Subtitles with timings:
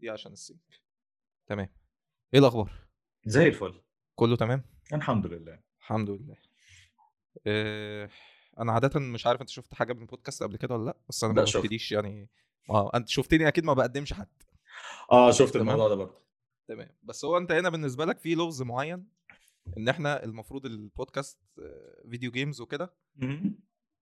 [0.00, 0.80] دي عشان ال sync
[1.46, 1.68] تمام.
[2.34, 2.72] إيه الأخبار؟
[3.26, 3.80] زي الفل.
[4.14, 5.60] كله تمام؟ الحمد لله.
[5.80, 6.36] الحمد لله.
[7.46, 8.10] إيه
[8.58, 11.32] أنا عاده مش عارف أنت شفت حاجة من البودكاست قبل كده ولا لأ؟ بس أنا
[11.32, 11.56] ما شفت.
[11.62, 12.28] ببتديش يعني.
[12.70, 14.28] آه أنت شفتني أكيد ما بقدمش حد.
[15.12, 15.68] آه شفت تمام.
[15.68, 16.20] الموضوع ده برضه.
[16.68, 16.96] تمام.
[17.02, 19.06] بس هو أنت هنا بالنسبة لك في لغز معين
[19.76, 22.94] إن إحنا المفروض البودكاست آه، video games وكده؟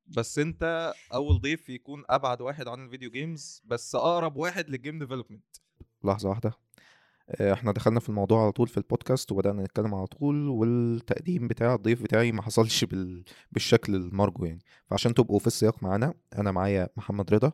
[0.07, 4.80] بس أنت أول ضيف يكون أبعد واحد عن ال video games بس أقرب واحد لل
[4.80, 5.57] game development
[6.05, 6.53] لحظة واحدة.
[7.31, 11.75] آه، إحنا دخلنا في الموضوع على طول في البودكاست وبدأنا نتكلم على طول والتقديم بتاع
[11.75, 13.25] الضيف بتاعي ما حصلش بال...
[13.53, 14.61] بالشكل المرجو يعني.
[14.91, 17.53] فعشان تبقوا في السياق معانا أنا معايا محمد رضا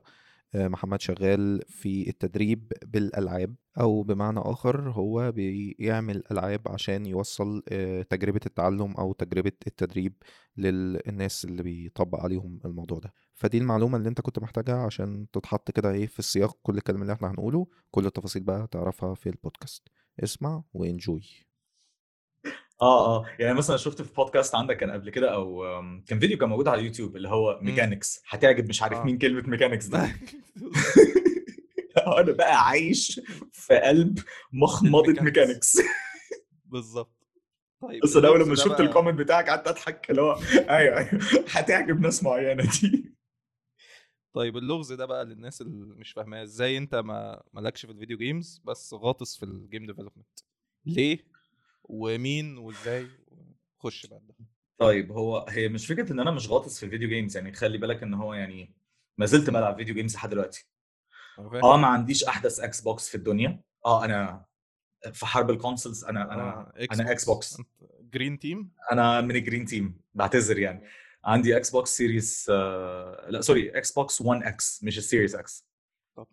[0.55, 8.03] آه، محمد شغال في التدريب بالألعاب أو بمعنى آخر هو بيعمل ألعاب عشان يوصل آه،
[8.03, 10.15] تجربة التعلم أو تجربة التدريب
[10.57, 13.13] للناس اللي بيطبق عليهم الموضوع ده.
[13.35, 17.13] فدي المعلومة اللي انت كنت محتاجها عشان تتحط كده إيه في السياق كل الكلام اللي
[17.13, 17.67] إحنا هنقوله.
[17.91, 19.89] كل التفاصيل بقى تعرفها في البودكاست.
[20.25, 21.23] اسمع و enjoy.
[22.83, 23.27] آه آه.
[23.39, 25.63] يعني مثلا شفت في بودكاست عندك كان قبل كده أو
[26.07, 27.59] كان فيديو كان موجود على اليوتيوب اللي هو.
[27.63, 28.23] mechanics.
[28.29, 29.05] هتعجب مش عارف آه.
[29.05, 30.09] مين كلمة mechanics ده
[32.21, 33.21] أنا بقى عايش
[33.53, 34.19] في قلب
[34.53, 35.23] مخمضة.
[35.23, 35.77] ميكانكس.
[36.65, 37.15] بالظبط.
[37.81, 40.39] طيب بس أنا أول لما شفت ال comment بتاعك قعدت أضحك اللي هو
[40.71, 41.21] أيوه أيوه.
[41.51, 43.15] هتعجب ناس معينة دي.
[44.35, 48.19] طيب اللغز ده بقى للناس اللي مش فاهماه إزاي أنت ما مالكش في ال video
[48.19, 50.41] games بس غاطس في ال game development
[50.87, 51.19] ليه؟
[51.85, 53.09] ومين؟ وإزاي؟
[53.79, 54.35] خش بقى ده
[54.79, 57.79] طيب هو هي مش فكرة إن أنا مش غاطس في ال video games يعني خلي
[57.79, 58.75] بالك إن هو يعني
[59.19, 60.67] ما زلت بلعب video games لحد دلوقتي؟
[61.39, 63.61] آه ما عنديش أحدث Xbox في الدنيا.
[63.87, 64.45] آه أنا
[65.13, 67.57] في حرب ال consoles أنا أنا آه، أنا Xbox
[68.01, 70.83] green team أنا من ال green team بعتذر يعني.
[71.25, 75.67] عندي Xbox Series آه لا sorry Xbox 1 X مش ال Series X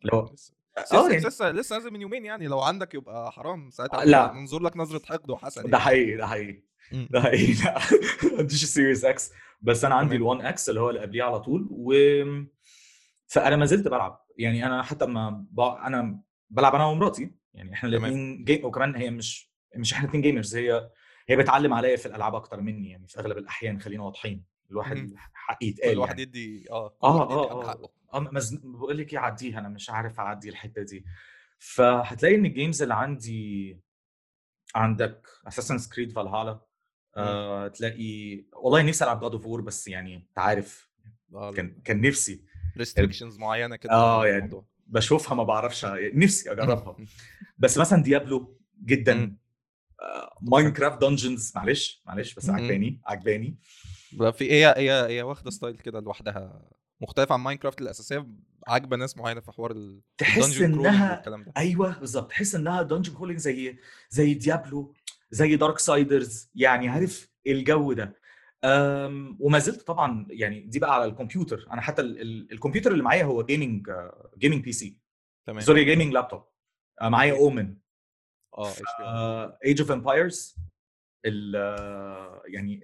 [0.04, 4.06] لسه آه لسه يعني لسه لسه نازل من يومين يعني لو عندك يبقى حرام ساعتها
[4.06, 4.34] لا.
[4.34, 5.84] ننظر لك نظرة حقد وحسد ده يعني.
[5.84, 6.64] حقيقي ده حقيقي.
[6.92, 7.80] ده حقيقي لا
[8.32, 10.40] ما عنديش ال Series X بس أنا عندي تمام.
[10.40, 11.94] ال 1 X اللي هو اللي قبليه على طول و
[13.28, 15.60] فأنا ما زلت بلعب يعني أنا حتى ما ب...
[15.60, 17.90] أنا بلعب أنا ومراتي يعني إحنا.
[17.90, 18.62] الاثنين جي...
[18.64, 20.92] وكمان هي مش مش إحنا الاثنين gamers هي
[21.30, 25.14] هي بتعلم عليا في الألعاب أكتر مني يعني في أغلب الأحيان خلينا واضحين الواحد مم.
[25.34, 26.22] حق يتقال كل واحد يعني.
[26.22, 28.54] يدي آه آه آه آه حقه آه مز...
[28.54, 31.06] بقول لك إيه عديها أنا مش عارف أعدي الحتة دي
[31.58, 33.80] فهتلاقي إن ال games اللي عندي
[34.76, 36.62] عندك Assassin's Creed Valhalla
[37.18, 40.90] آه تلاقي والله نفسي ألعب God of War بس يعني أنت عارف
[41.56, 42.46] كان كان نفسي
[42.78, 44.66] restrictions معينة كده آه، في يعني الموضوع.
[44.88, 46.96] بشوفها ما بعرفش نفسي أجربها
[47.60, 49.38] بس مثلا Diablo جدا مم.
[50.02, 52.56] آه Minecraft Dungeons معلش معلش بس مم.
[52.56, 53.58] عجباني عجباني
[54.32, 56.70] في هي هي هي واخدة style كده لوحدها
[57.02, 58.28] مختلف عن Minecraft الأساسية
[58.68, 61.24] عاجبة ناس معينة في حوار ال تحس إنها
[61.58, 63.78] أيوه بالظبط تحس إنها dungeon crawling زي
[64.10, 64.94] زي Diablo
[65.32, 68.22] زي Darksiders يعني عارف الجو ده.
[68.64, 73.04] أم وما زلت طبعا يعني دي بقى على الكمبيوتر أنا حتى ال ال الكمبيوتر اللي
[73.04, 73.88] معايا هو gaming
[74.38, 74.98] gaming PC
[75.48, 75.60] تمام.
[75.60, 76.44] sorry gaming laptop
[77.02, 77.78] معايا Omen
[79.00, 80.56] آه Age of Empires
[81.26, 82.82] ال آه، يعني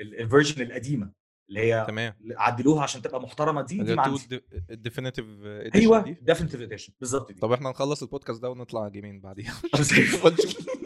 [0.00, 1.12] ال version القديمة
[1.48, 2.14] اللي هي تمام.
[2.36, 5.26] عدلوها عشان تبقى محترمة دي دي اللي ما هو عندي ال definitive
[5.74, 7.40] أيوه دي؟ definitive edition بالظبط دي.
[7.40, 9.54] طب إحنا نخلص البودكاست ده ونطلع gaming بعديها.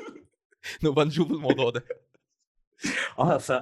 [0.85, 1.85] نبقى نشوف الموضوع ده.
[3.19, 3.53] آه ف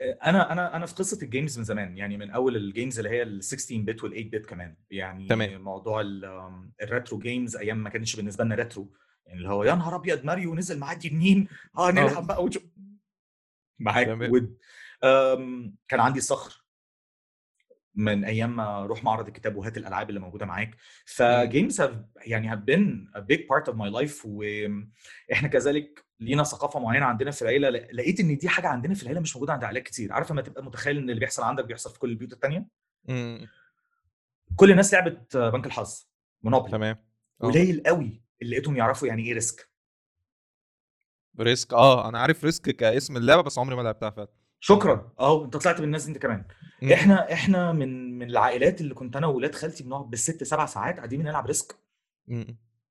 [0.00, 3.10] أنا أنا أنا في قصة ال games من زمان يعني من أول ال games اللي
[3.10, 4.76] هي ال 16 bit وال 8 bit كمان.
[4.90, 5.62] يعني تمام.
[5.62, 6.00] موضوع
[6.82, 8.92] ال retro games أيام ما كانش بالنسبة لنا retro
[9.26, 11.48] يعني اللي هو يا نهار أبيض ماريو نزل معدي جنين
[11.78, 11.90] آه.
[11.90, 12.60] نلعب بقى وجو.
[13.82, 14.18] معاك.
[14.32, 14.56] ود
[15.04, 16.62] آم، كان عندي صخر.
[17.94, 20.76] من أيام ما أروح معرض الكتاب وهات الألعاب اللي موجودة معاك.
[21.04, 21.94] ف games have
[22.26, 27.30] يعني have been a big part of my life وإحنا كذلك لينا ثقافة معينة عندنا
[27.30, 27.68] في العيلة.
[27.70, 30.12] لقيت إن دي حاجة عندنا في العيلة مش موجودة عند عائلات كتير.
[30.12, 32.66] عارف لما تبقى متخيل إن اللي بيحصل عندك بيحصل في كل البيوت التانية؟
[33.08, 33.48] مم.
[34.56, 36.06] كل الناس لعبت بنك الحظ
[36.42, 36.72] Monopoly.
[36.72, 36.96] تمام.
[37.42, 37.46] آه.
[37.46, 39.71] قليل قوي اللي لقيتهم يعرفوا يعني إيه Risk.
[41.40, 44.28] Risk آه أنا عارف Risk كاسم اللعبة بس عمري ما لعبتها فعلا
[44.60, 46.44] شكرا اهو أنت طلعت من الناس أنت كمان
[46.82, 46.92] مم.
[46.92, 51.22] إحنا إحنا من من العائلات اللي كنت أنا وولاد خالتي بنقعد بالست سبع ساعات قاعدين
[51.22, 51.76] بنلعب Risk.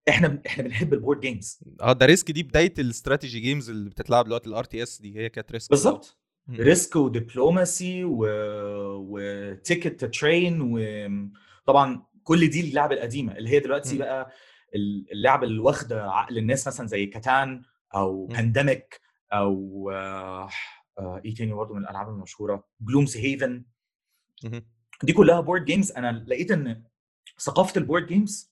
[0.09, 3.89] إحنا إحنا بنحب ال board games آه ده Risk دي بداية ال strategy games اللي
[3.89, 6.17] بتتلعب دلوقتي ال RTS دي هي كانت Risk بالظبط.
[6.49, 8.25] Risk و Diplomacy و...
[8.97, 13.99] و Ticket train وطبعا كل دي اللعبة القديمة اللي هي دلوقتي مم.
[13.99, 14.31] بقى
[15.13, 17.61] اللعبة اللي واخدة عقل الناس مثلا زي Catan
[17.95, 18.25] أو.
[18.25, 19.01] Pandemic
[19.33, 20.49] أو آه،
[20.99, 23.63] آه، إيه تاني برضه من الألعاب المشهورة؟ Gloomhaven.
[25.03, 26.83] دي كلها board games أنا لقيت إن
[27.39, 28.51] ثقافة ال board games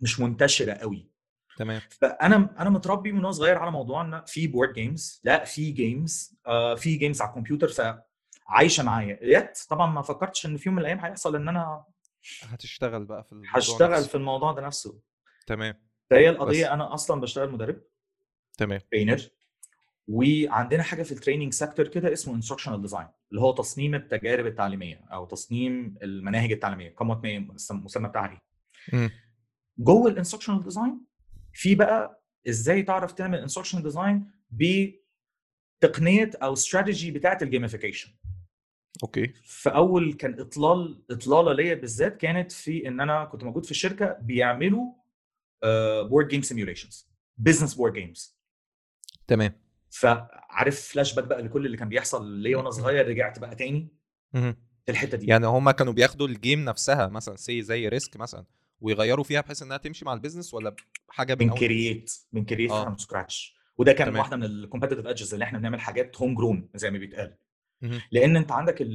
[0.00, 1.10] مش منتشرة قوي.
[1.56, 1.80] تمام.
[1.90, 6.38] فأنا أنا متربي من وأنا صغير على موضوع إن في board games لا في games
[6.46, 9.18] آه في games على الكمبيوتر فعايشة معايا.
[9.22, 11.84] يت طبعا ما فكرتش إن في يوم من الأيام هيحصل إن أنا
[12.42, 14.08] هتشتغل بقى في الموضوع هشتغل نفسه.
[14.08, 15.00] في الموضوع ده نفسه.
[15.46, 15.74] تمام.
[16.10, 17.82] فهي بس القضية أنا أصلا بشتغل مدرب.
[18.60, 18.80] تمام.
[18.90, 19.20] trainer
[20.08, 24.96] وعندنا حاجة في ال training sector كده اسمه instructional design اللي هو تصميم التجارب التعليمية
[25.12, 27.12] أو تصميم المناهج التعليمية كم
[27.70, 28.40] المسمى بتاعها
[28.92, 29.10] إيه.
[29.78, 31.00] جوه ال instructional design
[31.52, 38.10] في بقى إزاي تعرف تعمل instructional design بتقنية أو استراتيجي بتاعة ال gamification
[39.02, 39.32] okay.
[39.44, 44.92] فأول كان إطلال إطلالة ليا بالذات كانت في إن أنا كنت موجود في الشركة بيعملوا
[46.02, 48.39] board game simulations business board games
[49.30, 49.52] تمام.
[49.90, 53.88] فعارف فلاش باك بقى لكل اللي كان بيحصل ليا وأنا صغير رجعت بقى تاني.
[54.32, 54.54] في
[54.88, 55.26] الحتة دي.
[55.26, 58.44] يعني هم كانوا بياخدوا ال game نفسها مثلا سي زي Risk مثلا
[58.80, 60.76] ويغيروا فيها بحيث إنها تمشي مع ال business ولا
[61.08, 64.18] حاجة من create من create from scratch وده كان تمام.
[64.18, 67.36] واحدة من ال competitive edges اللي إحنا بنعمل حاجات home grown زي ما بيتقال.
[68.12, 68.86] لأن أنت عندك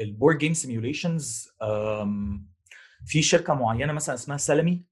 [0.00, 1.48] ال board game simulations
[3.06, 4.84] في شركة معينة مثلا اسمها سلمي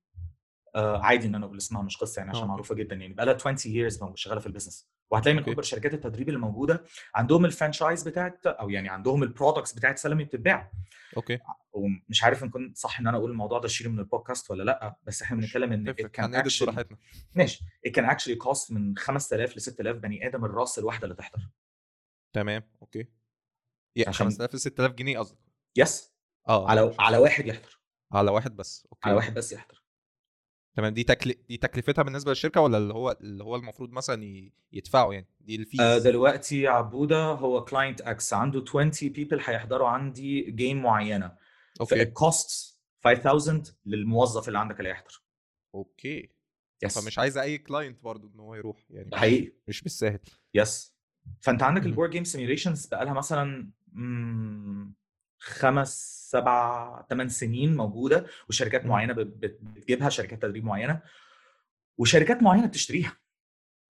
[0.78, 3.12] آه، عادي إن أنا أقول اسمها مش قصة يعني عشان okay معروفة جدا يعني.
[3.14, 6.84] بقى لها 20 years شغالة في ال business وهتلاقي من أكبر شركات التدريب اللي موجودة
[7.14, 10.72] عندهم ال franchise بتاعت أو يعني عندهم ال products بتاعت سلمي بتتباع.
[11.16, 11.38] okay.
[11.72, 14.96] ومش عارف إن كنت صح إن أنا أقول الموضوع ده شيل من البودكاست ولا لأ
[15.02, 16.84] بس إحنا بنتكلم إن هن edit actually
[17.34, 17.64] ماشي.
[17.88, 21.48] it can actually cost من 5000 ل 6000 بني آدم الرأس الواحدة اللي تحضر.
[22.32, 23.06] تمام okay.
[23.96, 25.38] يا عشان 5000 ل 6000 جنيه قصدك؟
[25.76, 26.12] yes
[26.48, 27.80] آه على على واحد يحضر.
[28.12, 29.77] على واحد بس على okay واحد بس يحضر.
[30.78, 31.34] تمام دي تكل...
[31.48, 34.52] دي تكلفتها بالنسبة للشركة ولا اللي هو اللي هو المفروض مثلا ي...
[34.72, 39.88] يدفعوا يعني؟ دي آه، ال fees دلوقتي عبودة هو client X عنده 20 people هيحضروا
[39.88, 41.36] عندي game معينة.
[41.80, 41.96] okay.
[41.96, 45.22] فال cost 5000 للموظف اللي عندك اللي هيحضر.
[45.74, 46.28] okay.
[46.82, 49.10] yes فمش عايز أي client برضو إن هو يروح يعني.
[49.16, 49.52] حقيقي.
[49.68, 50.20] مش بالساهل.
[50.54, 50.94] yes
[51.40, 51.86] فأنت عندك.
[51.86, 53.70] ال board game simulations بقى لها مثلا
[55.38, 58.86] خمس سبع ثمان سنين موجودة وشركات.
[58.86, 61.00] معينة بت- بت- بتجيبها شركات تدريب معينة
[61.98, 63.16] وشركات معينة بتشتريها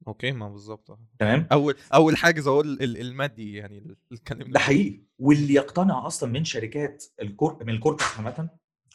[0.07, 0.99] okay ما بالظبط.
[1.19, 7.05] تمام أول أول حاجز ال- المادي يعني اتكلمنا ده حقيقي واللي يقتنع أصلا من شركات
[7.21, 8.49] ال cor من ال corporate عامة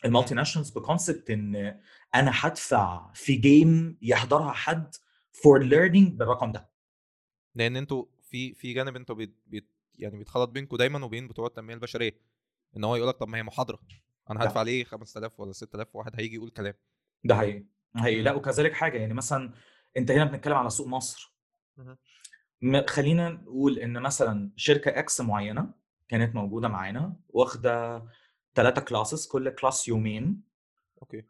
[0.05, 0.35] ال multi.
[0.35, 1.56] nationals ب concept إن
[2.14, 4.94] أنا هدفع في game يحضرها حد
[5.32, 6.70] for learning بالرقم ده
[7.54, 9.14] لأن أنتوا في في جانب أنتوا
[9.46, 9.69] بيت
[9.99, 12.12] يعني بيتخلط بينكم دايما وبين بتوع التنمية البشرية
[12.77, 13.79] إن هو يقول لك طب ما هي محاضرة
[14.31, 16.75] أنا هدفع ليه 5000 ولا 6000 واحد هيجي يقول كلام؟
[17.25, 17.65] ده حقيقي
[17.97, 18.23] حقيقي.
[18.23, 18.39] لا مم.
[18.39, 19.53] وكذلك حاجة يعني مثلا
[19.97, 21.33] أنت هنا بنتكلم على سوق مصر.
[22.87, 25.75] خلينا نقول إن مثلا شركة X معينة
[26.09, 28.05] كانت موجودة معانا واخدة
[28.55, 30.43] ثلاثة classes كل class يومين.
[31.03, 31.25] okay.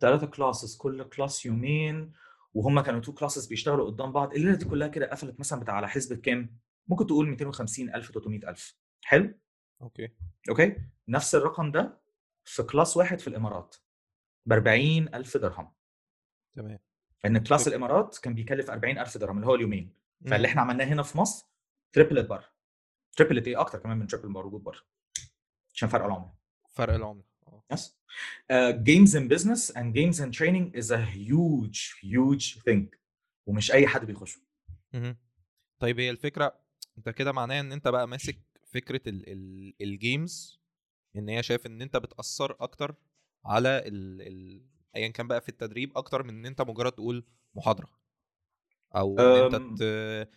[0.00, 2.12] ثلاثة classes كل class يومين
[2.54, 4.34] وهم كانوا two classes بيشتغلوا قدام بعض.
[4.34, 6.56] الليلة دي كلها كده قفلت مثلا بتاع على حسبة كام؟
[6.88, 8.79] ممكن تقول 250 ألف 300 ألف.
[9.02, 9.34] حلو؟
[9.82, 10.08] okay
[10.48, 10.76] okay؟
[11.08, 12.00] نفس الرقم ده
[12.44, 13.76] في class واحد في الإمارات
[14.46, 15.72] ب 40 ألف درهم
[16.56, 16.78] تمام
[17.24, 19.94] لأن class الإمارات كان بيكلف 40 ألف درهم اللي هو اليومين
[20.26, 20.48] فاللي.
[20.48, 21.46] إحنا عملناه هنا في مصر
[21.92, 22.44] tripled بره
[23.16, 24.80] tripled إيه أكتر كمان من triple موجود بره
[25.74, 26.34] عشان فرق العملة
[26.70, 27.30] فرق العملة.
[27.72, 32.86] Uh, games in business and games in training is a huge, huge thing.
[33.46, 34.40] ومش أي حد بيخشه.
[35.78, 36.60] طيب هي الفكرة
[36.98, 38.38] أنت كده معناه إن أنت بقى ماسك
[38.70, 40.60] فكرة ال ال ال games
[41.16, 42.94] إن هي شايف إن أنت بتأثر أكتر
[43.44, 44.62] على ال ال
[44.96, 47.24] ايا كان بقى في التدريب أكتر من إن أنت مجرد تقول
[47.54, 47.88] محاضرة.
[48.96, 50.28] أو إن أنت ت...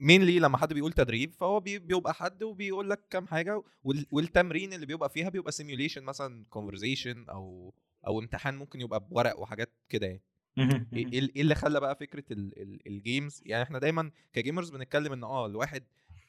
[0.00, 4.72] mainly لما حد بيقول تدريب فهو بي- بيبقى حد وبيقول لك كام حاجة وال- والتمرين
[4.72, 7.74] اللي بيبقى فيها بيبقى simulation مثلا conversation أو
[8.06, 10.22] أو امتحان ممكن يبقى بورق وحاجات كده يعني.
[10.56, 11.12] مهم، إيه.
[11.12, 15.12] إيه اللي خلى بقى فكرة ال- ال- ال games يعني إحنا دايما ك gamers بنتكلم
[15.12, 15.84] إن آه الواحد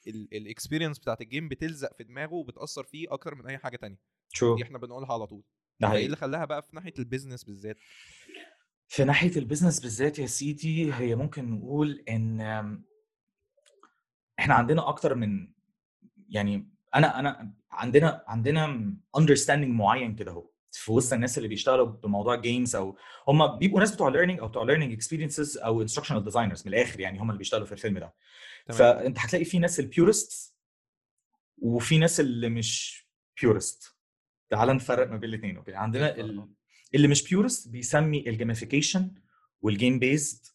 [0.07, 3.95] ال experience بتاعت ال game بتلزق في دماغه وبتأثر فيه أكتر من أي حاجة تانية
[3.95, 4.61] دي True.
[4.63, 5.43] إحنا بنقولها على طول
[5.79, 6.15] ده فإيه اللي.
[6.17, 7.77] خلاها بقى في ناحية ال business بالذات
[8.87, 12.89] في ناحية ال business بالذات يا سيدي هي ممكن نقول إن um,
[14.39, 15.51] إحنا عندنا أكتر من
[16.29, 21.13] يعني أنا أنا عندنا عندنا understanding معين كده أهو في وسط.
[21.13, 25.63] الناس اللي بيشتغلوا بموضوع games أو هم بيبقوا ناس بتوع learning أو بتوع learning experiences
[25.63, 28.13] أو instructional designers من الآخر يعني هم اللي بيشتغلوا في الفيلد ده.
[28.65, 28.77] تمام.
[28.79, 30.55] فأنت هتلاقي في ناس ال purist
[31.57, 33.05] وفي ناس اللي مش
[33.41, 33.95] purist
[34.49, 36.49] تعال نفرق ما بين الاثنين okay؟ عندنا ال-
[36.95, 39.11] اللي مش purist بيسمي ال gamification
[39.61, 40.45] وال game based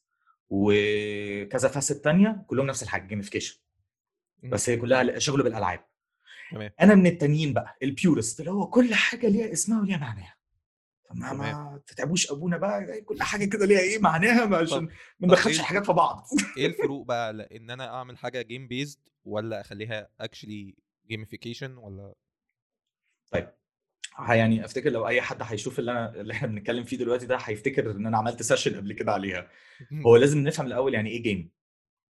[0.48, 3.58] وكذا facet تانية كلهم نفس الحاجة gamification.
[4.42, 5.84] بس هي كلها شغل بالألعاب.
[6.80, 10.36] أنا من التانيين بقى ال purist اللي هو كل حاجة ليها اسمها وليها معناها.
[11.08, 14.88] فما ما تتعبوش أبونا بقى كل حاجة كده ليها إيه معناها؟ عشان
[15.20, 16.26] ما ندخلش إيه الحاجات في بعض.
[16.56, 20.74] إيه الفروق بقى؟ ان أنا أعمل حاجة game based ولا أخليها actually
[21.08, 22.14] gamification ولا؟
[23.30, 23.48] طيب
[24.28, 27.90] يعني أفتكر لو أي حد هيشوف اللي أنا اللي إحنا بنتكلم فيه دلوقتي ده هيفتكر
[27.90, 29.50] إن أنا عملت session قبل كده عليها.
[30.06, 31.50] هو لازم نفهم الأول يعني إيه game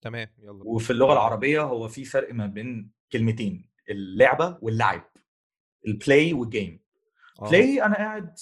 [0.01, 3.68] تمام يلا وفي اللغة العربية هو في فرق ما بين كلمتين.
[3.91, 5.11] اللعبة واللعب
[5.87, 6.81] ال play وال game
[7.43, 8.39] play أنا قاعد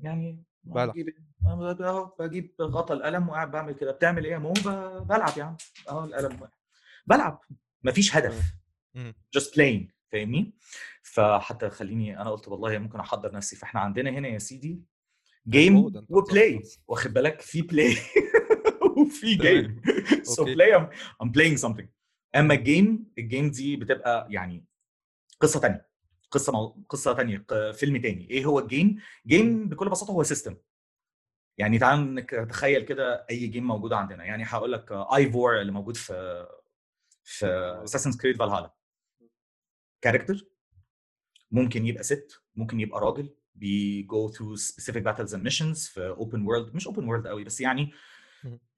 [0.00, 0.88] يعني بلعب.
[0.90, 1.14] بجيب
[1.80, 3.92] أهو بجيب غطا القلم وقاعد بعمل كده.
[3.92, 4.52] بتعمل إيه يا مو؟
[5.00, 5.56] بلعب يا عم.
[5.88, 6.48] أهو القلم
[7.06, 7.40] بلعب.
[7.84, 8.54] مفيش هدف.
[8.94, 9.14] مم.
[9.38, 10.54] just playing فاهمني؟
[11.02, 13.56] فحتى خليني أنا قلت والله ممكن أحضر نفسي.
[13.56, 14.82] فإحنا عندنا هنا يا سيدي
[15.48, 16.62] game و play.
[16.88, 17.96] واخد بالك؟ في play
[18.98, 19.34] وفي.
[19.34, 19.82] game
[20.22, 20.44] so.
[20.44, 20.88] play
[21.22, 21.86] I'm playing something.
[22.36, 24.64] أما ال game ال game دي بتبقى يعني
[25.40, 25.88] قصة تانية
[26.30, 26.66] قصة مو...
[26.88, 28.30] قصة تانية ق- فيلم تاني.
[28.30, 30.56] إيه هو ال game game بكل بساطة هو system
[31.58, 34.24] يعني تعال نك- تخيل كده أي game موجوده عندنا.
[34.24, 36.46] يعني هقول لك ايفور اللي موجود في
[37.24, 37.46] في
[37.84, 38.74] Assassin's Creed Valhalla
[40.02, 40.46] character
[41.50, 43.34] ممكن يبقى ست ممكن يبقى راجل.
[43.54, 47.60] بي go through specific battles and missions في open world مش open world قوي بس
[47.60, 47.92] يعني.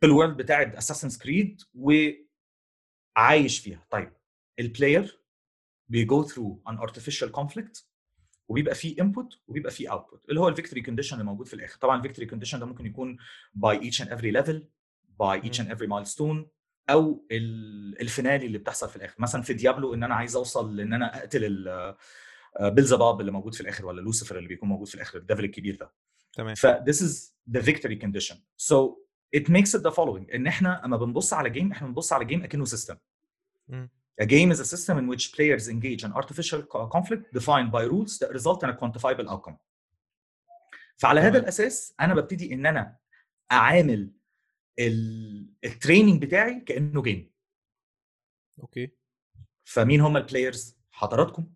[0.00, 1.60] في ال world بتاعت Assassin's Creed
[3.16, 3.86] وعايش فيها.
[3.90, 4.12] طيب
[4.60, 5.20] ال player
[5.88, 7.82] بي go through an artificial conflict
[8.48, 11.78] وبيبقى فيه input وبيبقى فيه output اللي هو ال victory condition اللي موجود في الآخر.
[11.78, 13.16] طبعا ال victory condition ده ممكن يكون
[13.54, 14.68] by each and every level
[15.18, 15.60] by each.
[15.60, 16.48] and every milestone
[16.90, 19.14] أو ال- finale اللي بتحصل في الآخر.
[19.18, 21.96] مثلا في Diablo إن أنا عايز أوصل لأن أنا أقتل ال-
[22.60, 22.68] آه،
[23.20, 25.92] اللي موجود في الآخر ولا لوسيفر اللي بيكون موجود في الآخر ال devil الكبير ده.
[26.32, 26.54] تمام.
[26.54, 28.36] ف this is the victory condition.
[28.70, 28.76] So
[29.36, 30.34] it makes it the following.
[30.34, 32.96] إن إحنا أما بنبص على game إحنا بنبص على game أكنه system.
[34.22, 37.82] A game is a system in which players engage in artificial co- conflict defined by
[37.92, 39.56] rules that result in a quantifiable outcome.
[40.96, 41.38] فعلى هذا.
[41.38, 42.96] الأساس أنا ببتدي إن أنا
[43.52, 44.10] أعامل
[45.64, 47.30] ال training بتاعي كأنه game
[48.60, 48.90] أوكي.
[49.64, 51.46] فمين هم ال players حضراتكم.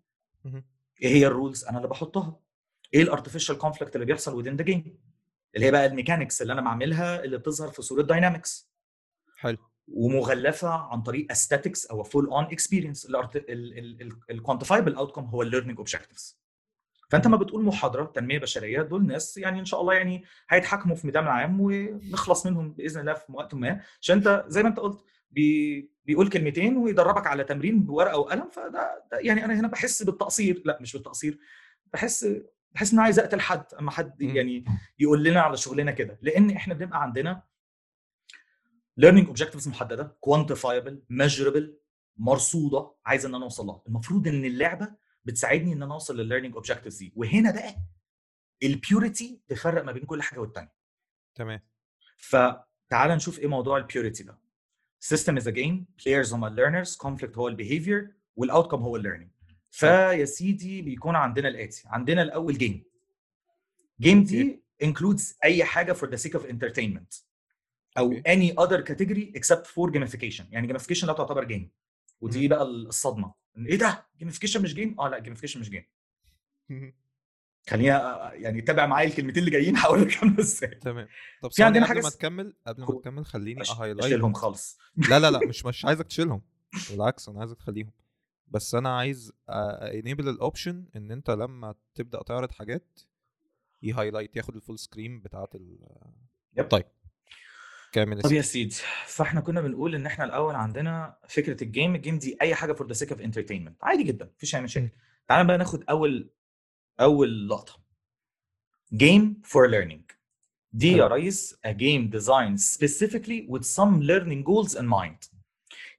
[1.01, 2.39] إيه هي ال rules أنا اللي بحطها.
[2.93, 4.89] إيه ال artificial conflict اللي بيحصل within the game
[5.55, 8.71] اللي هي بقى ال mechanics اللي أنا بعملها اللي بتظهر في صورة dynamics
[9.37, 9.57] حلو.
[9.87, 13.07] ومغلفة عن طريق aesthetics أو full on experience
[14.29, 16.39] ال quantifiable outcome هو ال learning objectives
[17.09, 21.07] فأنت ما بتقول محاضرة تنمية بشرية دول ناس يعني إن شاء الله يعني هيتحكموا في
[21.07, 23.81] ميدان العام ونخلص منهم بإذن الله في وقت ما.
[24.01, 29.03] عشان أنت زي ما أنت قلت بي بيقول كلمتين ويدربك على تمرين بورقة وقلم فده
[29.11, 30.61] ده يعني أنا هنا بحس بالتقصير.
[30.65, 31.39] لا مش بالتقصير.
[31.93, 32.27] بحس
[32.71, 34.21] بحس ان عايز اقتل حد أما حد.
[34.21, 34.65] يعني
[34.99, 36.19] يقول لنا على شغلنا كده.
[36.21, 37.43] لأن إحنا بنبقى عندنا
[39.01, 41.63] learning objectives محددة quantifiable measurable
[42.17, 43.81] مرصودة عايز إن أنا أوصل لها.
[43.87, 44.95] المفروض إن اللعبة
[45.25, 47.13] بتساعدني إن أنا أوصل للل learning objectives دي.
[47.15, 47.75] وهنا بقى
[48.63, 50.73] ال purity تفرق ما بين كل حاجة والتانية.
[51.35, 51.61] تمام.
[52.17, 54.39] فتعال نشوف إيه موضوع ال purity ده.
[55.05, 55.85] system is a game.
[56.03, 56.97] players هم learners.
[56.97, 59.31] conflict هو ال behavior وال outcome هو ال learning
[59.79, 62.83] فيا سيدي بيكون عندنا الآتي عندنا الأول game
[64.01, 67.23] game دي includes أي حاجة for the sake of entertainment.
[67.97, 70.43] أو any other category except for gamification.
[70.51, 71.71] يعني gamification لا تعتبر game
[72.21, 72.47] ودي.
[72.47, 73.33] بقى الصدمة.
[73.57, 75.83] إيه ده؟ gamification مش game آه لا gamification مش game.
[77.69, 80.69] خلينا يعني تابع معايا الكلمتين اللي جايين هقول لك عامله إزاي.
[80.69, 81.07] تمام.
[81.41, 84.77] طب في عندنا قبل حاجة ما تكمل قبل ما تكمل خليني ا highlight اشيلهم خالص.
[85.09, 86.41] لا لا لا مش مش عايزك تشيلهم.
[86.91, 87.91] بالعكس أنا عايزك تخليهم.
[88.47, 92.99] بس أنا عايز enable ال option إن أنت لما تبدأ تعرض حاجات
[93.81, 95.79] ي highlight ياخد ال full screen بتاعت ال
[96.57, 96.67] يب.
[96.67, 96.85] طيب.
[97.91, 98.75] كامل طب يا سيدي.
[99.05, 102.73] فإحنا كنا بنقول إن إحنا الأول عندنا فكرة ال game ال game دي أي حاجة
[102.73, 104.89] for the sake of entertainment عادي جدا مفيش أي مشاكل.
[105.27, 106.29] تعال بقى ناخد أول
[106.99, 107.79] أول لقطة.
[108.93, 110.11] game for learning
[110.73, 111.07] دي يا.
[111.07, 115.29] ريس a game designed specifically with some learning goals in mind.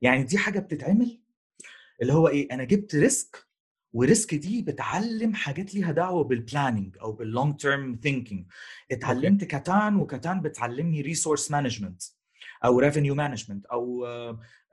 [0.02, 1.21] يعني دي حاجة بتتعمل
[2.02, 3.49] اللي هو إيه أنا جبت Risk
[3.92, 8.47] و Risk دي بتعلم حاجات ليها دعوة بال planning أو بال long term thinking
[8.90, 12.02] اتعلمت كاتان وكاتان بتعلمني resource management
[12.64, 14.07] أو revenue management أو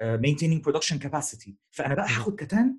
[0.01, 2.05] maintaining production capacity فأنا بقى.
[2.05, 2.77] هاخد كاتان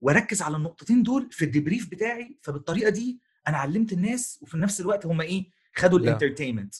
[0.00, 4.80] وأركز على النقطتين دول في ال debrief بتاعي فبالطريقة دي أنا علمت الناس وفي نفس
[4.80, 6.04] الوقت هم إيه خدوا لا.
[6.04, 6.74] ال entertainment.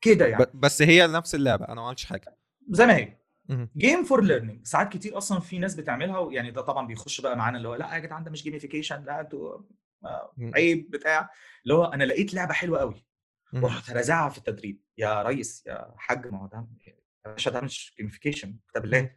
[0.00, 2.36] كده يعني بس هي نفس اللعبة أنا ما عملتش حاجة
[2.70, 3.16] زي ما هي.
[3.76, 7.56] game for learning ساعات كتير أصلا في ناس بتعملها ويعني ده طبعا بيخش بقى معانا
[7.56, 9.58] اللي هو لا يا جدعان ده مش gamification لا أنتوا
[10.04, 10.32] آه،.
[10.40, 11.30] عيب بتاع.
[11.62, 13.06] اللي هو أنا لقيت لعبة حلوة قوي.
[13.54, 14.82] ورحت رازعها في التدريب.
[14.98, 16.66] يا ريس يا حاج ما هو ده
[17.26, 19.10] يا باشا ده مش gamification كتاب الله.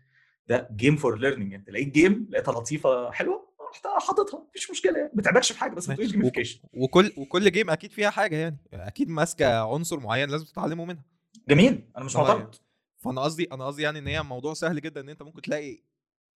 [0.48, 4.48] ده game for learning انت لقيت game لقيتها لطيفة حلوة رحت حاططها.
[4.50, 4.98] مفيش مشكلة.
[4.98, 8.36] يعني ما تعبكش في حاجة بس ما تقولش gamification وكل وكل game أكيد فيها حاجة
[8.36, 8.58] يعني.
[8.74, 11.06] أكيد ماسكة عنصر معين لازم تتعلموا منها.
[11.50, 11.90] جميل.
[11.98, 12.56] أنا مش معترض.
[13.00, 15.84] فأنا قصدي أنا قصدي يعني إن هي موضوع سهل جدا إن أنت ممكن تلاقي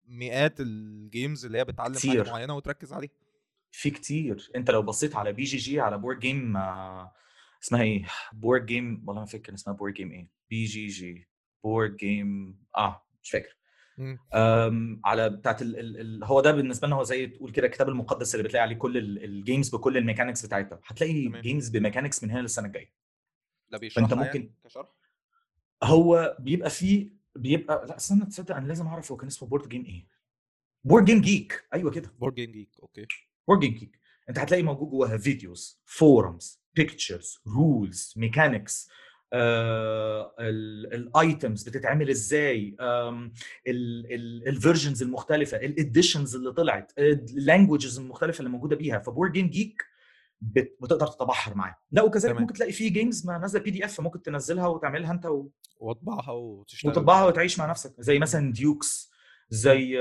[0.05, 2.29] مئات ال games اللي هي بتعلم حاجة كتير.
[2.29, 3.09] معينة وتركز عليها.
[3.71, 4.51] في كتير.
[4.55, 6.57] أنت لو بصيت على BGG على board game
[7.63, 10.29] اسمها إيه؟ board game والله ما فاكر اسمها board game إيه.
[10.49, 11.27] BGG
[11.63, 13.57] board game آه مش فاكر.
[13.97, 14.19] مم.
[14.33, 17.89] أم، على بتاعت ال ال ال هو ده بالنسبة لنا هو زي تقول كده الكتاب
[17.89, 20.79] المقدس اللي بتلاقي عليه كل ال- games بكل ال mechanics بتاعتها.
[20.85, 21.41] هتلاقي تمام.
[21.41, 22.93] games ب mechanics من هنا للسنة الجاية.
[23.71, 24.87] ده بيشرحها ممكن- يعني كشرح؟
[25.83, 29.85] هو بيبقى فيه بيبقى لا استنى تصدق أنا لازم أعرف هو كان اسمه board game
[29.85, 30.07] إيه.
[30.83, 32.13] BoardGameGeek أيوه كده.
[32.19, 33.07] Board Game Geek okay.
[33.47, 38.89] BoardGameGeek أنت هتلاقي موجود جواها videos forums pictures rules mechanics
[40.39, 42.75] ال items بتتعمل إزاي
[44.47, 48.99] ال versions المختلفة ال editions اللي طلعت ال languages المختلفة اللي موجودة بيها.
[48.99, 49.85] ف BoardGameGeek
[50.81, 51.75] بتقدر تتبحر معاه.
[51.91, 52.41] لا وكذلك تمام.
[52.41, 55.49] ممكن تلاقي فيه games ما نازلة PDF ممكن تنزلها وتعملها انت و...
[55.77, 56.91] واطبعها وتشتغل.
[56.91, 57.95] وتطبعها وتعيش مع نفسك.
[57.99, 59.11] زي مثلا Dux
[59.49, 59.99] زي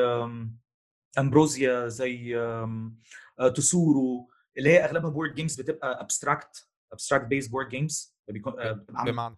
[1.18, 2.98] Ambrosia زي أم،
[3.38, 9.36] آه، Tsuro اللي هي أغلبها board games بتبقى abstract abstract based board games بمعنى؟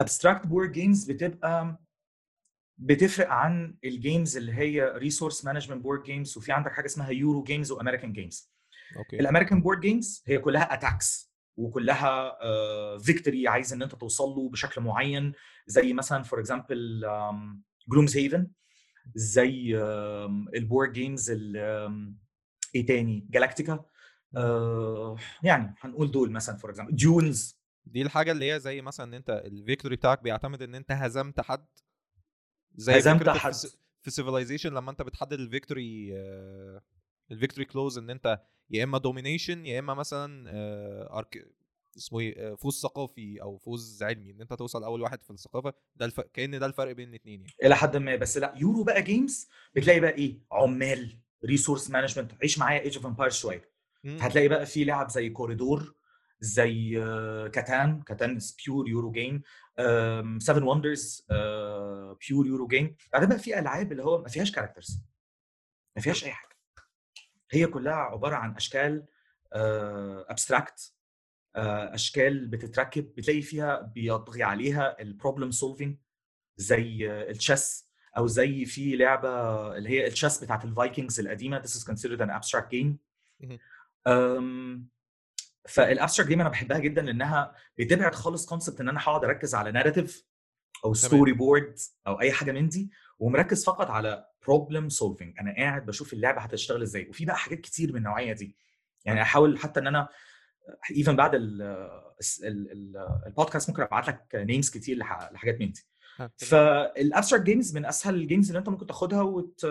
[0.00, 1.80] abstract board games بتبقى
[2.78, 7.42] بتفرق عن ال games اللي هي resource management board games وفي عندك حاجة اسمها Euro
[7.42, 8.55] games و American games
[8.96, 9.20] أوكي.
[9.20, 12.38] الأمريكان بورد جيمز هي كلها اتاكس وكلها
[12.98, 15.32] فيكتوري عايز إن أنت توصل له بشكل معين
[15.66, 17.04] زي مثلا for example
[17.88, 18.50] Gloomhaven
[19.14, 19.76] زي
[20.56, 21.30] ال board games
[22.74, 23.84] إيه تاني؟ Galactica
[24.36, 29.14] آه، يعني هنقول دول مثلا فور اكزامبل ديونز دي الحاجة اللي هي زي مثلا إن
[29.14, 31.66] أنت ال victory بتاعك بيعتمد إن أنت هزمت حد
[32.74, 33.52] زي هزمت حد.
[34.02, 36.12] في Civilization لما أنت بتحدد ال victory
[37.30, 38.40] ال victory clause إن أنت
[38.70, 41.46] يا إما domination يا إما مثلا آه، أرك...
[41.96, 45.74] اسمه إيه آه، فوز ثقافي أو فوز علمي إن أنت توصل أول واحد في الثقافة
[45.96, 46.20] ده الف...
[46.20, 47.52] كأن ده الفرق بين الاثنين يعني.
[47.62, 52.58] إلى حد ما بس لأ يورو بقى games بتلاقي بقى إيه؟ عمال resource management عيش
[52.58, 53.70] معايا Age of Empire شوية.
[54.04, 55.94] هتلاقي بقى في لعب زي Quoridor
[56.40, 59.42] زي آه، Catan Catan pure Euro game
[59.78, 61.26] 7 Wonders
[62.28, 65.00] pure Euro game بعدين بقى في ألعاب اللي هو ما فيهاش characters
[65.96, 66.45] ما فيهاش أي حاجة.
[67.50, 69.06] هي كلها عبارة عن أشكال
[70.28, 70.92] abstract
[71.56, 75.98] أشكال بتتركب بتلاقي فيها بيطغي عليها ال problem solving
[76.56, 79.28] زي آه، ال chess أو زي في لعبة
[79.76, 82.96] اللي هي ال chess بتاعت ال Vikings القديمة this is considered an abstract game.
[85.68, 89.72] فال abstract game أنا بحبها جدا لأنها بتبعد خالص concept إن أنا هقعد أركز على
[89.72, 90.24] narrative
[90.84, 96.12] أو storyboard أو أي حاجة من دي ومركز فقط على problem solving أنا قاعد بشوف
[96.12, 98.56] اللعبة هتشتغل إزاي وفي بقى حاجات كتير من النوعية دي.
[99.04, 100.08] يعني أحاول حتى إن أنا
[100.90, 105.80] even بعد ال ال ال البودكاست ممكن أبعت لك names كتير لح- لحاجات من دي.
[106.36, 109.66] فال abstract games من أسهل ال games اللي أنت ممكن تاخدها وت...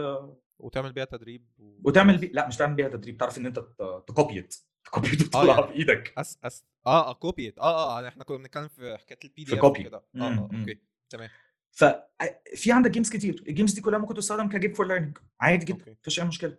[0.59, 1.79] وتعمل بيها تدريب و...
[1.83, 2.27] وتعمل بي...
[2.27, 3.59] لا مش تعمل بيها تدريب تعرف إن أنت
[4.07, 6.13] تكوبيت تكوبيت آه، وتطلعها يعني بإيدك.
[6.17, 9.77] أس أس آه كوبيت آه آه إحنا كنا بنتكلم في حكاية ال PDF.
[9.77, 10.37] كده آه.
[10.39, 10.79] أوكي.
[11.09, 11.29] تمام
[11.71, 15.91] ففي عندك جيمز كتير الجيمز دي كلها ممكن تستخدم ك game for learning عادي جدا.
[16.01, 16.57] مفيش اي مشكله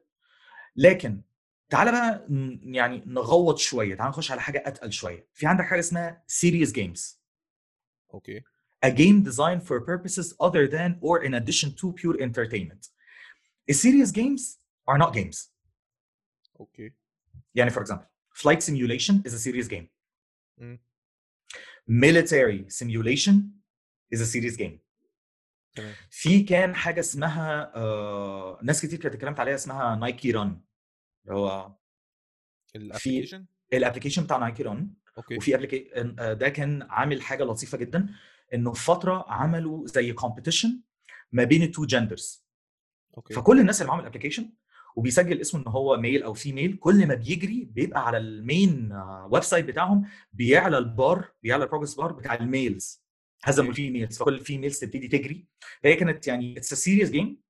[0.76, 1.22] لكن
[1.68, 2.26] تعالى بقى
[2.62, 7.16] يعني نغوط شوية تعالى نخش على حاجة اتقل شوية في عندك حاجة اسمها serious games
[8.14, 8.40] okay
[8.86, 12.90] a game designed for purposes other than or in addition to pure entertainment
[13.72, 14.42] serious games
[14.90, 15.50] are not games
[16.60, 16.92] okay
[17.54, 19.86] يعني for example flight simulation is a serious game
[20.58, 20.78] مم.
[21.90, 23.34] military simulation
[24.14, 24.78] is a serious game.
[25.74, 25.94] تمام.
[26.10, 30.60] في كان حاجة اسمها آه ناس كتير كانت اتكلمت عليها اسمها Nike Run
[31.30, 31.72] هو
[32.76, 35.36] ال application ال application بتاع Nike Run okay.
[35.36, 38.08] وفي application ده كان عامل حاجة لطيفة جدا
[38.54, 40.80] إنه في فترة عملوا زي competition
[41.32, 42.46] ما بين ال two genders
[43.16, 43.34] okay.
[43.34, 44.52] فكل الناس اللي معاهم ال application
[44.96, 48.92] وبيسجل اسمه إن هو male أو female كل ما بيجري بيبقى على ال
[49.30, 53.05] main website بتاعهم بيعلى البار بيعلى ال progress bar بتاع ال males
[53.44, 53.70] هزموا.
[53.70, 55.46] ال females فكل ال females تبتدي تجري.
[55.82, 57.42] فهي كانت يعني it's serious game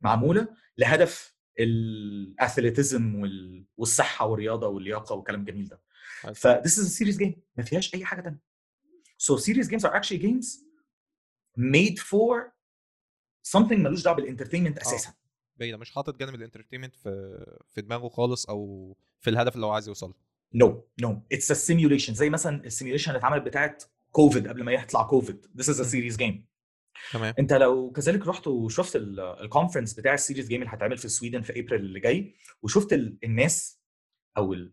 [0.00, 0.48] معمولة
[0.78, 3.66] لهدف ال athleticism وال...
[3.76, 5.82] والصحة والرياضة واللياقة والكلام الجميل ده.
[6.20, 6.34] حلو.
[6.34, 8.40] ف this is a serious game ما فيهاش أي حاجة تانية.
[9.22, 10.46] So serious games are actually games
[11.58, 12.52] made for
[13.56, 15.14] something ملوش دعوة بال entertainment أساسا.
[15.56, 19.70] باينه مش حاطط جانب ال entertainment في في دماغه خالص أو في الهدف اللي هو
[19.70, 20.14] عايز يوصل
[20.54, 24.72] نو نو اتس ا سيميوليشن زي مثلا ال simulation اللي اتعملت بتاعت كوفيد قبل ما
[24.72, 25.90] يطلع كوفيد this is a مم.
[25.90, 26.48] serious game
[27.12, 31.04] تمام انت لو كذلك رحت وشفت ال conference بتاع ال serious game اللي هيتعمل في
[31.04, 33.80] ال Sweden في ابريل اللي جاي وشفت ال- الناس
[34.36, 34.72] أو ال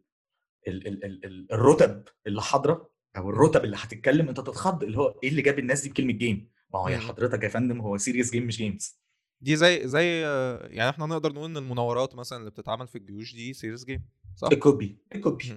[0.67, 5.19] ال ال ال ال الرتب اللي حاضرة أو الرتب اللي هتتكلم أنت تتخض اللي هو
[5.23, 6.97] إيه اللي جاب الناس دي بكلمة game ما هو يا.
[6.97, 8.99] حضرتك يا فندم هو serious game مش games
[9.41, 10.21] دي زي زي
[10.69, 14.05] يعني إحنا نقدر نقول إن المناورات مثلا اللي بتتعمل في الجيوش دي serious game
[14.35, 15.51] صح؟ it could be it could be.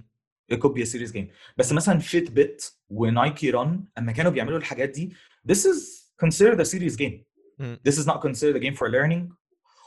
[0.53, 1.27] It could be a serious game.
[1.57, 5.15] بس مثلا Fitbit و Nike Run أما كانوا بيعملوا الحاجات دي
[5.53, 7.19] this is considered a serious game.
[7.89, 9.35] this is not considered a game for learning.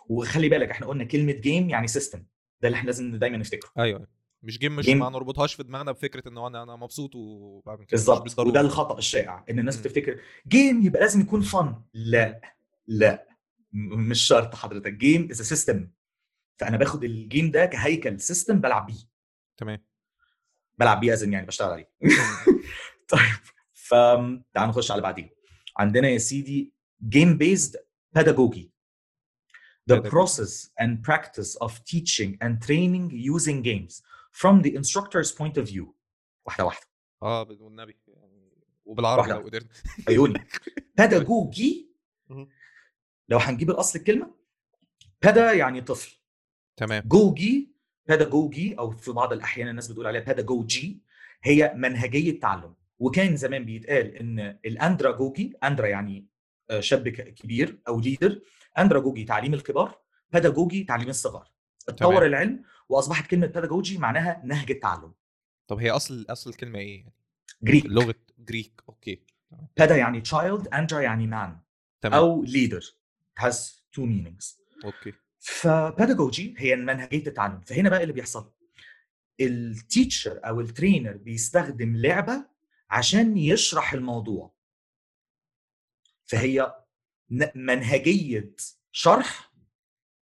[0.10, 2.20] وخلي بالك إحنا قلنا كلمة game يعني system
[2.62, 3.70] ده اللي إحنا لازم دايما نفتكره.
[3.80, 4.08] أيوه.
[4.44, 8.40] مش game مش ما نربطهاش في دماغنا بفكرة ان أنا أنا مبسوط وبعمل كده بالظبط.
[8.40, 9.82] وده الخطأ الشائع إن الناس مم.
[9.84, 12.42] بتفتكر game يبقى لازم يكون fun لا
[12.88, 13.28] لا.
[13.74, 14.94] م- مش شرط حضرتك.
[14.94, 15.88] game is system
[16.58, 18.20] فأنا باخد ال game ده كهيكل.
[18.20, 19.00] system بلعب بيه.
[19.58, 19.80] تمام.
[20.82, 21.90] بلعب بيه ازن يعني بشتغل عليه.
[23.12, 23.40] طيب
[23.74, 23.90] ف
[24.54, 25.30] تعال نخش على بعدين
[25.78, 26.74] عندنا يا سيدي
[27.16, 27.78] game based
[28.18, 28.72] pedagogy.
[29.92, 33.94] The process and practice of teaching and training using games.
[34.42, 35.86] From the instructor's point of view.
[36.46, 36.88] واحدة واحدة.
[37.24, 38.52] آه والنبي يعني
[38.86, 39.30] وبالعربي.
[39.30, 39.70] لو قدرنا
[40.08, 40.40] عيوني.
[41.02, 41.76] Pedagogy.
[43.30, 44.36] لو هنجيب الأصل الكلمة.
[45.24, 46.16] بدا يعني طفل.
[46.78, 47.04] تمام.
[47.06, 47.71] جوجي
[48.12, 50.86] pedagogy أو في بعض الأحيان الناس بتقول عليها pedagogy
[51.44, 52.74] هي منهجية تعلم.
[53.00, 56.28] وكان زمان بيتقال إن ال andragogy andra يعني
[56.70, 58.42] آه، شاب كبير أو leader
[58.80, 60.02] andragogy تعليم الكبار
[60.38, 61.52] pedagogy تعليم الصغار.
[61.90, 62.24] اتطور تمام.
[62.24, 65.14] العلم وأصبحت كلمة pedagogy معناها نهج التعلم.
[65.68, 67.14] طب هي أصل أصل الكلمة إيه يعني؟
[67.64, 69.22] جريك لغة جريك أوكي.
[69.80, 71.50] بدا يعني child andra يعني man.
[72.02, 72.20] تمام.
[72.20, 72.74] أو It
[73.40, 73.56] has
[73.96, 74.60] two meanings.
[74.86, 75.14] okay.
[75.42, 78.52] ف pedagogy هي منهجيه التعلم فهنا بقى اللي بيحصل.
[79.42, 82.46] ال teacher أو ال trainer بيستخدم لعبة
[82.90, 84.54] عشان يشرح الموضوع.
[86.26, 86.76] فهي
[87.56, 88.56] منهجية
[88.92, 89.54] شرح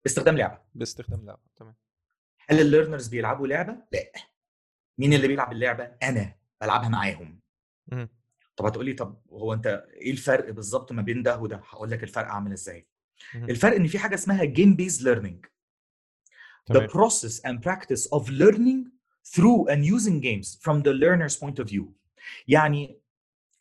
[0.04, 0.62] باستخدام لعبة.
[0.76, 1.76] باستخدام لعبة تمام.
[2.50, 4.12] هل ال learners بيلعبوا لعبة؟ لا.
[4.98, 7.40] مين اللي بيلعب اللعبة؟ أنا بلعبها معاهم.
[8.56, 12.04] طب هتقول لي طب هو أنت إيه الفرق بالظبط ما بين ده وده؟ هقول لك
[12.04, 12.88] الفرق عامل إزاي.
[13.36, 15.46] الفرق إن في حاجة اسمها game based learning
[16.72, 18.80] the process and practice of learning
[19.36, 21.84] through and using games from the learner's point of view.
[22.48, 23.00] يعني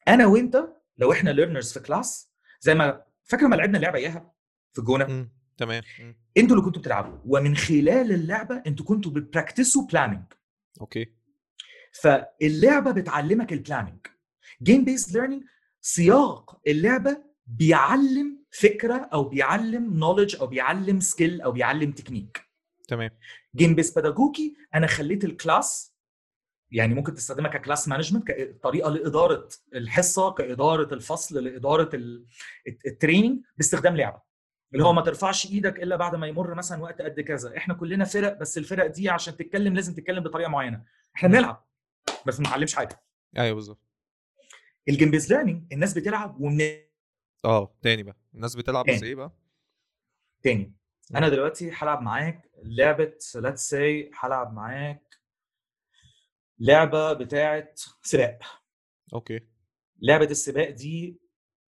[0.09, 0.69] أنا وأنت
[0.99, 4.33] لو إحنا learners في class زي ما فاكر ما لعبنا لعبة إياها
[4.73, 5.29] في الجونة.
[5.57, 5.83] تمام.
[6.37, 7.19] أنتوا اللي كنتوا بتلعبوا.
[7.25, 10.25] ومن خلال اللعبة أنتوا كنتوا بت practice وا planning
[10.81, 11.13] okay.
[11.93, 14.07] فاللعبة بتعلمك ال planning
[14.63, 15.43] game based learning
[15.81, 22.41] سياق اللعبة بيعلم فكرة أو بيعلم knowledge أو بيعلم skill أو بيعلم تكنيك
[22.89, 23.11] تمام.
[23.57, 25.95] game based pedagogy أنا خليت ال class
[26.71, 32.27] يعني ممكن تستخدمها ك class management كطريقه لإدارة الحصة كإدارة الفصل لإدارة ال-
[32.69, 34.23] الت- ال training باستخدام لعبة.
[34.73, 37.57] اللي هو ما ترفعش إيدك إلا بعد ما يمر مثلا وقت قد كذا.
[37.57, 40.85] إحنا كلنا فرق بس الفرق دي عشان تتكلم لازم تتكلم بطريقة معينة.
[41.17, 41.67] إحنا بنلعب
[42.27, 43.03] بس ما نتعلمش حاجة.
[43.39, 43.81] أيوه بالظبط.
[44.89, 46.61] ال game based learning الناس بتلعب ومن
[47.45, 48.17] آه تاني بقى.
[48.35, 49.07] الناس بتلعب بس تاني.
[49.07, 49.33] إيه بقى؟
[50.43, 50.75] تاني.
[51.15, 55.19] أنا دلوقتي هلعب معاك لعبة let's say هلعب معاك
[56.59, 57.69] لعبة بتاعه
[58.03, 58.43] سباق.
[59.15, 59.41] okay.
[60.03, 61.21] لعبة السباق دي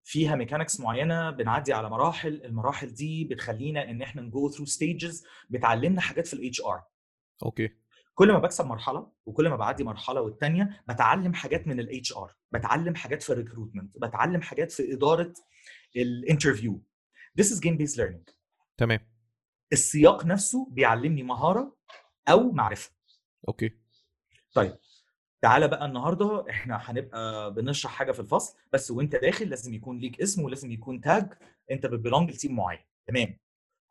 [0.05, 5.27] فيها mechanics معينة بنعدي على مراحل المراحل دي بتخلينا إن إحنا ن go through stages
[5.51, 6.85] بتعلمنا حاجات في ال HR
[7.43, 7.69] okay.
[8.15, 12.95] كل ما بكسب مرحلة وكل ما بعدي مرحلة والتانية بتعلم حاجات من ال HR بتعلم
[12.95, 15.33] حاجات في ال recruitment بتعلم حاجات في إدارة
[15.97, 16.83] ال interview.
[17.41, 18.35] This is game based learning.
[18.77, 19.01] تمام.
[19.73, 21.77] السياق نفسه بيعلمني مهارة
[22.29, 22.91] أو معرفة.
[23.49, 23.71] okay.
[24.55, 24.77] طيب
[25.43, 30.21] تعالى بقى النهارده إحنا هنبقى بنشرح حاجة في الفصل بس وأنت داخل لازم يكون ليك
[30.21, 31.33] اسم ولازم يكون tag
[31.71, 32.81] أنت بت belong ل team معين.
[33.07, 33.39] تمام.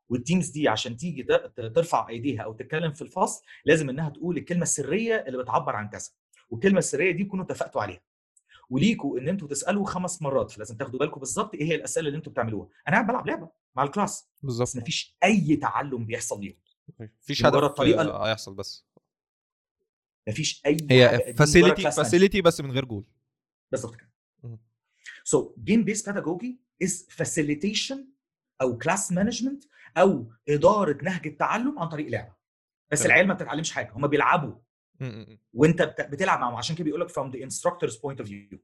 [0.10, 1.24] وال teams دي عشان تيجي
[1.56, 6.10] ترفع أيديها أو تتكلم في الفصل لازم إنها تقول الكلمة السرية اللي بتعبر عن كذا.
[6.50, 8.02] والكلمة السرية دي تكونوا اتفقتوا عليها.
[8.69, 12.32] وليكوا إن أنتوا تسألوا خمس مرات فلازم تاخدوا بالكم بالظبط إيه هي الأسئلة اللي أنتوا
[12.32, 16.58] بتعملوها أنا قاعد بلعب لعبة مع ال class بالظبط مفيش أي تعلم بيحصل ليهم
[16.99, 18.86] مفيش مجرد هدف آه، هيحصل بس
[20.29, 21.91] مفيش أي هي facility.
[21.91, 23.05] facility بس من غير جول
[23.71, 24.10] بالظبط كده.
[25.27, 25.38] So
[25.69, 26.53] game based pedagogy
[26.84, 27.97] is facilitation
[28.62, 32.34] أو class management أو إدارة نهج التعلم عن طريق لعبة
[32.91, 33.05] بس.
[33.05, 34.55] العيال ما بتتعلمش حاجة هم بيلعبوا.
[35.54, 38.58] وانت بت- بتلعب معاهم عشان كده بيقول لك from the instructor's point of view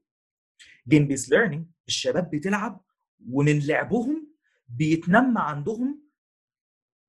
[0.94, 2.84] game based learning الشباب بتلعب
[3.30, 4.28] ومن لعبهم
[4.68, 6.02] بيتنمى عندهم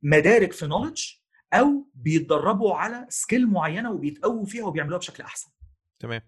[0.01, 1.21] مدارك في knowledge
[1.53, 5.51] أو بيتدربوا على skill معينة وبيتقووا فيها وبيعملوها بشكل أحسن
[5.99, 6.21] تمام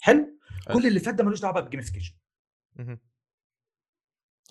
[0.00, 0.78] حلو حلو.
[0.80, 2.14] كل اللي فات ده ملوش دعوة بال gamification.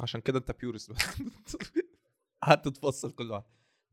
[0.01, 0.91] عشان كده انت بي ورست
[2.43, 3.43] قعدت تفصل كل واحد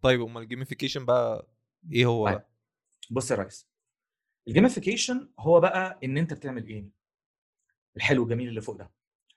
[0.03, 1.49] طيب امال ال gamification بقى
[1.93, 2.35] إيه هو طيب.
[2.39, 2.49] بقى؟
[3.11, 3.69] بص يا ريس
[4.49, 6.89] ال gamification هو بقى إن أنت بتعمل إيه
[7.97, 8.91] الحلو الجميل اللي فوق ده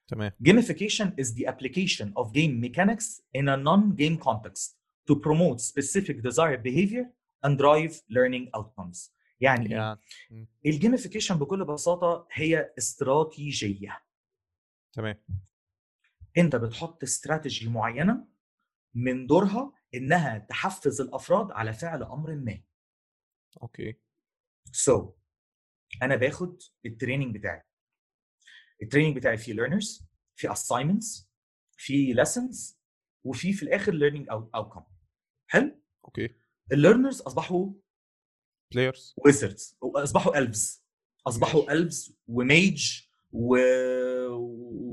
[0.07, 4.75] تمام Gamification is the application of game mechanics in a non-game context
[5.09, 7.05] to promote specific desired behavior
[7.45, 9.11] and drive learning outcomes.
[9.41, 9.71] يعني إيه؟
[10.31, 14.01] يعني ال gamification بكل بساطة هي استراتيجية.
[14.93, 15.15] تمام
[16.37, 18.27] أنت بتحط استراتيجي معينة
[18.93, 22.61] من دورها إنها تحفز الأفراد على فعل أمر ما.
[23.61, 23.93] okay.
[24.77, 25.05] So
[26.03, 27.61] أنا باخد ال training بتاعي.
[28.81, 30.03] ال training بتاعي فيه learners،
[30.35, 31.25] فيه assignments،
[31.77, 32.75] فيه lessons
[33.23, 34.83] وفي في الآخر learning out- outcome.
[35.47, 36.35] حلو؟ okay.
[36.71, 37.71] ال learners أصبحوا
[38.73, 40.79] players wizards أصبحوا elves.
[41.27, 43.57] أصبحوا elves و mage و...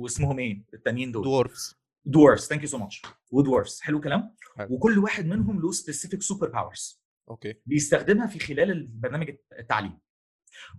[0.02, 1.24] واسمهم إيه؟ التانيين دول.
[1.24, 1.74] dwarfs
[2.08, 2.48] dwarfs.
[2.48, 4.74] thank you so much و dwarfs حلو كلام حلو.
[4.74, 7.54] وكل واحد منهم له specific super powers okay.
[7.66, 9.98] بيستخدمها في خلال البرنامج التعليم.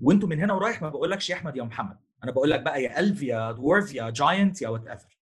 [0.01, 1.99] وانتوا من هنا ورايح ما بقولكش يا أحمد يا محمد.
[2.23, 5.17] أنا بقول لك بقى يا elf يا dwarf يا giant يا whatever.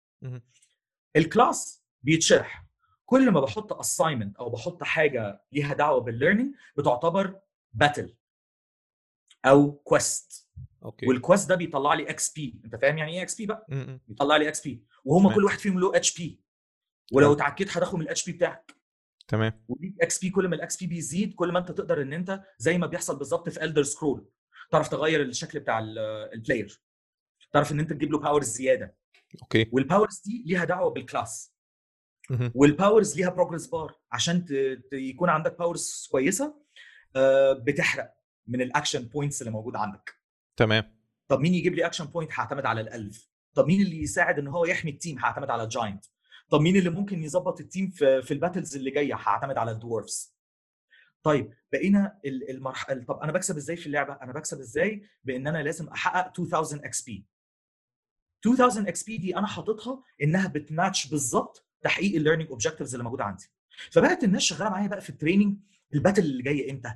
[1.16, 2.66] ال class بيتشرح.
[3.06, 7.40] كل ما بحط assignment أو بحط حاجة ليها دعوة بال learning بتعتبر
[7.72, 8.14] battle
[9.44, 10.48] أو quest
[10.84, 11.06] okay.
[11.06, 14.00] وال quest ده بيطلع لي XP أنت فاهم يعني إيه XP بقى؟ م- م.
[14.08, 15.34] بيطلع لي XP وهم تمام.
[15.34, 16.40] كل واحد فيهم له HP
[17.12, 17.32] ولو.
[17.32, 18.74] اتعكيت هتاخد من ال HP بتاعك.
[19.28, 19.64] تمام.
[19.68, 22.86] وليك XP كل ما ال XP بيزيد كل ما انت تقدر ان انت زي ما
[22.86, 24.28] بيحصل بالظبط في ال Elder Scrolls
[24.70, 25.98] تعرف تغير الشكل بتاع ال-
[26.34, 26.82] ال player
[27.52, 28.96] تعرف ان انت تجيب له powers زيادة.
[29.42, 29.68] okay.
[29.72, 31.54] وال powers دي ليها دعوة بال class.
[32.54, 34.46] وال powers ليها progress bar عشان
[34.92, 36.62] يكون عندك powers كويسة
[37.16, 38.14] آه، بتحرق
[38.46, 40.14] من ال action points اللي موجودة عندك.
[40.56, 40.98] تمام.
[41.28, 44.48] طب مين يجيب لي action point هعتمد على ال elf طب مين اللي يساعد ان
[44.48, 46.04] هو يحمي ال team هعتمد على ال giant
[46.52, 49.70] طب مين اللي ممكن يظبط ال team في في ال battles اللي جاية؟ هعتمد على
[49.70, 50.34] ال dwarfs
[51.22, 55.62] طيب بقينا ال- المرحله طب أنا بكسب إزاي في اللعبة؟ أنا بكسب إزاي بإن أنا
[55.62, 57.26] لازم أحقق 2000 XP
[58.46, 63.44] 2000 XP دي أنا حاططها إنها بتماتش بالظبط تحقيق ال learning objectives اللي موجودة عندي.
[63.90, 65.56] فبقت الناس شغالة معايا بقى في ال training
[65.94, 66.94] الباتل اللي جاي إمتى؟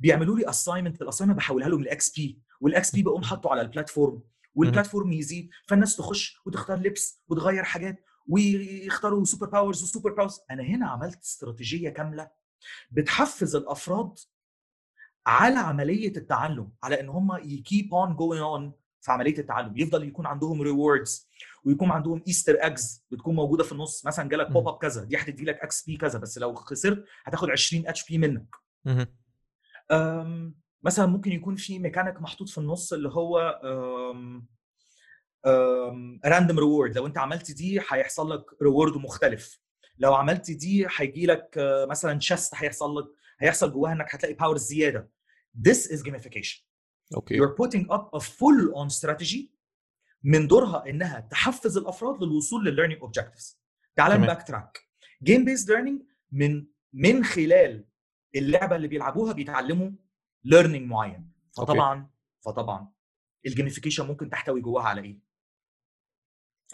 [0.00, 3.67] بيعملوا لي assignment ال assignment بحولها لهم ل XP وال XP بقوم حاطه على ال
[3.67, 4.22] platform
[4.54, 10.40] وال platform يزيد فالناس تخش وتختار لبس وتغير حاجات ويختاروا super powers و super powers
[10.50, 12.30] أنا هنا عملت استراتيجية كاملة
[12.90, 14.18] بتحفز الأفراد
[15.26, 19.76] على عملية التعلم على إن هم ي keep on going on في عملية التعلم.
[19.76, 21.28] يفضل يكون عندهم rewards
[21.64, 24.06] ويكون عندهم Easter eggs بتكون موجودة في النص.
[24.06, 24.50] مثلا جالك.
[24.50, 28.56] pop up كذا دي هتدي لك XP كذا بس لو خسرت هتاخد 20 HP منك.
[30.82, 33.60] مثلا ممكن يكون في ميكانيك محطوط في النص اللي هو
[36.24, 39.60] random reward لو انت عملت دي هيحصل لك reward مختلف.
[39.98, 43.04] لو عملت دي هيجي لك آه، مثلا chest هيحصل لك
[43.40, 45.10] هيحصل جواها انك هتلاقي power زيادة.
[45.68, 46.62] This is gamification.
[47.14, 47.38] Okay.
[47.40, 49.38] You're putting up a full on strategy
[50.22, 53.56] من دورها إنها تحفز الأفراد للوصول لل learning objectives.
[53.96, 54.20] تعال.
[54.20, 54.78] نباك تراك
[55.22, 57.84] game-based learning من من خلال
[58.34, 59.90] اللعبة اللي بيلعبوها بيتعلموا
[60.48, 61.32] learning معين.
[61.56, 62.10] فطبعا
[62.44, 62.88] فطبعا
[63.46, 65.23] ال gamification ممكن تحتوي جواها على إيه؟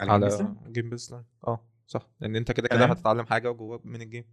[0.09, 2.85] على؟ game-based آه صح لأن أنت كده كده.
[2.85, 4.25] هتتعلم حاجة جوه من ال game.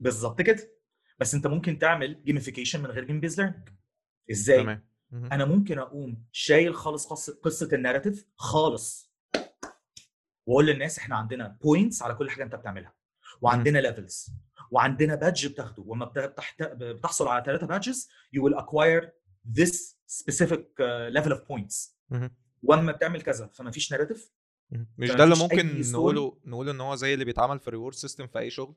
[0.00, 0.70] بالظبط كده
[1.18, 3.68] بس أنت ممكن تعمل gamification من غير game-based learning
[4.30, 4.84] إزاي؟ تمام.
[5.12, 9.14] أنا ممكن أقوم شايل خالص قصه قصة ال narrative خالص
[10.46, 12.94] وأقول للناس إحنا عندنا points على كل حاجة أنت بتعملها
[13.40, 14.30] وعندنا levels
[14.70, 16.62] وعندنا badge بتاخده وما بتحت...
[16.62, 19.04] بتحصل على ثلاثة badges acquire
[19.58, 22.30] this specific uh, level of points مهم.
[22.62, 24.30] وأما بتعمل كذا فما فيش narrative مهم.
[24.98, 25.80] مش فما ده اللي ممكن.
[25.92, 28.74] نقوله نقول إن هو زي اللي بيتعمل في ال reward system في أي شغل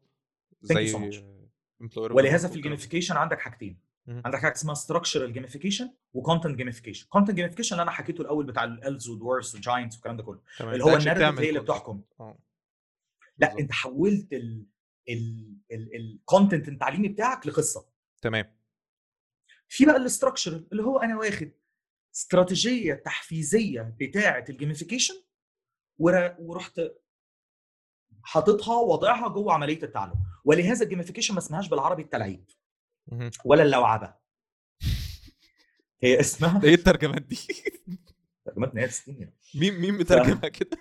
[0.61, 2.55] زي so ولهذا في.
[2.55, 3.79] ال gamification عندك حاجتين.
[4.07, 8.63] عندك حاجة اسمها structural gamification و content gamification content gamification اللي أنا حكيته الأول بتاع
[8.63, 10.41] ال elves و dwarves و giants والكلام ده كله.
[10.61, 11.59] اللي هو بتعمل هي اللي.
[11.59, 12.39] بتحكم آه
[13.37, 13.59] لا.
[13.59, 14.65] أنت حولت ال
[15.09, 17.85] ال ال content التعليمي بتاعك لقصة
[18.21, 18.53] تمام
[19.67, 21.51] في بقى ال structure اللي هو أنا واخد
[22.15, 25.13] استراتيجية تحفيزية بتاعة ال gamification
[25.99, 26.81] ورحت
[28.23, 32.45] حاططها وضعها جوه عملية التعلم ولهذا الجيميفيكيشن ما اسمهاش بالعربي التلعيب.
[33.45, 34.13] ولا اللوعبة
[36.01, 37.37] هي اسمها إيه الترجمات دي؟
[38.45, 40.77] ترجمات نهاية السنين مين مين مترجمها كده؟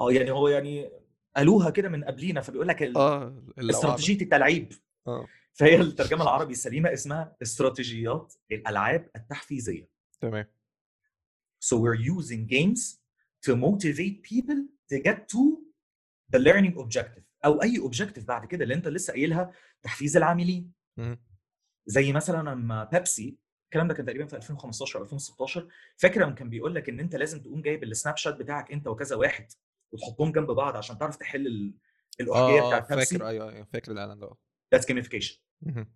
[0.00, 0.90] آه يعني هو يعني
[1.36, 3.42] قالوها كده من قبلينا فبيقول لك آه.
[3.58, 4.72] استراتيجية التلعيب
[5.06, 9.88] آه فهي الترجمة العربي السليمة اسمها استراتيجيات الألعاب التحفيزية
[10.20, 10.46] تمام
[11.64, 13.03] So we're using games
[13.46, 14.58] to motivate people
[14.92, 15.40] to get to
[16.36, 19.52] the learning objective أو أي objective بعد كده اللي أنت لسه قايلها
[19.82, 20.72] تحفيز العاملين.
[21.86, 26.50] زي مثلا لما بيبسي الكلام ده كان تقريبا في 2015 أو 2016 فاكر لما كان
[26.50, 29.46] بيقول لك إن أنت لازم تقوم جايب السناب شات بتاعك أنت وكذا واحد
[29.92, 31.74] وتحطهم جنب بعض عشان تعرف تحل ال-
[32.20, 34.38] الأحجية آه بتاعت فاكر بيبسي أيوه أيوه فاكر الإعلان ده آه.
[34.74, 35.38] That's gamification.
[35.66, 35.86] آه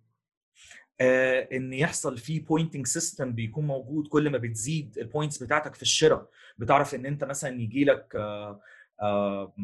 [1.01, 6.29] إن يحصل فيه pointing system بيكون موجود كل ما بتزيد ال points بتاعتك في الشراء
[6.57, 8.61] بتعرف إن أنت مثلا يجي لك آه
[9.01, 9.55] آه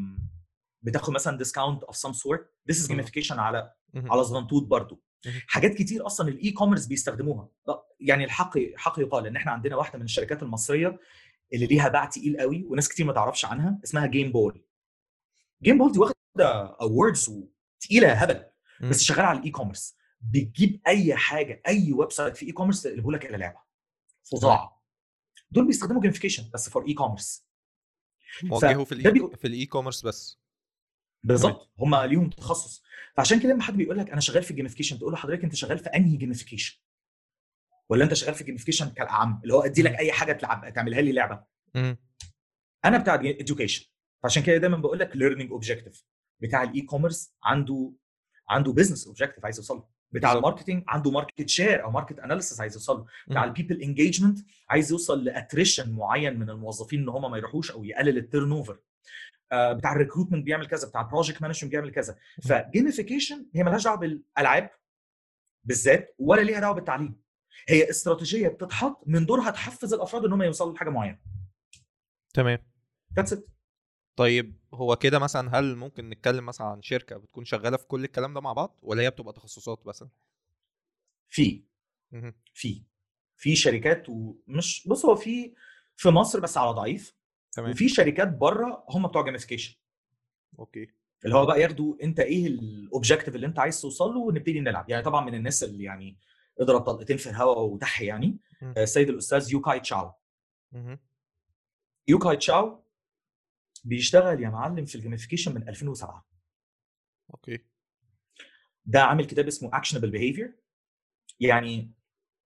[0.81, 2.87] بتاخد مثلا discount of some sort this is.
[2.87, 3.71] gamification على.
[3.95, 5.01] على زغنطوط برضو.
[5.47, 7.49] حاجات كتير أصلا ال e-commerce بيستخدموها
[7.99, 10.99] يعني الحق حق يقال إن إحنا عندنا واحدة من الشركات المصرية
[11.53, 14.61] اللي ليها باع تقيل قوي وناس كتير ما تعرفش عنها اسمها جيم بول
[15.63, 17.43] جيم بول دي واخدة awards
[17.79, 18.43] تقيله هبل.
[18.81, 19.97] بس شغالة على ال e-commerce
[20.31, 23.59] بتجيب أي حاجة أي website في e-commerce تقلبه لك إلى لعبة.
[24.23, 24.83] فظاعه
[25.51, 27.47] دول بيستخدموا gamification بس for e-commerce
[28.43, 30.39] موجهه في ال e في ال e-commerce بس.
[31.23, 31.71] بالظبط.
[31.79, 32.83] هم ليهم تخصص.
[33.17, 35.55] فعشان كده لما حد بيقول لك أنا شغال في ال gamification تقول له حضرتك أنت
[35.55, 36.79] شغال في أنهي gamification
[37.89, 41.01] ولا أنت شغال في ال gamification كالأعم؟ اللي هو أدي لك أي حاجة تلعب تعملها
[41.01, 41.45] لي لعبة.
[42.85, 43.83] أنا بتاع education.
[44.23, 46.03] فعشان كده دايما بقول لك learning objective.
[46.39, 47.93] بتاع ال e-commerce عنده
[48.49, 49.94] عنده business objective عايز يوصل له.
[50.15, 50.33] بتاع.
[50.33, 53.05] ال marketing عنده market share أو market analysis عايز يوصل له.
[53.27, 53.43] بتاع.
[53.43, 57.83] ال people engagement عايز يوصل ل attrition معين من الموظفين إن هم ما يروحوش أو
[57.83, 58.79] يقلل ال turnover
[59.51, 62.15] بتاع ال recruitment بيعمل كذا بتاع ال project management بيعمل كذا.
[62.43, 64.69] ف gamification هي مالهاش دعوة بالألعاب
[65.63, 67.21] بالذات ولا ليها دعوة بالتعليم.
[67.69, 71.19] هي استراتيجية بتتحط من دورها تحفز الأفراد إن هم يوصلوا لحاجة معينة.
[72.33, 72.57] تمام.
[73.15, 73.47] That's it
[74.15, 78.33] طيب هو كده مثلا هل ممكن نتكلم مثلا عن شركة بتكون شغالة في كل الكلام
[78.33, 80.09] ده مع بعض ولا هي بتبقى تخصصات مثلا؟
[81.29, 81.63] في.
[82.53, 82.83] في.
[83.37, 85.53] في شركات ومش بص هو في
[85.95, 87.15] في مصر بس على ضعيف
[87.51, 87.71] تمام.
[87.71, 89.75] وفي شركات بره هم بتوع gamification
[90.59, 90.87] okay.
[91.25, 94.89] اللي هو بقى ياخدوا أنت إيه ال objective اللي أنت عايز توصل له ونبتدي نلعب.
[94.89, 96.17] يعني طبعا من الناس اللي يعني
[96.59, 98.37] اضرب طلقتين في الهواء وتحي يعني.
[98.63, 100.11] آه، السيد الأستاذ يوكاي تشاو.
[102.07, 102.84] يوكاي تشاو
[103.85, 106.25] بيشتغل يا معلم في ال gamification من 2007
[107.33, 107.59] okay.
[108.85, 110.55] ده عامل كتاب اسمه Actionable behavior
[111.39, 111.91] يعني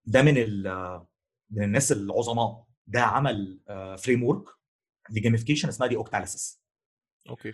[0.06, 1.06] ده من ال-
[1.50, 2.68] من الناس العظماء.
[2.88, 3.60] ده عمل
[4.00, 4.50] framework ل
[5.10, 6.62] gamification اسمها the Octalysis
[7.30, 7.54] okay.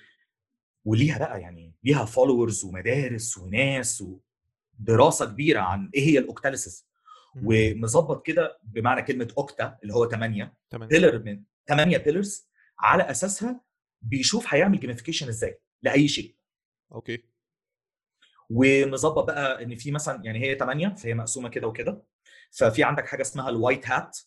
[0.86, 4.04] وليها بقى يعني ليها followers ومدارس وناس
[4.80, 6.88] ودراسة كبيرة عن إيه هي ال Octalysis.
[7.44, 12.48] ومظبط كده بمعنى كلمة octa اللي هو 8 تمام pillar من 8 pillars
[12.80, 13.62] على أساسها
[14.06, 16.36] بيشوف هيعمل gamification إزاي لأي شيء.
[16.92, 17.24] Okay.
[18.50, 22.04] ومظبط بقى إن في مثلا يعني هي 8 فهي مقسومة كده وكده.
[22.52, 24.18] ففي عندك حاجة اسمها ال white hat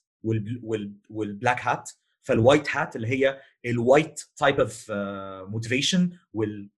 [1.11, 1.91] وال black hat
[2.23, 4.91] فال white hat اللي هي ال white type of
[5.51, 6.71] motivation وال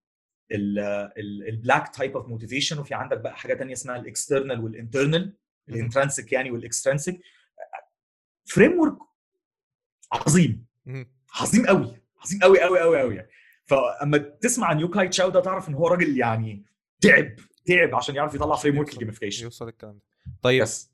[1.49, 5.37] ال black type of motivation وفي عندك بقى حاجة تانية اسمها ال external وال internal
[5.69, 7.21] ال intrinsic يعني وال
[8.45, 8.99] extrinsic framework
[10.13, 10.67] عظيم.
[11.35, 12.00] عظيم قوي.
[12.23, 13.17] عظيم قوي قوي قوي قوي.
[13.17, 13.29] يعني
[13.65, 16.65] فأما تسمع عن يوكاي تشاو ده تعرف إن هو راجل يعني
[17.01, 17.35] تعب
[17.67, 20.03] تعب عشان يعرف يطلع framework ال gamification يوصل الكلام ده.
[20.43, 20.91] طيب بس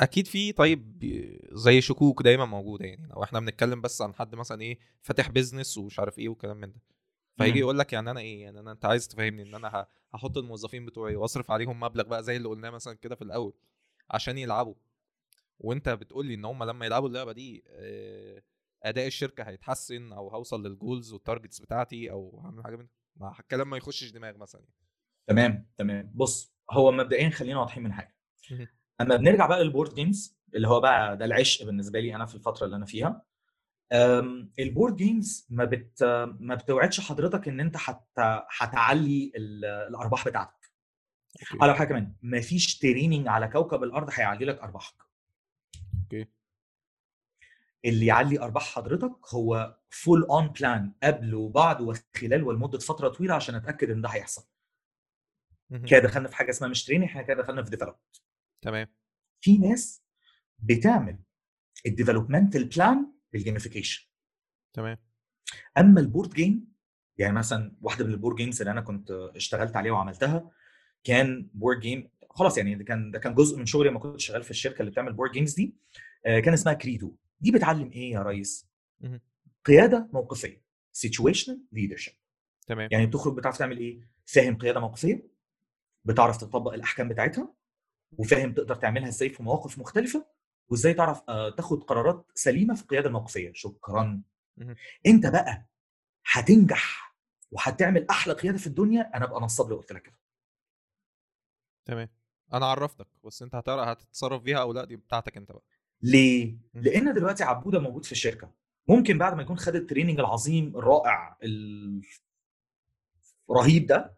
[0.00, 1.04] أكيد في طيب
[1.52, 3.08] زي شكوك دايما موجودة يعني.
[3.10, 6.72] لو إحنا بنتكلم بس عن حد مثلا إيه فاتح business ومش عارف إيه وكلام من
[6.72, 6.80] ده.
[7.36, 7.58] فيجي.
[7.58, 11.16] يقول لك يعني أنا إيه يعني أنا أنت عايز تفهمني إن أنا هحط الموظفين بتوعي
[11.16, 13.52] وأصرف عليهم مبلغ بقى زي اللي قلناه مثلا كده في الأول
[14.10, 14.74] عشان يلعبوا.
[15.58, 18.42] وأنت بتقول لي إن هم لما يلعبوا اللعبة دي آه،
[18.82, 23.34] أداء الشركة هيتحسن أو هوصل لل goals وال targets بتاعتي أو هعمل حاجة من ما
[23.40, 24.62] الكلام ما يخشش دماغ مثلا
[25.26, 26.12] تمام تمام.
[26.14, 28.16] بص هو مبدئيا خلينا واضحين من حاجة.
[29.00, 32.64] أما بنرجع بقى للبورد جيمز اللي هو بقى ده العشق بالنسبة لي أنا في الفترة
[32.66, 33.22] اللي أنا فيها.
[34.58, 36.02] ال board games ما بت
[36.40, 38.04] ما بتوعدش حضرتك إن أنت حت...
[38.58, 40.72] هتعلي ال- الأرباح بتاعتك.
[41.60, 44.94] على حاجة كمان مفيش training على كوكب الأرض هيعلي لك أرباحك.
[46.02, 46.26] okay.
[47.84, 53.54] اللي يعلي أرباح حضرتك هو full on plan قبل وبعد وخلال ولمده فترة طويلة عشان
[53.54, 54.42] أتأكد إن ده هيحصل.
[55.86, 57.94] كده دخلنا في حاجة اسمها مش training إحنا كده دخلنا في develop
[58.62, 58.86] تمام.
[59.40, 60.02] في ناس
[60.58, 61.18] بتعمل
[61.86, 64.08] ال developmental plan بال gamification
[64.72, 64.98] تمام.
[65.78, 66.72] أما ال board game
[67.18, 70.50] يعني مثلا واحدة من ال board games اللي أنا كنت اشتغلت عليها وعملتها
[71.04, 74.42] كان board game خلاص يعني ده كان ده كان جزء من شغلي لما كنت شغال
[74.42, 75.74] في الشركة اللي بتعمل board games دي
[76.26, 78.66] آه، كان اسمها كريدو دي بتعلم إيه يا ريس.
[79.64, 80.62] قيادة موقفية
[80.96, 82.12] situational leadership.
[82.66, 82.88] تمام.
[82.92, 85.28] يعني بتخرج بتعرف تعمل إيه؟ فاهم قيادة موقفية
[86.04, 87.54] بتعرف تطبق الأحكام بتاعتها
[88.18, 90.26] وفاهم تقدر تعملها إزاي في مواقف مختلفة
[90.68, 93.52] وإزاي تعرف آه، تاخد قرارات سليمة في القيادة الموقفية.
[93.54, 94.22] شكرا.
[94.56, 94.76] مهم.
[95.06, 95.66] أنت بقى
[96.32, 97.16] هتنجح
[97.50, 99.16] وهتعمل أحلى قيادة في الدنيا.
[99.16, 100.18] أنا ابقى نصاب لو قلت لك كده.
[101.84, 102.08] تمام.
[102.52, 105.62] أنا عرفتك بس أنت هتعرف هتتصرف بيها أو لأ دي بتاعتك أنت بقى.
[106.02, 108.50] ليه؟ لأن دلوقتي عبودة موجود في الشركة
[108.88, 111.38] ممكن بعد ما يكون خد التريننج العظيم الرائع
[113.50, 114.16] الرهيب ده.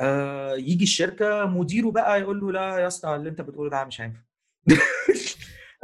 [0.00, 4.00] آه يجي الشركة مديره بقى يقول له لا يا اسطى اللي انت بتقوله ده مش
[4.00, 4.20] هينفع.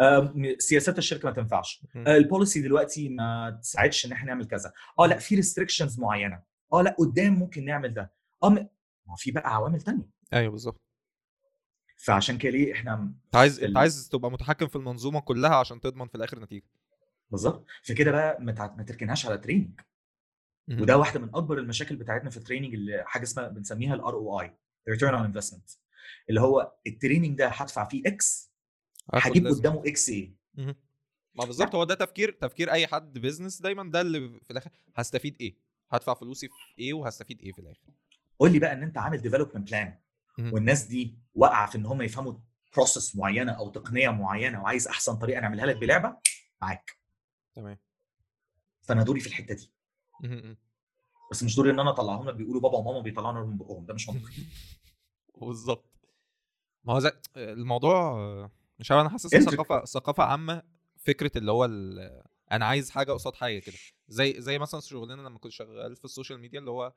[0.00, 1.86] آه، سياسات الشركة ما تنفعش.
[1.96, 4.72] آه، ال policy دلوقتي ما تساعدش إن إحنا نعمل كذا.
[4.98, 6.42] آه لأ في restrictions معينة.
[6.72, 8.12] آه لأ قدام ممكن نعمل ده.
[8.42, 8.68] آه ما
[9.16, 10.08] في بقى عوامل تانية.
[10.32, 10.80] أيوه بالظبط.
[12.04, 12.94] فعشان كده ليه إحنا
[13.26, 16.66] أنت عايز أنت عايز تبقى متحكم في المنظومة كلها عشان تضمن في الآخر نتيجة
[17.30, 19.80] بالظبط في كده بقى ما تركنهاش على training.
[20.70, 24.14] وده واحدة من أكبر المشاكل بتاعتنا في ال training اللي حاجة اسمها بنسميها ال ROI
[24.14, 25.70] return on investment
[26.28, 28.52] اللي هو ال training ده هدفع فيه X
[29.14, 29.46] هجيب.
[29.46, 30.34] قدامه X إيه.
[31.34, 35.36] ما بالظبط هو ده تفكير تفكير أي حد business دايما ده اللي في الآخر هستفيد
[35.40, 35.56] إيه
[35.90, 37.86] هدفع فلوسي في إيه وهستفيد إيه في الآخر
[38.38, 39.98] قول لي بقى إن أنت عامل development plan.
[40.38, 42.34] والناس دي واقعة في إن هم يفهموا
[42.74, 46.16] process معينة أو تقنية معينة وعايز أحسن طريقة نعملها لك بلعبة
[46.62, 46.98] معاك.
[47.54, 47.78] تمام.
[48.82, 49.72] فأنا دوري في الحتة دي.
[51.30, 54.08] بس مش دوري إن أنا أطلعهم لك بيقولوا بابا وماما بيطلعونا من بقهم ده مش
[54.08, 54.42] منطقي.
[55.40, 55.92] بالظبط.
[56.84, 58.16] ما هو زي الموضوع
[58.78, 59.36] مش عارف أنا حاسس.
[59.36, 60.62] ثقافة ثقافة عامة
[60.96, 62.22] فكرة اللي هو ال-
[62.52, 63.76] أنا عايز حاجة قصاد حاجة كده.
[64.08, 66.92] زي زي مثلا شغلنا لما كنت شغال في ال social media اللي هو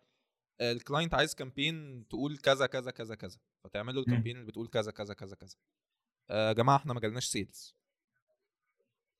[0.62, 3.38] ال client عايز campaign تقول كذا كذا كذا كذا.
[3.64, 5.56] فتعمل له ال campaign اللي بتقول كذا كذا كذا كذا.
[6.30, 7.76] آه، يا جماعة إحنا ما جالناش sales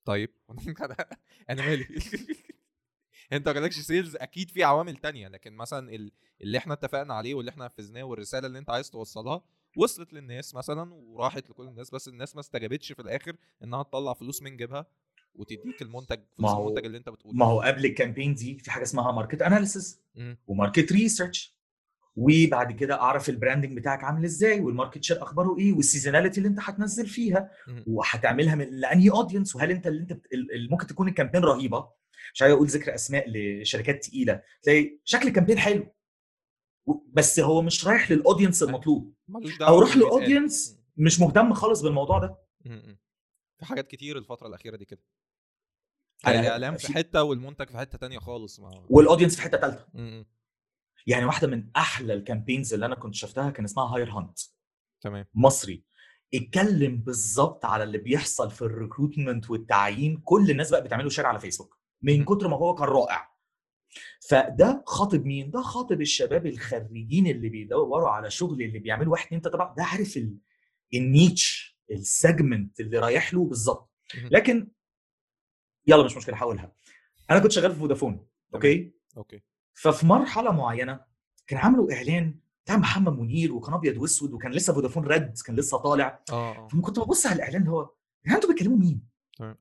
[0.06, 0.30] طيب.
[1.50, 1.86] أنا مالي.
[3.34, 5.28] أنت ما جالكش sales أكيد في عوامل تانية.
[5.28, 6.12] لكن مثلا ال-
[6.42, 9.44] اللي إحنا اتفقنا عليه واللي إحنا نفذناه والرسالة اللي أنت عايز توصلها
[9.78, 14.42] وصلت للناس مثلا وراحت لكل الناس بس الناس ما استجابتش في الآخر إنها تطلع فلوس
[14.42, 14.86] من جيبها
[15.38, 18.72] وتديك المنتج ما هو- المنتج اللي انت بتقوله ما هو قبل ال campaign دي في
[18.72, 20.38] حاجة اسمها market analysis مم.
[20.48, 21.56] و market research
[22.16, 26.38] وبعد كده أعرف ال branding بتاعك عامل إزاي وال market share أخباره إيه وال seasonality
[26.38, 27.52] اللي انت هتنزل فيها.
[27.88, 30.28] وهتعملها من لأنهي audience وهل انت اللي انت بت...
[30.72, 31.88] ممكن تكون ال campaign رهيبة
[32.34, 35.88] مش عايز أقول ذكر أسماء لشركات تقيلة تلاقي شكل ال campaign حلو
[37.08, 39.14] بس هو مش رايح لل audience المطلوب
[39.62, 39.90] أو راح.
[39.98, 42.36] ل audience مش مهتم خالص بالموضوع ده.
[43.60, 45.02] في حاجات كتير الفترة الأخيرة دي كده.
[46.26, 48.86] أنا- الإعلام في حتة والمنتج في حتة تانية خالص ما...
[48.90, 49.88] وال audience في حتة ثالثه.
[51.08, 54.40] يعني واحدة من أحلى ال campaigns اللي أنا كنت شفتها كان اسمها هاير هانت
[55.02, 55.26] تمام.
[55.34, 55.84] مصري.
[56.34, 61.40] اتكلم بالظبط على اللي بيحصل في ال recruitment والتعيين كل الناس بقى بتعمله share على
[61.40, 62.26] فيسبوك من.
[62.26, 63.36] كتر ما هو كان رائع.
[64.30, 69.42] فده خاطب مين؟ ده خاطب الشباب الخريجين اللي بيدوروا على شغل اللي بيعملوا واحد اتنين
[69.42, 69.74] تلاتة.
[69.78, 70.38] ده عارف ال-
[70.94, 71.75] niche.
[71.92, 73.90] ال segment اللي رايح له بالظبط.
[74.32, 74.72] لكن
[75.88, 76.72] يلا مش مشكلة هقولها.
[77.32, 78.92] أنا كنت شغال في فودافون okay?
[79.18, 79.42] okay.
[79.74, 81.06] ففي مرحلة معينة
[81.48, 85.78] كان عملوا إعلان بتاع محمد منير وكان أبيض وأسود وكان لسه فودافون red كان لسه
[85.78, 86.24] طالع.
[86.32, 86.68] آه آه.
[86.68, 87.90] فما كنت ببص على الإعلان اللي هو
[88.26, 89.16] يا أنتوا بتكلموا مين؟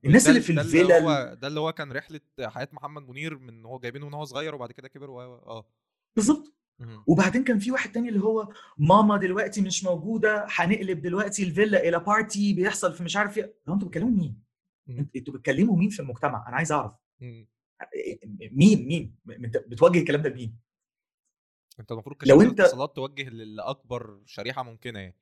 [0.05, 3.65] الناس اللي في ده الفيلل- هو ده اللي هو كان رحلة حياة محمد منير من
[3.65, 5.65] هو جايبينه من هو صغير وبعد كده كبر و آه.
[6.15, 6.53] بالظبط.
[7.07, 11.99] وبعدين كان في واحد تاني اللي هو ماما دلوقتي مش موجودة هنقلب دلوقتي الفيلا إلى
[11.99, 14.43] party بيحصل في مش عارف إيه أنتوا بتكلموا مين؟
[15.15, 16.93] أنتوا بتكلموا مين في المجتمع؟ أنا عايز أعرف.
[18.51, 19.15] مين مين؟
[19.67, 20.57] بتوجه الكلام ده لمين؟
[21.79, 25.15] انت المفروض لو انت- اتصالات توجه لاكبر شريحة ممكنة يعني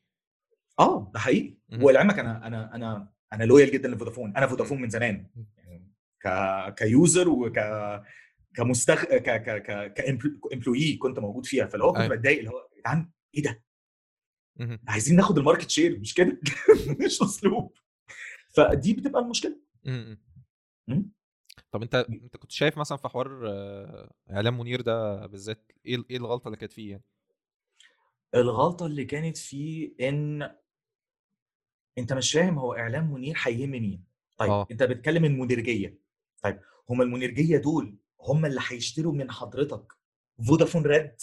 [0.80, 1.58] آه ده حقيقي.
[1.82, 5.28] ولعلمك أنا أنا أنا أنا loyal جدا لفودافون أنا فودافون من زمان.
[5.58, 5.92] يعني
[6.26, 6.28] ك
[6.76, 7.58] ك user وك
[8.56, 11.66] كمستخ ك ك ك ك employee كنت موجود فيها.
[11.66, 12.16] فاللي هو كنت أيوة.
[12.16, 13.64] بتضايق اللي هو يا جدعان إيه ده؟
[14.88, 16.40] عايزين ناخد ال market share مش كده؟
[17.06, 17.74] مش اسلوب
[18.50, 19.60] فدي بتبقى المشكلة.
[21.72, 26.18] طب أنت أنت كنت شايف مثلا في حوار آه، إعلام منير ده بالذات إيه إيه
[26.18, 27.04] الغلطة اللي كانت فيه يعني؟
[28.36, 30.56] الغلطة اللي كانت فيه إن
[31.98, 34.04] أنت مش فاهم هو إعلام منير هيهم مين
[34.38, 34.68] طيب آه.
[34.72, 36.00] أنت بتكلم المنيرجية.
[36.44, 39.94] طيب هم المنيرجية دول هم اللي هيشتروا من حضرتك
[40.48, 41.16] فودافون ريد.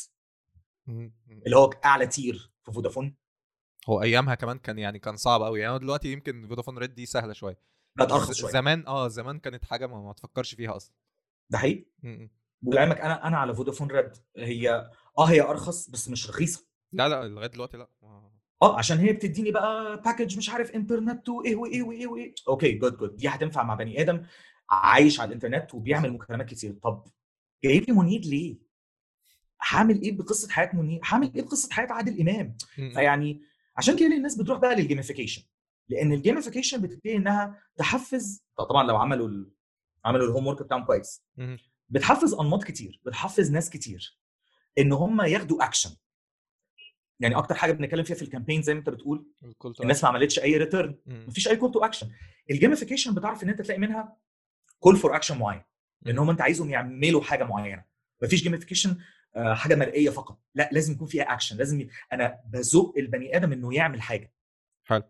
[0.89, 3.17] اللي هو أعلى tier في فودافون؟
[3.89, 7.33] هو أيامها كمان كان يعني كان صعب قوي يعني دلوقتي يمكن Vodafone Red دي سهلة
[7.33, 7.59] شوية.
[7.99, 8.53] بقت أرخص شوية.
[8.53, 10.95] زمان آه زمان كانت حاجة ما, ما تفكرش فيها أصلا.
[11.51, 11.87] ده حقيقي.
[12.63, 16.67] ولعلمك أنا أنا على Vodafone Red هي آه هي أرخص بس مش رخيصة.
[16.93, 17.89] لا لا لغاية دلوقتي لا.
[18.63, 22.35] آه عشان هي بتديني بقى package مش عارف انترنت وإيه وإيه وإيه وإيه.
[22.49, 24.23] okay good good دي هتنفع مع بني آدم.
[24.71, 27.05] عايش على الإنترنت وبيعمل مكالمات كتير طب
[27.65, 28.57] جايب لي منير ليه؟
[29.71, 32.57] هعمل إيه بقصة حياة منير؟ هعمل إيه بقصة حياة عادل إمام؟
[32.93, 33.43] فيعني
[33.77, 35.43] عشان كده الناس بتروح بقى لل gamification
[35.89, 39.51] لأن ال gamification بتبتدي إنها تحفز طبعا لو عملوا ال...
[40.05, 41.23] عملوا ال homework بتاعهم كويس.
[41.89, 44.19] بتحفز أنماط كتير بتحفز ناس كتير
[44.79, 45.91] إن هم ياخدوا اكشن
[47.21, 49.27] يعني أكتر حاجة بنتكلم فيها في ال campaign زي ما أنت بتقول
[49.83, 52.11] الناس ما عملتش أي return مفيش أي call to action
[52.51, 54.17] ال gamification بتعرف إن أنت تلاقي منها
[54.81, 55.63] call for action معين.
[56.07, 57.85] ان هم أنت عايزهم يعملوا حاجة معينة.
[58.23, 58.97] مفيش gamification
[59.37, 60.41] آه، حاجة مرئيه فقط.
[60.55, 61.89] لا لازم يكون فيها اكشن لازم ي...
[62.13, 64.35] أنا بزق البني آدم إنه يعمل حاجة.
[64.85, 65.03] حلو.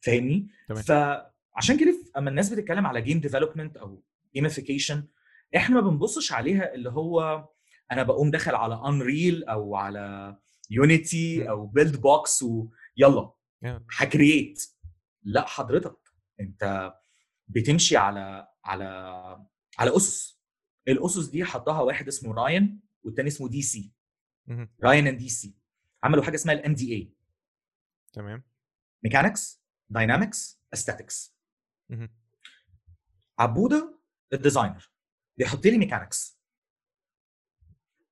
[0.00, 0.48] فاهمني؟
[0.82, 4.02] فعشان كده أما الناس بتتكلم على game development أو
[4.34, 5.08] gamification
[5.56, 7.48] إحنا ما بنبصش عليها اللي هو
[7.92, 10.36] أنا بقوم داخل على Unreal أو على
[10.70, 13.32] Unity أو Buildbox ويلا
[13.98, 14.62] ه create
[15.22, 15.96] لا حضرتك
[16.40, 16.92] أنت
[17.48, 18.84] بتمشي على على
[19.78, 20.40] على أسس.
[20.88, 23.92] الأسس دي حطها واحد اسمه راين والتاني اسمه دي سي
[24.82, 25.54] راين and دي سي
[26.02, 27.12] عملوا حاجة اسمها ال MDA
[28.12, 28.42] تمام.
[29.04, 31.36] mechanics dynamics aesthetics
[33.38, 33.98] عبودة
[34.32, 34.90] ال designer.
[35.36, 36.38] بيحط لي mechanics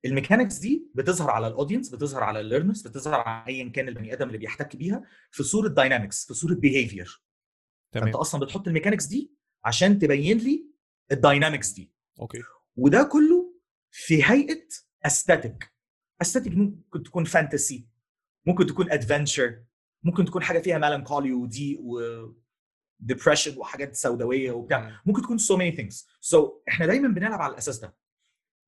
[0.05, 3.89] ال mechanics دي بتظهر على ال audience بتظهر على ال learners بتظهر على ايا كان
[3.89, 7.23] البني آدم اللي بيحتك بيها في صورة dynamics في صورة behavior
[7.93, 8.05] تمام.
[8.05, 9.36] فأنت أصلا بتحط ال mechanics دي
[9.67, 10.67] عشان تبين لي
[11.13, 11.93] ال dynamics دي.
[12.21, 12.43] okay.
[12.77, 13.55] وده كله
[13.91, 14.67] في هيئة
[15.07, 15.73] aesthetic
[16.23, 17.89] aesthetic ممكن تكون fantasy
[18.47, 19.65] ممكن تكون adventure
[20.03, 22.01] ممكن تكون حاجة فيها melancholy ودي و
[23.01, 25.01] depression وحاجات سوداوية وبتاع.
[25.07, 27.97] ممكن تكون so many things so إحنا دايما بنلعب على الأساس ده.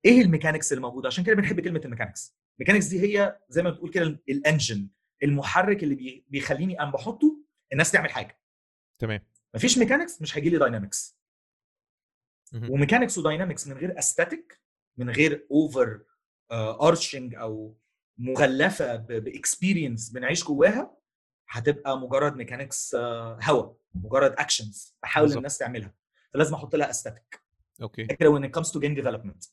[0.05, 3.39] إيه ال mechanics اللي موجودة؟ عشان كده بنحب كلمة ال mechanics ال mechanics دي هي
[3.49, 4.89] زي ما بتقول كده ال engine
[5.23, 7.37] المحرك اللي بيخليني أنا بحطه
[7.71, 8.39] الناس تعمل حاجة.
[8.99, 9.21] تمام.
[9.55, 11.19] مفيش mechanics مش هيجي لي dynamics
[12.53, 14.61] و mechanics و dynamics من غير aesthetic
[14.97, 17.77] من غير overarching uh, أو
[18.17, 20.97] مغلفة ب experience بنعيش جواها
[21.49, 22.99] هتبقى مجرد mechanics uh,
[23.49, 25.37] هوا مجرد actions بحاول بالزبط.
[25.37, 25.93] الناس تعملها.
[26.33, 27.41] فلازم أحط لها aesthetic
[27.81, 28.05] okay.
[28.05, 29.49] كده when it comes to game development.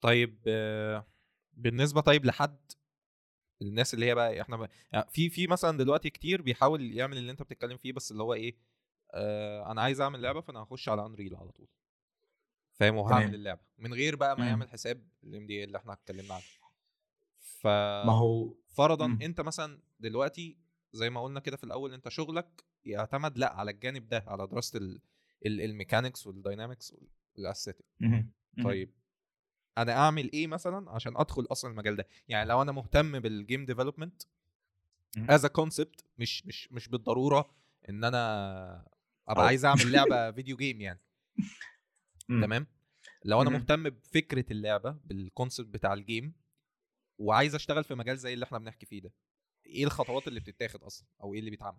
[0.00, 0.38] طيب
[1.52, 2.72] بالنسبة طيب لحد
[3.62, 7.32] الناس اللي هي بقى إحنا بقى يعني في في مثلا دلوقتي كتير بيحاول يعمل اللي
[7.32, 8.56] أنت بتتكلم فيه بس اللي هو إيه
[9.14, 11.68] آه أنا عايز أعمل لعبة فأنا هخش على انريل على طول.
[12.74, 14.48] فاهم؟ وهعمل اللعبة من غير بقى ما مم.
[14.48, 16.42] يعمل حساب الام دي اللي إحنا اتكلمنا عنه
[17.38, 17.66] ف
[18.06, 19.18] ما هو فرضا مم.
[19.22, 20.58] أنت مثلا دلوقتي
[20.92, 24.98] زي ما قلنا كده في الأول أنت شغلك يعتمد لأ على الجانب ده على دراسة
[25.46, 26.94] ال mechanics وال dynamics
[27.36, 27.86] وال aesthetic
[28.64, 28.90] طيب
[29.78, 33.64] أنا أعمل إيه مثلا عشان أدخل أصلا المجال ده؟ يعني لو أنا مهتم بال game
[33.64, 34.22] development
[35.18, 37.50] as a concept مش مش مش بالضرورة
[37.88, 38.86] إن أنا
[39.28, 41.00] أبقى عايز أعمل لعبة video game يعني.
[42.42, 42.66] تمام؟
[43.24, 46.32] لو أنا مهتم بفكرة اللعبة بال concept بتاع ال game
[47.18, 49.12] وعايز أشتغل في مجال زي اللي إحنا بنحكي فيه ده
[49.66, 51.78] إيه الخطوات اللي بتتاخد أصلا؟ أو إيه اللي بيتعمل؟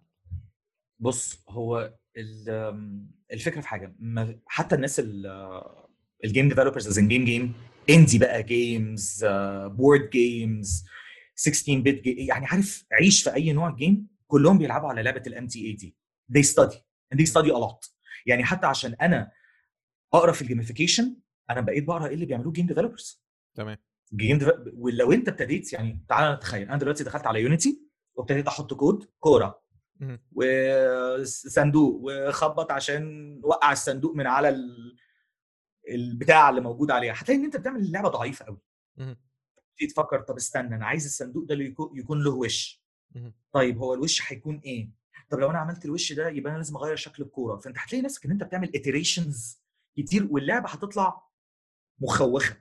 [1.00, 1.93] بص هو
[3.32, 3.95] الفكرة في حاجة
[4.45, 5.00] حتى الناس
[6.24, 7.53] ال game developers as in game game
[7.89, 9.26] indie بقى games
[9.65, 10.86] board games
[11.36, 15.74] 16 bit يعني عارف عيش في أي نوع game كلهم بيلعبوا على لعبة ال MDA
[15.74, 15.95] دي
[16.38, 16.76] they study
[17.13, 17.91] and they study a lot.
[18.26, 19.32] يعني حتى عشان أنا
[20.13, 21.15] أقرأ في ال gamification
[21.49, 23.24] أنا بقيت بقرأ إيه اللي بيعملوه game developers
[23.55, 23.78] تمام.
[24.15, 24.49] game dev...
[24.74, 27.82] ولو أنت ابتديت يعني تعالى نتخيل أنا دلوقتي دخلت على Unity
[28.15, 29.61] وابتديت أحط كود كورة.
[30.32, 33.03] وصندوق وخبط عشان
[33.43, 34.95] وقع الصندوق من على ال...
[35.89, 38.57] البتاع اللي موجود عليها هتلاقي إن أنت بتعمل اللعبة ضعيفة قوي
[39.77, 41.55] تيجي تفكر طب استنى أنا عايز الصندوق ده
[41.93, 42.83] يكون له وش.
[43.51, 44.89] طيب هو الوش هيكون إيه؟
[45.29, 47.57] طب لو أنا عملت الوش ده يبقى أنا لازم أغير شكل الكورة.
[47.57, 49.61] فأنت هتلاقي نفسك إن أنت بتعمل iterations
[49.97, 51.27] كتير واللعبة هتطلع
[51.99, 52.57] مخوخة.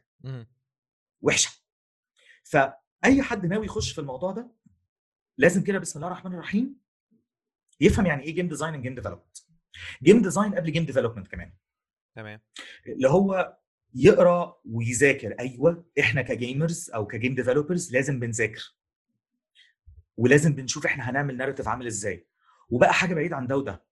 [1.23, 1.51] وحشة.
[2.45, 4.51] فأي حد ناوي يخش في الموضوع ده
[5.39, 6.81] لازم كده بسم الله الرحمن الرحيم
[7.81, 9.39] يفهم يعني إيه game design game development
[10.03, 11.53] game design قبل game development كمان.
[12.17, 12.41] تمام.
[12.87, 13.57] اللي هو
[13.95, 15.37] يقرأ ويذاكر.
[15.41, 18.77] أيوه إحنا ك gamers أو ك game developers لازم بنذاكر.
[20.17, 22.27] ولازم بنشوف إحنا هنعمل narrative عامل إزاي.
[22.69, 23.85] وبقى حاجة بعيد عن ده وده.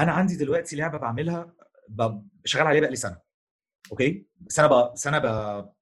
[0.00, 1.54] أنا عندي دلوقتي لعبة بعملها
[2.44, 3.20] شغال عليها بقى لي سنة.
[3.92, 5.74] okay؟ سنة بقى سنة بقى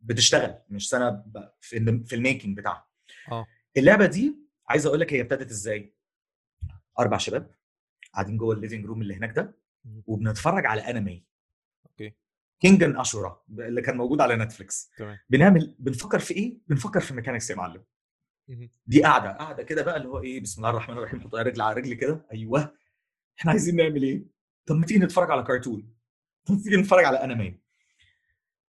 [0.00, 2.88] بتشتغل مش سنة بقى في في ال making بتاعها.
[3.32, 3.46] آه.
[3.76, 4.36] اللعبة دي
[4.68, 5.94] عايز أقول لك هي ابتدت إزاي؟
[6.98, 7.54] أربع شباب
[8.14, 9.58] قاعدين جوه ال living room اللي هناك ده.
[10.06, 11.24] وبنتفرج على أنمي.
[11.86, 12.14] okay.
[12.60, 14.90] Kengan Ashura اللي كان موجود على Netflix.
[14.96, 15.18] تمام.
[15.30, 17.84] بنعمل بنفكر في إيه؟ بنفكر في mechanics يا معلم.
[18.86, 21.76] دي قاعدة قاعدة كده بقى اللي هو إيه بسم الله الرحمن الرحيم حط رجل على
[21.76, 22.26] رجل كده.
[22.32, 22.74] أيوه.
[23.38, 24.24] إحنا عايزين نعمل إيه؟
[24.66, 25.94] طب ما تيجي نتفرج على كرتون.
[26.44, 27.60] طب تيجي نتفرج على أنمي.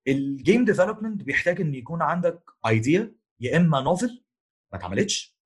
[0.08, 4.24] ال game development بيحتاج إن يكون عندك idea يا إما novel
[4.72, 5.38] ما اتعملتش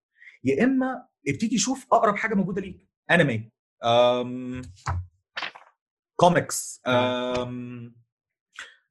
[0.44, 2.88] يا إما ابتدي شوف أقرب حاجة موجودة ليك.
[3.12, 3.52] أنمي.
[6.20, 6.82] comics.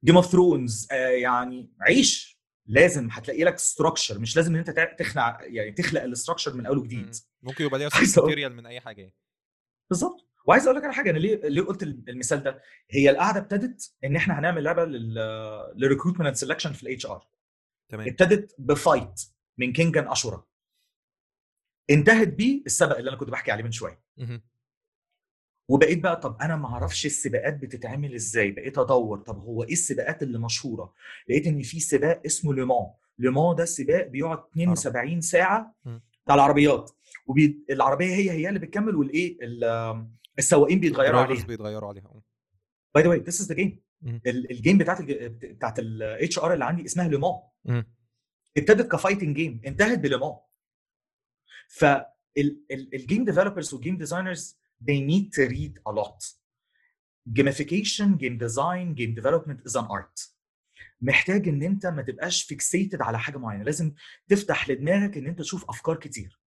[0.05, 2.39] Game of Thrones يعني عيش.
[2.65, 6.77] لازم هتلاقي لك structure مش لازم إن أنت تخلع يعني تخلق ال structure من أول
[6.77, 7.05] وجديد.
[7.05, 7.11] مم.
[7.41, 9.13] ممكن يبقى ليها material من أي حاجة.
[9.89, 10.29] بالظبط.
[10.45, 12.61] وعايز أقول لك على حاجة أنا ليه ليه قلت المثال ده؟
[12.91, 17.27] هي القعده ابتدت إن إحنا هنعمل لعبة لل recruitment and selection في ال HR
[17.91, 18.07] تمام.
[18.07, 19.21] ابتدت ب fight
[19.57, 20.45] من كينجان اشورا
[21.89, 24.03] انتهت بيه السبق اللي أنا كنت بحكي عليه من شوية.
[25.69, 30.23] وبقيت بقى طب أنا ما أعرفش السباقات بتتعمل إزاي بقيت أدور طب هو إيه السباقات
[30.23, 30.93] اللي مشهورة؟
[31.29, 32.87] لقيت إن في سباق اسمه ليمان
[33.19, 35.75] ليمان ده سباق بيقعد 72 ساعة.
[36.25, 36.91] بتاع العربيات.
[37.27, 40.07] والعربيه هي هي اللي بتكمل والإيه ال-
[40.39, 41.45] السواقين بيتغيروا عليها.
[41.45, 42.21] بيتغيروا عليها.
[42.95, 43.81] by the way this is the game.
[44.27, 47.33] ال game بتاعت بتاعت ال HR اللي عندي اسمها ليمان
[47.65, 47.85] مم.
[48.57, 50.33] ابتدت ك fighting game انتهت بليمان
[51.67, 56.19] فال game developers وال game designers they need to read a lot.
[57.37, 60.29] Gamification game design game development is an art.
[61.01, 63.63] محتاج إن أنت ما تبقاش fixated على حاجة معينة.
[63.63, 63.93] لازم
[64.27, 66.39] تفتح لدماغك إن أنت تشوف أفكار كتير.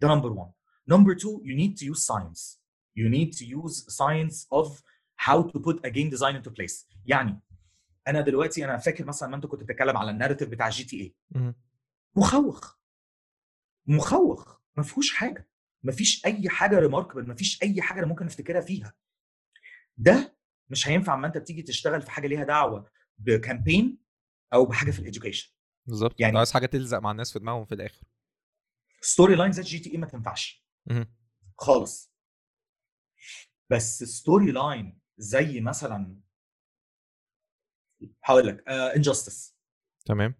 [0.00, 0.52] ده number 1
[0.88, 2.60] number 2 you need to use science.
[2.96, 4.82] You need to use science of
[5.26, 6.86] how to put a game design into place.
[7.06, 7.40] يعني
[8.08, 11.14] أنا دلوقتي أنا فاكر مثلا ما أنت كنت بتتكلم على ال narrative بتاع GTA.
[12.16, 12.76] مخوخ.
[13.86, 14.60] مخوخ.
[14.76, 15.49] ما فيهوش حاجة.
[15.82, 18.94] ما فيش أي حاجة remarkable ما فيش أي حاجة ممكن أفتكرها فيها.
[19.96, 20.36] ده
[20.70, 23.98] مش هينفع أما أنت بتيجي تشتغل في حاجة ليها دعوة ب campaign
[24.52, 25.52] أو بحاجة في ال education
[25.86, 26.20] بالظبط.
[26.20, 28.02] يعني- عايز حاجة تلزق مع الناس في دماغهم في الآخر.
[29.00, 30.66] story line زي GTA ما تنفعش.
[31.58, 32.12] خالص.
[33.70, 36.20] بس story line زي مثلا
[38.24, 39.56] هقول لك Injustice
[40.04, 40.34] تمام.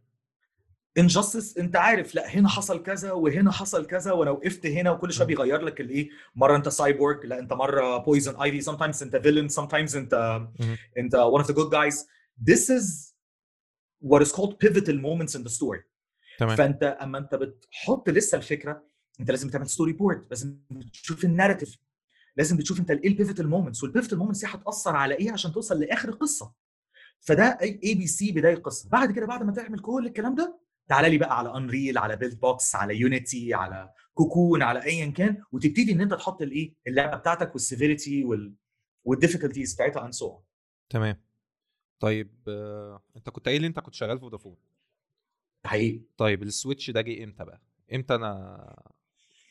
[1.00, 5.26] Injustice انت عارف لا هنا حصل كذا وهنا حصل كذا وأنا وقفت هنا وكل شوية.
[5.26, 9.96] بيغير لك الايه مرة انت سايبورغ لا انت مرة Poison Ivy sometimes انت villain sometimes
[9.96, 10.76] انت مهم.
[10.98, 11.96] انت one of the good guys.
[12.50, 13.14] This is
[14.10, 15.80] what is called pivotal moments in the story.
[16.38, 16.56] تمام.
[16.56, 18.82] فانت اما انت بتحط لسه الفكرة
[19.20, 20.56] انت لازم تعمل story board لازم
[20.92, 21.78] تشوف ال narrative
[22.36, 25.52] لازم بتشوف انت إيه ال pivotal moments وال pivotal moments دي هتأثر على إيه عشان
[25.52, 26.52] توصل لآخر القصة
[27.20, 30.58] فده ABC بداية القصة بعد كده بعد ما تعمل كل الكلام ده
[30.90, 35.92] تعالى لي بقى على Unreal على Buildbox على Unity على Cocoon على ايا كان وتبتدي
[35.92, 38.54] إن أنت تحط الإيه؟ اللعبة بتاعتك وال severity وال
[39.04, 40.40] وال difficulties بتاعتها and so
[40.88, 41.22] تمام.
[42.00, 44.56] طيب آه، أنت كنت قايل أنت كنت شغال في فودافون
[45.66, 46.00] حقيقي.
[46.16, 47.60] طيب ال switch ده جه إمتى بقى؟
[47.94, 48.82] إمتى أنا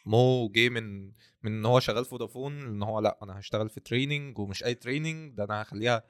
[0.05, 1.05] مو جه من
[1.43, 4.73] من إن هو شغال في فودافون إن هو لأ أنا هشتغل في training ومش أي
[4.75, 6.03] training ده أنا هخليها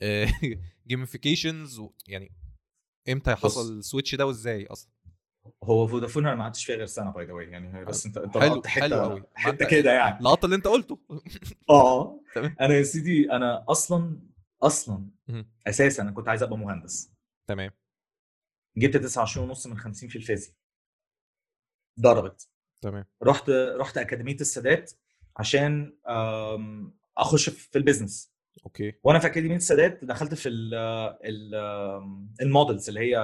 [0.88, 2.32] gamifications يعني
[3.08, 3.34] إمتى.
[3.34, 4.90] حصل ال switch ده وإزاي أصلا؟
[5.64, 8.38] هو فودافون أنا ما قعدتش فيها غير سنة by the way يعني بس انت أنت
[8.38, 9.22] حلو- لقطت حلو حتة قوي.
[9.34, 10.18] حتة كده يعني.
[10.18, 10.98] اللقطة اللي أنت قلته.
[11.70, 12.20] آه.
[12.34, 12.56] تمام.
[12.60, 14.20] أنا يا سيدي أنا أصلا
[14.62, 15.08] أصلا.
[15.66, 17.12] أساسا أنا كنت عايز أبقى مهندس.
[17.46, 17.70] تمام.
[18.76, 20.54] جبت 29 ونص من 50 في الفيزياء.
[22.00, 22.48] ضربت
[22.82, 23.04] تمام.
[23.22, 24.92] رحت رحت أكاديمية السادات
[25.36, 25.96] عشان
[27.18, 28.32] أخش في ال business
[28.64, 28.92] okay.
[29.04, 30.74] وأنا في اكاديميه السادات دخلت في ال
[31.24, 31.54] ال
[32.40, 33.18] ال models اللي هي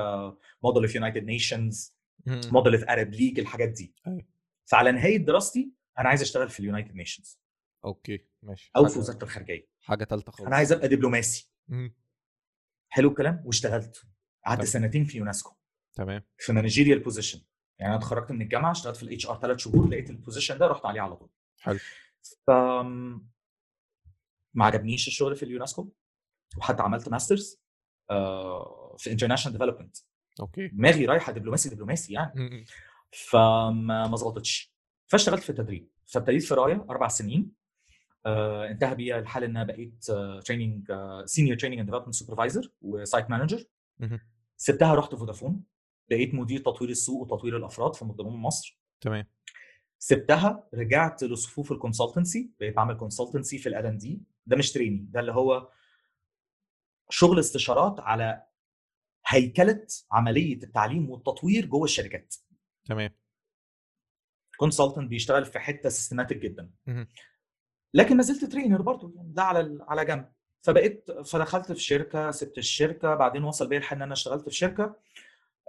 [0.62, 1.96] Model of United Nations.
[2.26, 3.94] Model of Arab League الحاجات دي.
[4.06, 4.26] أيوة.
[4.64, 7.40] فعلى نهاية دراستي أنا عايز أشتغل في ال United Nations
[7.84, 8.70] okay ماشي.
[8.76, 9.68] أو في وزارة الخارجية.
[9.80, 10.46] حاجة ثالثه خالص.
[10.46, 11.52] أنا عايز أبقى دبلوماسي.
[12.88, 14.06] حلو الكلام واشتغلت.
[14.46, 14.64] قعدت.
[14.64, 15.56] سنتين في يونسكو.
[15.94, 16.22] تمام.
[16.38, 17.40] في managerial position
[17.78, 20.66] يعني أنا اتخرجت من الجامعة اشتغلت في ال HR ثلاث شهور لقيت ال position ده
[20.66, 21.30] رحت عليه على طول.
[21.60, 21.78] حلو.
[22.46, 22.50] ف
[24.54, 25.88] ما عجبنيش الشغل في اليونسكو
[26.58, 27.62] وحتى عملت masters
[28.10, 29.96] آه، في international development
[30.40, 30.68] okay.
[30.68, 32.66] دماغي رايحة دبلوماسي دبلوماسي يعني.
[33.10, 34.74] فما ما ظبطتش.
[35.06, 35.88] فاشتغلت في التدريب.
[36.06, 37.52] فابتديت في راية أربع سنين.
[38.26, 40.04] آه، انتهى بيا الحال إن أنا بقيت
[40.44, 40.92] training
[41.24, 43.64] senior training and development supervisor و site manager.
[44.56, 45.64] سبتها رحت فودافون
[46.10, 48.80] بقيت مدير تطوير السوق وتطوير الأفراد في فودافون مصر.
[49.00, 49.26] تمام.
[49.98, 55.08] سبتها رجعت لصفوف ال consultancy بقيت بعمل consultancy في L and D ده مش training
[55.10, 55.72] ده اللي هو
[57.10, 58.46] شغل استشارات على
[59.26, 62.34] هيكلة عملية التعليم والتطوير جوه الشركات.
[62.84, 63.10] تمام.
[64.56, 66.70] consultant بيشتغل في حتة systematic جدا.
[67.94, 70.32] لكن ما زلت trainer برضه يعني ده على على جنب.
[70.62, 74.96] فبقيت فدخلت في شركة سبت الشركة بعدين وصل بيا الحال إن أنا اشتغلت في شركة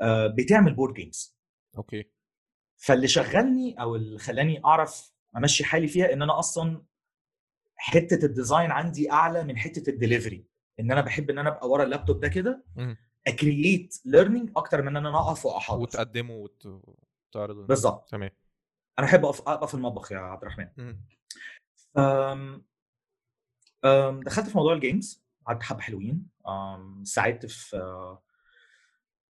[0.02, 1.38] آه، بتعمل board games
[1.78, 2.12] okay.
[2.78, 6.86] فاللي شغلني أو اللي خلاني أعرف أمشي حالي فيها إن أنا أصلا
[7.86, 10.46] حتة ال design عندي أعلى من حتة الدليفري
[10.80, 12.64] إن أنا بحب إن أنا أبقى ورا اللابتوب ده كده.
[13.28, 18.10] ا create learning أكتر من إن أنا أقف واحاضر وتقدمه وت- وتعرضه بالظبط.
[18.10, 18.30] تمام.
[19.00, 20.68] أنا أحب أقف أبقى في المطبخ يا عبد الرحمن.
[20.78, 21.02] مهم.
[21.98, 22.66] أم
[23.86, 26.28] أم دخلت في موضوع ال games قعدت حبة حلوين.
[27.04, 27.78] ساعدت في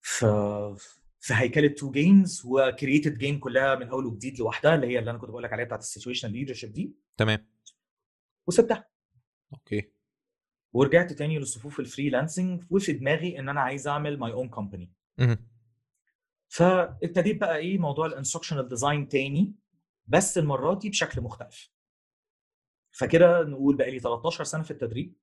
[0.01, 0.75] في
[1.19, 5.11] في هيكلة two games و created game كلها من أول وجديد لوحدها اللي هي اللي
[5.11, 6.93] أنا كنت بقول لك عليها بتاعت ال situation leadership دي.
[7.17, 7.52] تمام.
[8.47, 8.89] وسبتها.
[9.53, 9.91] okay.
[10.73, 14.91] ورجعت تاني لصفوف ال freelancing وفي دماغي إن أنا عايز أعمل my own company
[16.47, 19.55] فابتديت بقى إيه موضوع ال instructional design تاني
[20.07, 21.69] بس المره دي بشكل مختلف.
[22.91, 25.15] فكده نقول بقى لي 13 سنة في التدريب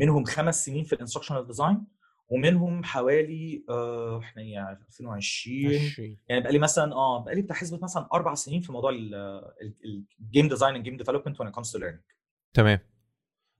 [0.00, 1.86] منهم خمس سنين في ال instructional design
[2.32, 6.18] ومنهم حوالي آه إحنا يعني 2020 20.
[6.28, 9.22] يعني بقى لي مثلا آه بقى لي بتاع حسبة مثلا أربع سنين في موضوع ال
[9.22, 12.14] game design and game development comes to learning.
[12.54, 12.78] تمام.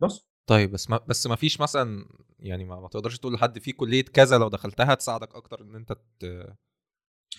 [0.01, 0.27] بس.
[0.47, 2.07] طيب بس ما بس ما فيش مثلا
[2.39, 5.93] يعني ما, ما تقدرش تقول لحد في كلية كذا لو دخلتها تساعدك أكتر إن أنت
[5.93, 6.25] ت...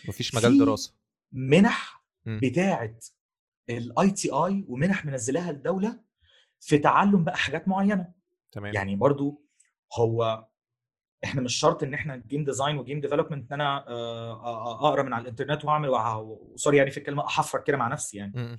[0.07, 0.93] ما فيش مجال في دراسة.
[1.31, 2.03] منح.
[2.25, 2.99] بتاعه
[3.69, 5.99] ال ITI ومنح منزلاها الدولة
[6.59, 8.13] في تعلم بقى حاجات معينة.
[8.51, 8.73] تمام.
[8.73, 9.41] يعني برضو
[9.99, 10.47] هو
[11.23, 15.03] إحنا مش شرط ان إحنا game design و game development ان أنا آه، آه، اقرا
[15.03, 18.57] من على الانترنت واعمل وأ- sorry يعني في الكلمة احفر كده مع نفسي يعني.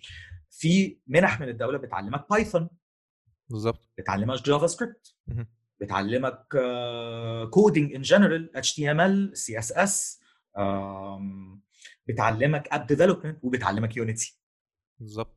[0.50, 2.68] في منح من الدولة بتعلمك Python
[3.48, 3.88] بالظبط.
[3.98, 5.14] بتعلمك JavaScript.
[5.80, 6.46] بتعلمك
[7.50, 10.20] كودينج ان جنرال اتش تي ام ال سي اس اس
[12.08, 14.38] بتعلمك app development وبتعلمك Unity
[15.00, 15.36] بالظبط.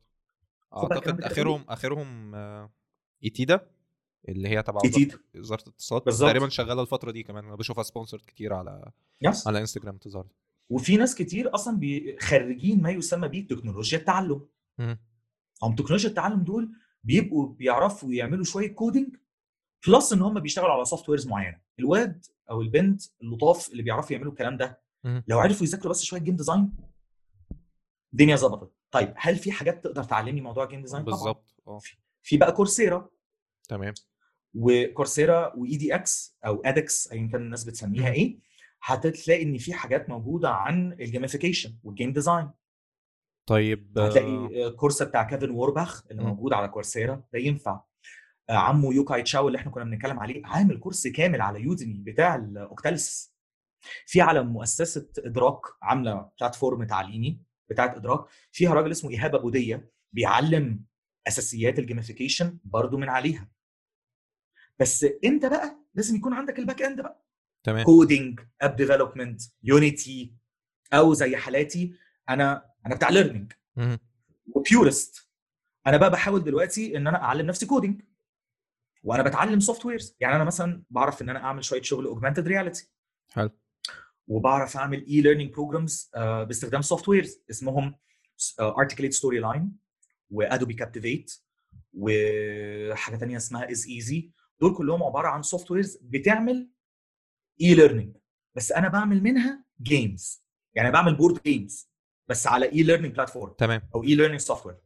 [0.76, 2.70] أعتقد آخرهم آخرهم آه،
[3.24, 3.70] ايتيدا
[4.28, 4.80] اللي هي تبع.
[5.36, 6.08] وزارة الاتصالات.
[6.08, 7.44] تقريبا شغالة الفترة دي كمان.
[7.44, 8.90] أنا بشوفها sponsored كتير على
[9.22, 9.46] يس.
[9.46, 10.26] على انستجرام تظهر.
[10.70, 11.80] وفي ناس كتير أصلا
[12.20, 14.46] خريجين ما يسمى به تكنولوجيا التعلم.
[15.62, 16.72] هم تكنولوجيا التعلم دول
[17.04, 19.16] بيبقوا بيعرفوا يعملوا شوية coding
[19.86, 21.60] plus إن هم بيشتغلوا على softwares معينة.
[21.78, 25.24] الواد أو البنت اللطاف اللي بيعرفوا يعملوا الكلام ده مم.
[25.28, 26.72] لو عرفوا يذاكروا بس شوية game design
[28.12, 28.72] الدنيا ظبطت.
[28.90, 31.54] طيب هل في حاجات تقدر تعلمني موضوع game design بالظبط.
[31.66, 31.80] آه.
[32.22, 33.08] في بقى Coursera.
[33.68, 33.94] تمام.
[34.54, 38.12] و Coursera و edX أو ادكس ايا كان الناس بتسميها.
[38.12, 38.38] إيه
[38.82, 42.50] هتلاقي إن في حاجات موجودة عن ال gamification وال game design
[43.48, 46.22] طيب آه، هتلاقي course بتاع كيفن وورباخ اللي.
[46.22, 47.80] موجود على Coursera ده ينفع.
[48.50, 52.36] آه، عمو يوكاي تشاو اللي إحنا كنا بنتكلم عليه عامل course كامل على Udemy بتاع
[52.36, 53.34] ال Octalysis
[54.06, 57.40] في على مؤسسة إدراك عاملة platform تعليمي
[57.70, 60.84] بتاعت إدراك فيها راجل اسمه إيهاب ابو ديه بيعلم
[61.28, 63.48] أساسيات ال gamification برضو من عليها.
[64.80, 67.24] بس انت بقى لازم يكون عندك ال background بقى.
[67.64, 67.84] تمام.
[67.84, 70.34] coding app development Unity
[70.92, 71.94] أو زي حالاتي
[72.28, 73.52] أنا أنا بتاع learning.
[74.54, 75.28] و pure
[75.86, 78.02] أنا بقى بحاول دلوقتي إن أنا أعلم نفسي coding
[79.02, 82.88] وأنا بتعلم softwares يعني أنا مثلا بعرف إن أنا أعمل شوية شغل augmented reality
[83.32, 83.50] حلو.
[84.28, 87.94] وبعرف أعمل e-learning programs باستخدام softwares اسمهم
[88.60, 89.72] Articulate Storyline
[90.30, 91.32] و Adobe Captivate
[91.94, 94.30] وحاجه تانية اسمها از ايزي
[94.60, 96.70] دول كلهم عبارة عن softwares بتعمل
[97.60, 98.16] e-learning
[98.54, 100.44] بس أنا بعمل منها games
[100.74, 101.88] يعني بعمل board games
[102.28, 103.82] بس على e-learning platform تمام.
[103.94, 104.76] أو اي ليرنينج سوفت وير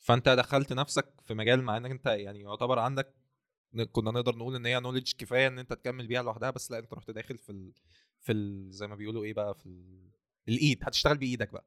[0.00, 3.14] فأنت دخلت نفسك في مجال مع إنك أنت يعني يعتبر عندك
[3.92, 6.94] كنا نقدر نقول إن هي knowledge كفاية إن أنت تكمل بيها لوحدها بس لا أنت
[6.94, 7.72] رحت داخل في ال...
[8.20, 8.72] في ال...
[8.72, 10.10] زي ما بيقولوا إيه بقى في ال...
[10.48, 10.78] الإيد.
[10.82, 11.64] هتشتغل بإيدك بقى.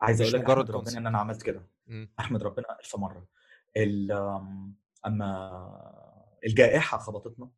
[0.00, 0.98] عايز أقول لك أحمد ربنا.
[0.98, 1.66] إن أنا عملت كده.
[2.20, 3.26] أحمد ربنا الف مرة.
[5.06, 7.50] أما الجائحة خبطتنا.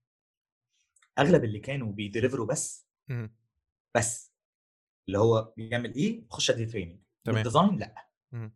[1.18, 3.34] أغلب اللي كانوا بي deliver وا بس مم.
[3.96, 4.32] بس.
[5.08, 7.00] اللي هو بيعمل إيه؟ يخش ادي training.
[7.28, 8.08] ال design لأ.
[8.32, 8.52] مم.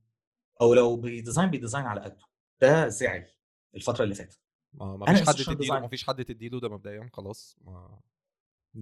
[0.60, 2.24] أو لو بي design بي design على قده.
[2.60, 3.26] ده زعل
[3.74, 4.40] الفترة اللي فاتت.
[4.72, 5.80] ما فيش حد تديله.
[5.80, 7.58] ما فيش حد تديله ده مبدئيا خلاص.
[7.64, 8.00] ما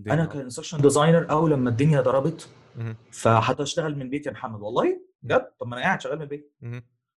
[0.07, 2.97] أنا instructional designer أول لما الدنيا ضربت مهم.
[3.11, 4.61] فهتشتغل من بيت يا محمد.
[4.61, 6.53] والله؟ بجد؟ طب ما أنا قاعد شغال من البيت.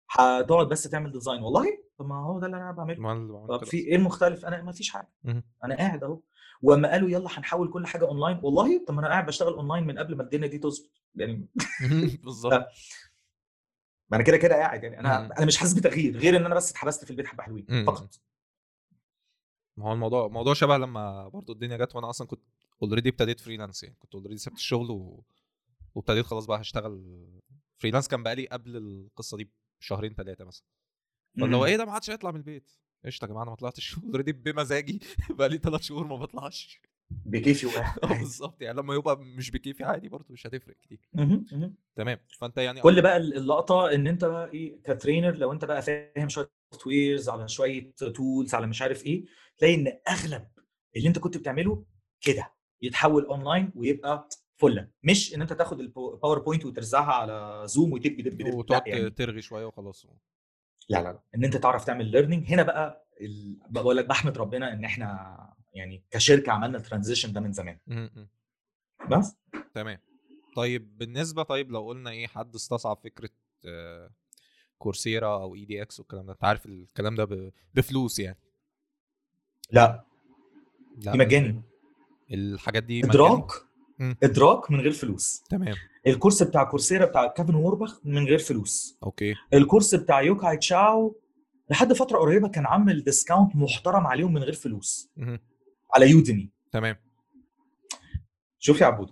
[0.10, 1.66] هتقعد بس تعمل design والله؟
[1.97, 2.95] طب ما هو ده اللي أنا بعمله.
[3.47, 5.12] طب في إيه المختلف أنا ما فيش حاجة.
[5.64, 6.20] أنا قاعد أهو.
[6.62, 9.99] وأما قالوا يلا هنحول كل حاجة اونلاين والله؟ طب ما أنا قاعد بشتغل اونلاين من
[9.99, 10.91] قبل ما الدنيا دي تظبط.
[11.16, 11.47] يعني
[12.24, 12.53] بالظبط.
[14.10, 14.84] ما أنا كده كده قاعد.
[14.84, 14.99] يعني.
[14.99, 17.86] أنا أنا مش حاسس بتغيير غير إن أنا بس اتحبست في البيت حبة حلوين.
[17.86, 18.10] فقط.
[19.78, 22.41] ما هو الموضوع موضوع شبه لما برضو الدنيا جت وأنا أصلا كنت
[22.84, 23.95] already ابتديت freelance يعني.
[23.99, 25.24] كنت already سبت الشغل و...
[25.95, 27.26] وابتديت خلاص بقى هشتغل
[27.78, 29.51] freelance كان بقالي قبل القصة دي
[29.86, 30.66] بشهرين ثلاثة مثلا.
[31.36, 31.56] مم.
[31.64, 32.72] إيه ده؟ ما حدش هيطلع من البيت.
[33.06, 35.00] قشطة يا جماعة أنا ما طلعتش already بمزاجي.
[35.30, 36.82] بقالي ثلاث شهور ما بطلعش.
[37.10, 38.62] بكيفي وقاعد آه بالظبط.
[38.62, 41.00] يعني لما يبقى مش بكيفي عادي برضه مش هتفرق كتير.
[41.96, 42.20] تمام.
[42.40, 46.30] فأنت يعني كل بقى اللقطة إن أنت بقى إيه ك trainer لو أنت بقى فاهم
[46.30, 49.26] شوية softwares على شوية tools على مش عارف إيه
[49.58, 50.48] تلاقي إن أغلب
[50.96, 51.86] اللي أنت كنت بتعمله
[52.22, 52.54] كده.
[52.82, 58.38] يتحول اونلاين ويبقى فله مش إن أنت تاخد ال PowerPoint وترزعها على Zoom وتدب دب
[58.38, 59.10] دب وتقعد يعني.
[59.10, 60.06] ترغي شوية وخلاص.
[60.89, 63.58] لا لا لا إن أنت تعرف تعمل learning هنا بقى ال...
[63.70, 65.38] بقول لك بحمد ربنا إن إحنا
[65.74, 67.78] يعني كشركة عملنا ال transition ده من زمان.
[69.12, 69.36] بس.
[69.74, 69.99] تمام.
[70.56, 73.30] طيب بالنسبة طيب لو قلنا إيه حد استصعب فكرة
[73.66, 74.10] آه،
[74.78, 78.38] Coursera أو edX والكلام ده أنت عارف الكلام ده ب- بفلوس يعني.
[79.72, 80.06] لا.
[80.97, 81.62] لا دي مجاني.
[82.32, 83.14] الحاجات دي مجاني.
[83.14, 83.51] إدراك؟
[84.00, 84.18] مم.
[84.24, 85.43] إدراك من غير فلوس.
[85.50, 85.76] تمام.
[86.08, 88.98] ال course بتاع Coursera بتاع كيفن ووربخ من غير فلوس.
[89.04, 89.36] okay.
[89.54, 91.20] ال course بتاع يوكاي تشاو
[91.70, 95.10] لحد فترة قريبة كان عامل discount محترم عليهم من غير فلوس.
[95.18, 95.39] مهم.
[95.96, 96.50] على Udemy.
[96.72, 96.96] تمام.
[98.60, 99.10] شوف يا عبود.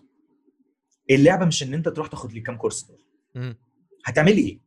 [1.09, 3.03] اللعبة مش إن أنت تروح تاخد لي كام course دول.
[3.36, 3.55] مهم.
[4.05, 4.59] هتعملي إيه؟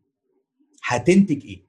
[0.83, 1.67] هتنتج إيه؟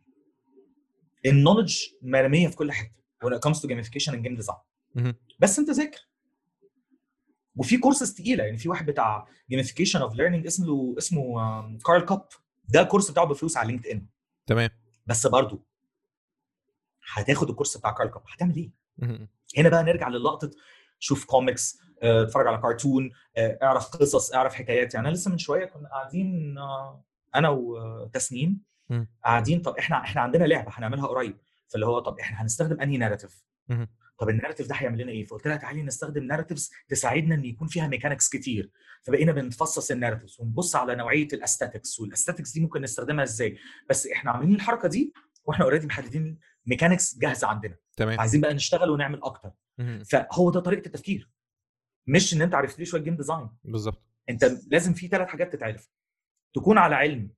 [1.26, 2.98] ال knowledge مرمية في كل حتة.
[3.26, 4.60] When it comes to gamification and game design.
[4.95, 5.16] مهم.
[5.39, 6.08] بس أنت ذاكر.
[7.58, 12.26] وفي كورسز تقيلة يعني في واحد بتاع gamification of learning اسمه اسمه كارل كاب
[12.70, 14.06] ده ال course بتاعه بفلوس على LinkedIn
[14.47, 14.70] تمام.
[15.05, 15.64] بس برضه
[17.14, 18.72] هتاخد ال course بتاع كارل كاب هتعمل إيه؟
[19.58, 20.51] هنا بقى نرجع للقطة
[20.99, 24.93] شوف كوميكس آه، اتفرج على كرتون آه، اعرف قصص اعرف حكايات.
[24.93, 27.03] يعني أنا لسه من شوية كنا قاعدين آه،
[27.36, 28.62] أنا وتسنيم.
[29.24, 31.38] قاعدين طب إحنا إحنا عندنا لعبة هنعملها قريب.
[31.68, 33.43] فاللي هو طب إحنا هنستخدم أنهي narrative.
[34.18, 37.68] طب ال narrative ده هيعمل لنا إيه؟ فقلت لها تعالي نستخدم narratives تساعدنا إن يكون
[37.68, 38.72] فيها mechanics كتير.
[39.03, 43.57] فبقينا بنفصص ال narratives ونبص على نوعية ال aesthetics وال aesthetics دي ممكن نستخدمها إزاي؟
[43.89, 45.13] بس إحنا عاملين الحركة دي
[45.45, 47.76] وإحنا already محددين mechanics جاهزة عندنا.
[47.97, 48.20] تمام.
[48.20, 49.51] عايزين بقى نشتغل ونعمل أكتر.
[50.11, 51.32] فهو ده طريقة التفكير.
[52.07, 54.03] مش إن أنت عرفت لي شوية game design بالظبط.
[54.30, 55.89] أنت لازم في ثلاث حاجات تتعرف.
[56.55, 57.32] تكون على علم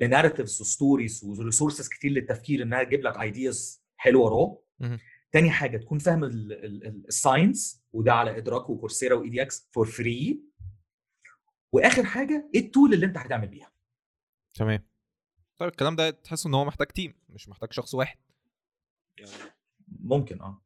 [0.00, 4.64] ب narratives و stories و resources كتير للتفكير إنها تجيب لك ideas حلوة raw.
[5.32, 10.42] تاني حاجة تكون فاهم ال science وده على إدراك وكورسيرا واي دي إكس for free
[11.72, 13.72] وآخر حاجة إيه ال tool اللي أنت هتعمل بيها؟
[14.54, 14.88] تمام.
[15.58, 18.18] طيب الكلام ده تحس إن هو محتاج team مش محتاج شخص واحد.
[19.88, 20.62] ممكن آه.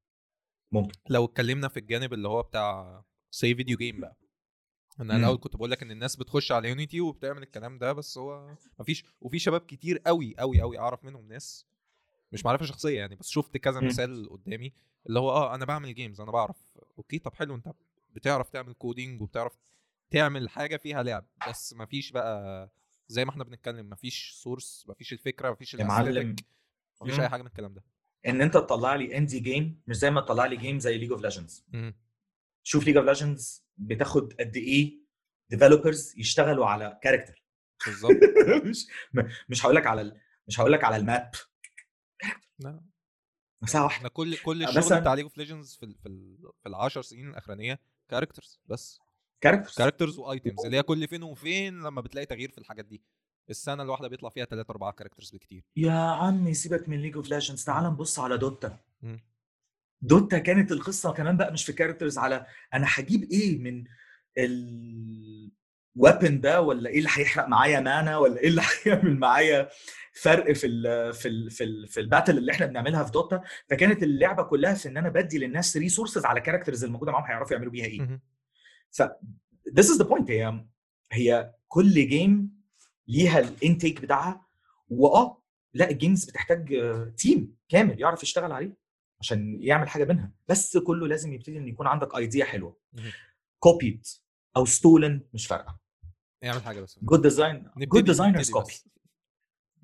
[0.73, 0.93] ممكن.
[1.11, 4.17] لو اتكلمنا في الجانب اللي هو بتاع سي video game بقى.
[5.01, 5.21] أنا مم.
[5.21, 9.05] الأول كنت بقول لك إن الناس بتخش على يونيتي وبتعمل الكلام ده بس هو مفيش
[9.21, 11.67] وفي شباب كتير قوي قوي قوي أعرف منهم ناس
[12.33, 13.87] مش معرفة شخصية يعني بس شفت كذا مم.
[13.87, 14.73] مثال قدامي
[15.07, 16.57] اللي هو آه أنا بعمل games أنا بعرف
[16.99, 17.73] okay طب حلو أنت
[18.13, 19.53] بتعرف تعمل coding وبتعرف
[20.11, 22.69] تعمل حاجة فيها لعب بس مفيش بقى
[23.09, 26.37] زي ما إحنا بنتكلم مفيش source مفيش الفكرة مفيش يا معلم
[27.03, 27.21] مفيش مم.
[27.21, 27.85] أي حاجة من الكلام ده
[28.27, 31.23] إن أنت تطلع لي indie game مش زي ما تطلع لي game زي ليج اوف
[31.23, 31.65] ليجندز.
[32.63, 34.99] شوف ليج اوف ليجندز بتاخد قد إيه
[35.51, 37.43] developers يشتغلوا على character
[37.87, 38.13] بالظبط
[38.71, 38.87] مش
[39.49, 40.17] مش هقول لك على.
[40.49, 41.31] مش هقول لك على ال map
[42.65, 42.81] لا.
[43.63, 43.97] مساحه واحدة.
[43.99, 47.03] إحنا كل كل مثلاً- الشغل بتاع ليج اوف ليجندز في ال في ال في العشر
[47.03, 48.99] سنين الأخرانية characters بس.
[49.41, 53.03] characters characters و items اللي هي كل فين وفين لما بتلاقي تغيير في الحاجات دي.
[53.51, 55.65] السنة الواحدة بيطلع فيها 3 4 characters بكتير.
[55.77, 58.79] يا عمي سيبك من ليج اوف ليجندز تعال نبص على دوتا.
[60.05, 63.85] دوتا كانت القصة كمان بقى مش في characters على أنا هجيب إيه من
[65.97, 69.69] ال weapon ده ولا إيه اللي هيحرق معايا mana ولا إيه اللي هيعمل معايا
[70.15, 73.43] فرق في ال في ال في ال في ال battle اللي إحنا بنعملها في دوتا
[73.69, 77.73] فكانت اللعبة كلها في إن أنا بدي للناس resources على characters الموجوده معاهم هيعرفوا يعملوا
[77.73, 78.21] بيها إيه.
[78.91, 79.03] ف
[79.71, 80.31] this is the point.
[80.31, 80.65] هي
[81.13, 82.63] هي كل game
[83.09, 84.47] ليها الانتيك بتاعها.
[84.89, 85.43] وآه
[85.75, 86.75] لا ال games بتحتاج
[87.17, 88.77] team كامل يعرف يشتغل عليه
[89.21, 90.33] عشان يعمل حاجة منها.
[90.49, 92.77] بس كله لازم يبتدي إن يكون عندك idea حلوة.
[92.93, 93.13] مهم.
[93.59, 94.07] copied
[94.57, 95.82] أو stolen مش فارقة.
[96.45, 96.99] اعمل حاجة بس.
[97.03, 98.73] good design good designers copy.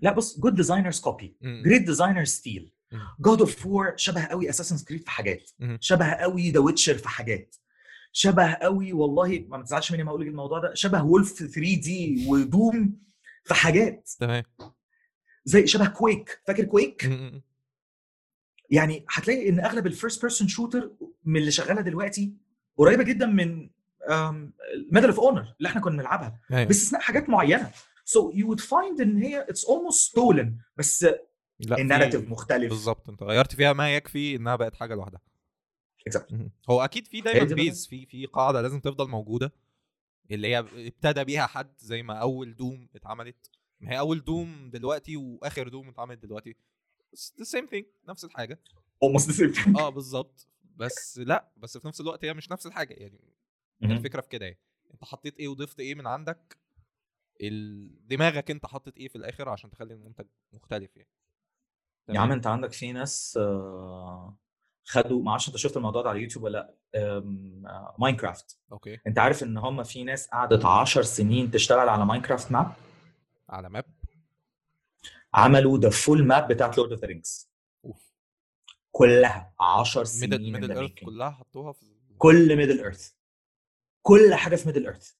[0.00, 1.36] لا بص good designers copy.
[1.42, 2.72] great designers steal.
[3.20, 5.50] God of War شبه قوي Assassin's Creed في حاجات.
[5.80, 7.56] شبه قوي The Witcher في حاجات.
[8.12, 10.74] شبه قوي والله ما تزعلش مني ما أقول الموضوع ده.
[10.74, 12.98] شبه Wolf 3D و Doom
[13.44, 14.10] في حاجات.
[14.18, 14.44] تمام.
[15.44, 17.10] زي شبه Quake فاكر Quake.
[18.70, 20.92] يعني هتلاقي إن أغلب ال first person shooter
[21.24, 22.32] من اللي شغالة دلوقتي
[22.76, 23.70] قريبة جدا من
[24.92, 26.40] Medal of Honor اللي إحنا كنا بنلعبها.
[26.52, 26.64] أيوة.
[26.64, 27.70] باستثناء حاجات معينة.
[28.04, 32.68] so you would find إن هي it's almost stolen بس لا في- ال narrative مختلف.
[32.68, 33.08] بالظبط.
[33.08, 35.20] انت غيرت فيها ما يكفي إنها بقت حاجة لوحدها.
[36.10, 36.34] Exactly.
[36.70, 37.54] هو أكيد في دايما.
[37.54, 39.52] base في في قاعدة لازم تفضل موجودة.
[40.30, 43.50] اللي هي ابتدى بيها حد زي ما أول دوم اتعملت.
[43.80, 46.56] ما هي أول دوم دلوقتي وآخر دوم اتعملت دلوقتي.
[47.38, 48.60] the same thing نفس الحاجة.
[49.04, 49.78] Almost the same thing.
[49.78, 50.46] آه بالظبط.
[50.76, 52.94] بس لا بس في نفس الوقت هي مش نفس الحاجة.
[52.94, 53.20] يعني.
[53.82, 54.58] الفكرة في كده يعني
[54.94, 56.58] انت حطيت إيه وضفت إيه من عندك
[58.08, 61.08] دماغك انت حطيت إيه في الآخر عشان تخلي المنتج مختلف يعني.
[62.08, 64.36] يا عم انت عندك في ناس آه،
[64.84, 66.58] خدوا ما أعرفش انت شفت الموضوع ده على يوتيوب ولا
[66.94, 68.98] لأ آم، آه، ماينكرافت okay.
[69.06, 72.72] انت عارف ان هم في ناس قعدت 10 سنين تشتغل على ماينكرافت map
[73.48, 73.84] على map
[75.34, 77.50] عملوا the full map بتاعت Lord of the Rings
[77.84, 78.12] of.
[78.92, 80.92] كلها 10 سنين ميدل ايرث.
[81.04, 81.86] كلها حطوها في
[82.18, 83.12] كل ميدل ايرث
[84.08, 85.12] كل حاجة في ميدل ايرث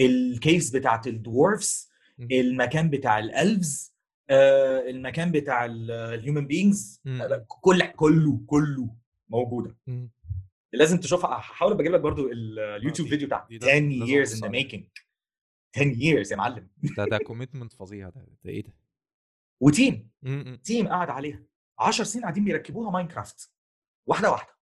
[0.00, 1.90] ال caves بتاعت ال dwarves.
[2.20, 3.92] المكان بتاع ال elves
[4.30, 7.44] آه، المكان بتاع ال human beings مم.
[7.48, 8.96] كل كله كله
[9.28, 10.10] موجودة مم.
[10.72, 14.36] لازم تشوفها هحاول بجيب لك برضو ال- اليوتيوب دي- فيديو بتاع دي 10 لازم- لازم
[14.36, 14.82] years in the making
[15.76, 18.72] 10 years يا معلم ده ده commitment فظيع ده ده إيه ده؟
[19.62, 20.10] و team.
[20.64, 21.42] team قاعد عليها
[21.78, 23.52] 10 سنين قاعدين بيركبوها ماينكرافت
[24.08, 24.52] واحدة واحدة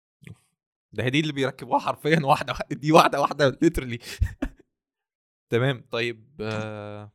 [0.93, 3.99] ده دي اللي بيركبوها حرفيا واحدة دي واحدة واحدة literally
[5.51, 7.13] تمام طيب آه،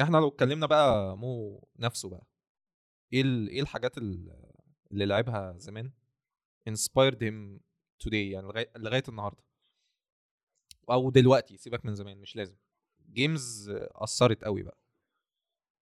[0.00, 2.26] إحنا لو اتكلمنا بقى مو نفسه بقى
[3.12, 4.52] إيه إيه الحاجات ال-
[4.92, 5.90] اللي لعبها زمان
[6.70, 7.60] inspired him
[8.04, 9.42] today يعني لغاية لغاية النهارده؟
[10.90, 12.56] أو دلوقتي سيبك من زمان مش لازم.
[13.12, 14.78] games أثرت قوي بقى.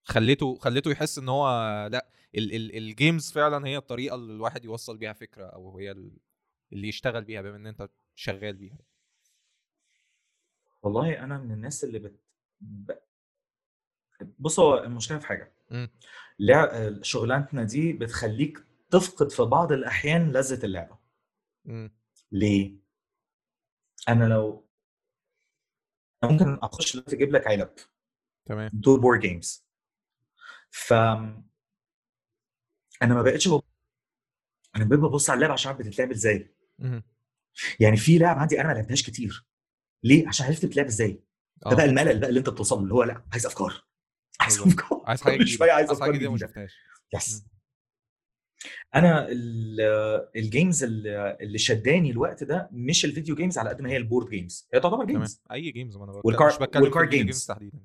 [0.05, 1.47] خليته خليته يحس إن هو
[1.93, 6.11] لأ ال ال ال games فعلا هي الطريقة اللي الواحد يوصل بيها فكرة أو هي
[6.73, 8.79] اللي يشتغل بيها بما إن أنت شغال بيها.
[10.83, 12.21] والله أنا من الناس اللي بت
[12.61, 12.93] ب...
[14.39, 15.53] بص هو المشكلة في حاجة.
[15.71, 15.91] مم.
[16.39, 16.93] لع...
[17.03, 20.99] شغلانتنا دي بتخليك تفقد في بعض الأحيان لذة اللعبة.
[21.65, 21.97] مم.
[22.33, 22.77] ليه؟
[24.09, 24.69] أنا لو
[26.25, 27.75] ممكن أخش دلوقتي أجيب لك علب
[28.45, 28.71] تمام.
[28.75, 29.67] دول board games
[30.71, 30.93] ف
[33.03, 33.63] أنا ما بقتش بب...
[34.77, 36.55] أنا بقيت ببص على اللعبة عشان بتتلعب إزاي.
[37.81, 39.47] يعني في لعب عندي أنا ما لعبتهاش كتير.
[40.05, 41.23] ليه؟ عشان عرفت بتتلعب إزاي.
[41.67, 41.75] ده آه.
[41.75, 43.85] بقى الملل بقى اللي أنت بتوصل له اللي هو لأ عايز أفكار.
[44.41, 44.61] عايز.
[44.61, 45.03] أفكار.
[45.07, 46.75] عايز حاجة شوية عايز أفكار جديدة ما شفتهاش.
[47.15, 47.45] yes.
[48.95, 53.91] أنا ال- ال games اللي شداني الوقت ده مش ال video games على قد ما
[53.91, 56.79] هي ال board games هي تعتبر games أي games ما أنا والكار- مش بتكلم في
[56.79, 57.35] والكار ال video games.
[57.37, 57.79] games تحديدا.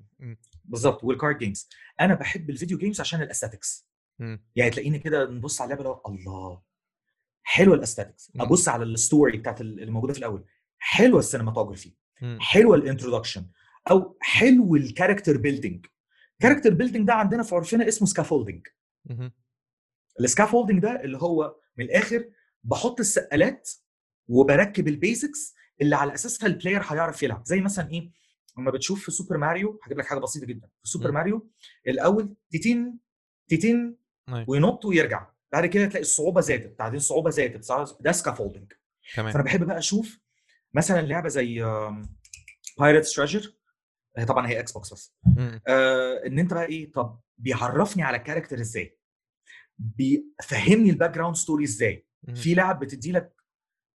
[0.64, 1.04] بالظبط.
[1.04, 1.68] وال card games
[2.00, 3.88] أنا بحب ال video games عشان ال aesthetics.
[4.56, 6.62] يعني تلاقيني كده نبص على اللعبة الله
[7.50, 8.32] حلوة ال aesthetics.
[8.40, 10.44] أبص على ال story بتاعت ال- اللي موجودة في الأول.
[10.78, 11.92] حلوة ال cinematography.
[12.40, 13.46] حلوة ال introduction
[13.90, 15.86] أو حلو ال character building
[16.40, 18.66] character building ده عندنا في عرفنا اسمه scaffolding.
[20.20, 22.30] ال scaffolding ده اللي هو من الآخر
[22.64, 23.70] بحط السقالات
[24.28, 27.46] وبركب ال basics اللي على أساسها ال player هيعرف يلعب.
[27.46, 28.10] زي مثلا إيه؟
[28.58, 30.68] لما بتشوف في Super Mario هجيب لك حاجة بسيطة جدا.
[30.82, 31.12] في Super.
[31.12, 31.50] Mario
[31.86, 32.98] الأول تيتين
[33.48, 33.96] تيتين
[34.28, 34.44] أيوة.
[34.48, 35.26] وينط ويرجع.
[35.52, 38.72] بعد كده تلاقي الصعوبة زادت بعدين الصعوبة زادت ده scaffolding
[39.16, 39.32] تمام.
[39.32, 40.18] فأنا بحب بقى أشوف
[40.74, 41.64] مثلا لعبة زي
[42.78, 43.54] Pirates Treasure
[44.28, 45.14] طبعا هي Xbox بس.
[45.68, 48.98] آه إن أنت بقى إيه طب بيعرفني على ال character إزاي؟
[49.78, 52.34] بيفهمني ال background story إزاي؟ مم.
[52.34, 53.32] في لعب بتدي لك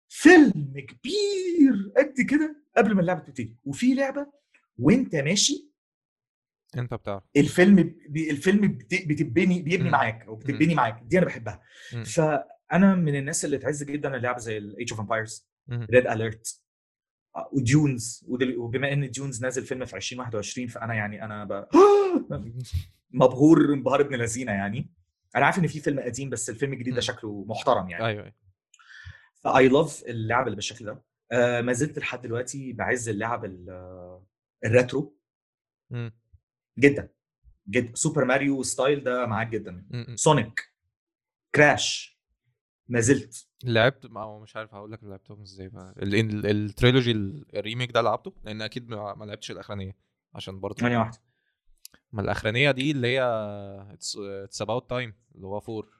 [0.08, 0.52] فيلم
[0.88, 3.56] كبير قد كده قبل ما اللعبة تبتدي.
[3.64, 4.26] وفي لعبة
[4.78, 5.67] وأنت ماشي
[6.76, 7.22] انت بتعرف.
[7.36, 9.90] الفيلم بي الفيلم بت- بتبني بيبني.
[9.90, 11.02] معاك أو بتبني معاك.
[11.02, 11.62] دي أنا بحبها.
[11.94, 12.04] مم.
[12.04, 15.48] فأنا من الناس اللي تعز جدا اللعبه زي ال Age of Empires.
[15.70, 16.62] Red Alert
[17.52, 18.24] و Dunes
[18.56, 21.66] وبما إن Dunes نازل فيلم في 2021 فأنا يعني أنا ب...
[23.10, 24.90] مبهور انبهار ابن لذينة يعني.
[25.36, 27.00] أنا عارف إن في فيلم قديم بس الفيلم الجديد ده.
[27.00, 28.06] شكله محترم يعني.
[28.06, 28.32] أيوه
[29.34, 31.02] ف I love اللعب اللي بالشكل ده.
[31.32, 34.20] آه ما زلت لحد دلوقتي بعز اللعب ال-
[34.64, 35.16] ال retro.
[36.78, 37.08] جدا
[37.68, 37.94] جدا.
[37.94, 39.86] Super Mario style ده معاك جدا.
[40.14, 40.72] Sonic
[41.54, 42.18] Crash
[42.88, 43.48] ما زلت.
[43.64, 45.94] لعبت ما هو مش عارف هقول لك لعبتهم إزاي بقى.
[45.98, 49.96] ال- ال- ال trilogy ال- ال remake ده لعبته لأن أكيد ما لعبتش الأخرانية
[50.34, 51.18] عشان برضه ثانية واحدة.
[52.12, 53.22] ما الأخرانية دي اللي هي
[53.92, 55.98] It's About Time اللي هو four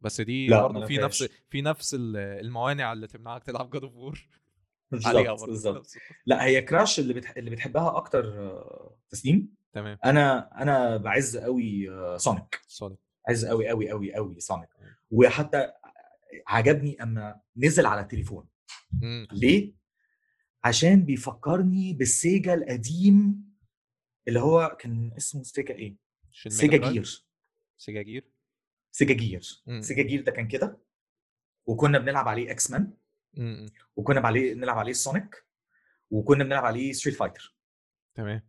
[0.00, 1.28] بس دي برضه في نفس.
[1.50, 4.28] في نفس ال- الموانع اللي تمنعك تلعب God of War
[5.04, 5.86] عليها بالظبط.
[6.26, 7.30] لا هي Crash اللي بتح...
[7.36, 9.98] اللي بتحبها أكتر آه، تسليم؟ تمام.
[10.04, 11.88] أنا أنا بعز قوي
[12.18, 12.98] Sonic solid
[13.28, 14.68] عايز قوي قوي قوي قوي سونيك
[15.10, 15.72] وحتى
[16.46, 18.48] عجبني أما نزل على التليفون
[18.92, 19.28] مم.
[19.32, 19.72] ليه؟
[20.64, 23.44] عشان بيفكرني بال Sega القديم
[24.28, 25.96] اللي هو كان اسمه Sega إيه؟
[26.32, 27.24] Sega؟ Gear
[27.78, 28.24] Sega Gear؟
[28.90, 29.80] Sega Gear مم.
[29.80, 30.78] Sega Gear ده كان كده.
[31.66, 32.92] وكنا بنلعب عليه X-Men.
[33.96, 35.44] وكنا عليه نلعب عليه Sonic
[36.10, 37.56] وكنا بنلعب عليه Street Fighter
[38.14, 38.42] تمام.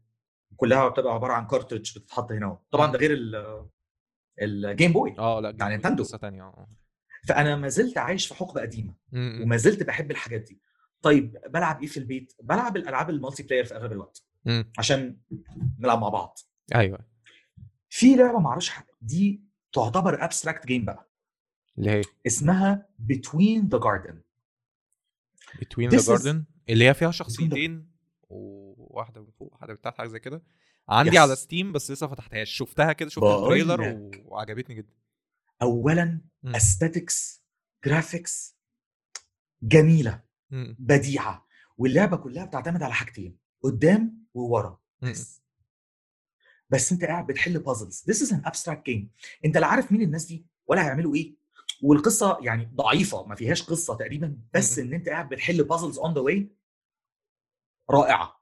[0.58, 2.60] كلها بتبقى عبارة عن cartridge بتتحط هنا.
[2.72, 3.66] طبعا ده غير ال-
[4.42, 6.04] ال Game Boy آه لا بتاع Boy Nintendo.
[6.04, 6.68] قصة ثانية آه
[7.28, 9.40] فأنا ما زلت عايش في حقبة قديمة مم.
[9.44, 10.62] وما زلت بحب الحاجات دي.
[11.02, 14.72] طيب بلعب إيه في البيت؟ بلعب الألعاب ال multiplayer في أغلب الوقت مم.
[14.78, 15.18] عشان
[15.80, 16.40] نلعب مع بعض.
[16.76, 17.00] أيوه.
[17.90, 19.44] في لعبة ما أعرفش دي
[19.74, 21.10] تعتبر abstract game بقى.
[21.78, 24.16] اللي هي اسمها Between the Garden.
[25.62, 27.90] Between the Garden اللي هي فيها شخصيتين
[28.94, 30.44] وواحده من فوق واحدة من تحت حاجة زي كده
[30.90, 34.12] عندي على yes Steam بس لسه فتحتهاش شفتها كده شفت ال trailer و...
[34.26, 34.94] وعجبتني جدا
[35.62, 36.22] اولا.
[36.46, 37.44] aesthetics
[37.86, 38.58] graphics
[39.64, 40.76] جميلة مم.
[40.80, 44.80] بديعة واللعبة كلها بتعتمد على حاجتين قدام وورا.
[45.02, 45.44] بس
[46.70, 49.06] بس أنت قاعد بتحل puzzles This is an abstract game
[49.46, 51.36] أنت لا عارف مين الناس دي ولا هيعملوا إيه
[51.82, 54.80] والقصة يعني ضعيفة ما فيهاش قصة تقريبا بس.
[54.80, 56.52] إن أنت قاعد بتحل puzzles on the way
[57.90, 58.33] رائعة.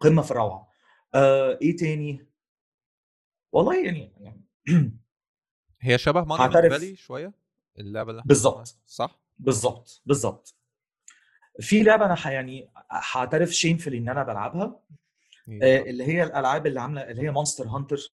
[0.00, 0.68] قمة في الروعة.
[1.14, 2.26] آه إيه تاني؟
[3.52, 4.44] والله يعني, يعني
[5.80, 7.32] هي شبه هعترف فالي شوية
[7.78, 10.54] اللعبة اللي بالظبط صح؟ بالظبط بالظبط
[11.60, 14.80] في لعبة أنا ح- يعني هعترف shameful إن أنا بلعبها.
[15.48, 15.82] هي آه،.
[15.82, 18.12] اللي هي الألعاب اللي عاملة اللي هي Monster Hunter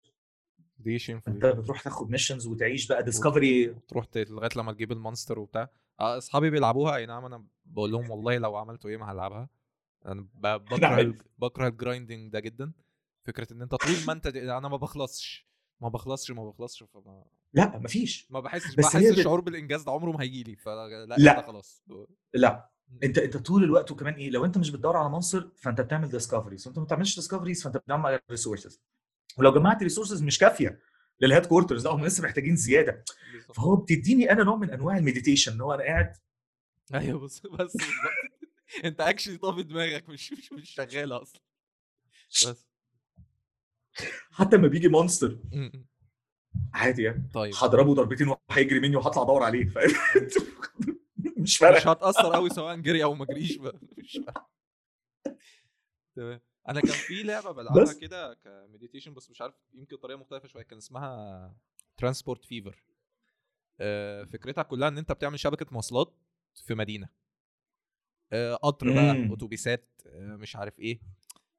[0.78, 5.38] دي شين أنت بتروح تاخد missions وتعيش بقى discovery تروح لغاية لما تجيب ال monster
[5.38, 5.68] وبتاع.
[6.00, 6.96] آه، أصحابي بيلعبوها.
[6.96, 9.48] أي نعم أنا بقول لهم والله لو عملتوا إيه ما هلعبها.
[10.06, 11.00] أنا بكره نعمل.
[11.00, 12.72] ال- بكره ال grinding ده جدا
[13.24, 15.48] فكرة إن أنت طول ما أنت أنا ما بخلصش
[15.80, 20.10] ما بخلصش ما بخلصش فما لا مفيش ما بحسش بس بحس الشعور بالإنجاز ده عمره
[20.12, 21.32] ما هيجي لي فلا لا.
[21.32, 21.82] كده خلاص
[22.34, 22.70] لا
[23.02, 26.66] أنت أنت طول الوقت وكمان إيه لو أنت مش بتدور على monster فأنت بتعمل discoveries
[26.66, 28.80] وانت ما بتعملش discoveries فأنت بتجمع resources
[29.38, 30.80] ولو جمعت resources مش كافية
[31.20, 33.04] لل headquarters لا هم لسه محتاجين زيادة.
[33.54, 36.12] فهو بتديني أنا نوع من أنواع ال meditation إن هو أنا قاعد
[36.94, 37.76] أيوه بس بس.
[38.84, 41.40] انت actually طافي دماغك مش مش مش شغاله أصلا.
[42.30, 42.66] بس.
[44.32, 45.38] حتى لما بيجي monster.
[46.74, 47.30] عادي يعني.
[47.34, 47.54] طيب.
[47.56, 49.90] هضربه ضربتين وهيجري مني وهطلع ادور عليه فاهم
[50.24, 50.34] مش
[51.42, 54.20] مش فارقه هتأثر قوي سواء جري أو ما جريش بقى مش.
[56.16, 56.40] تمام.
[56.68, 57.92] أنا كان في لعبة بلعبها.
[57.92, 61.56] كده ك meditation بس مش عارف يمكن طريقة مختلفة شوية كان اسمها
[61.96, 62.84] Transport Fever
[64.32, 66.14] فكرتها كلها إن أنت بتعمل شبكة مواصلات
[66.66, 67.06] في مدينة.
[67.06, 67.27] آه،
[68.62, 69.34] قطر بقى.
[69.34, 71.00] اتوبيسات آه، مش عارف إيه.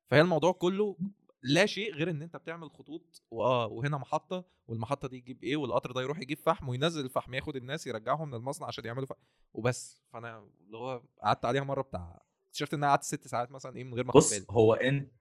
[0.07, 0.97] فهي الموضوع كله
[1.43, 5.91] لا شيء غير إن أنت بتعمل خطوط واه وهنا محطة والمحطة دي تجيب إيه والقطر
[5.91, 9.19] ده يروح يجيب فحم وينزل الفحم ياخد الناس يرجعهم من المصنع عشان يعملوا فحم
[9.53, 10.01] وبس.
[10.13, 13.83] فأنا اللي هو قعدت عليها مرة بتاع اكتشفت إن أنا قعدت ست ساعات مثلا إيه
[13.83, 14.45] من غير ما بص بالي.
[14.49, 15.11] هو انت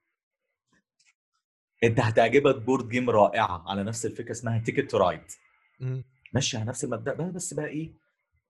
[1.84, 5.22] أنت هتعجبك board game رائعة على نفس الفكرة اسمها Ticket to Ride.
[6.32, 7.92] ماشي على نفس المبدأ بقى بس بقى إيه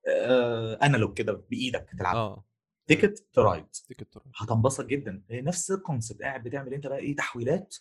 [0.07, 2.15] آه analog كده بإيدك تلعب.
[2.15, 2.43] آه.
[2.89, 4.31] Ticket to Ride Ticket to Ride.
[4.37, 5.23] هتنبسط جدا.
[5.31, 7.75] نفس ال concept قاعد بتعمل انت بقى إيه تحويلات.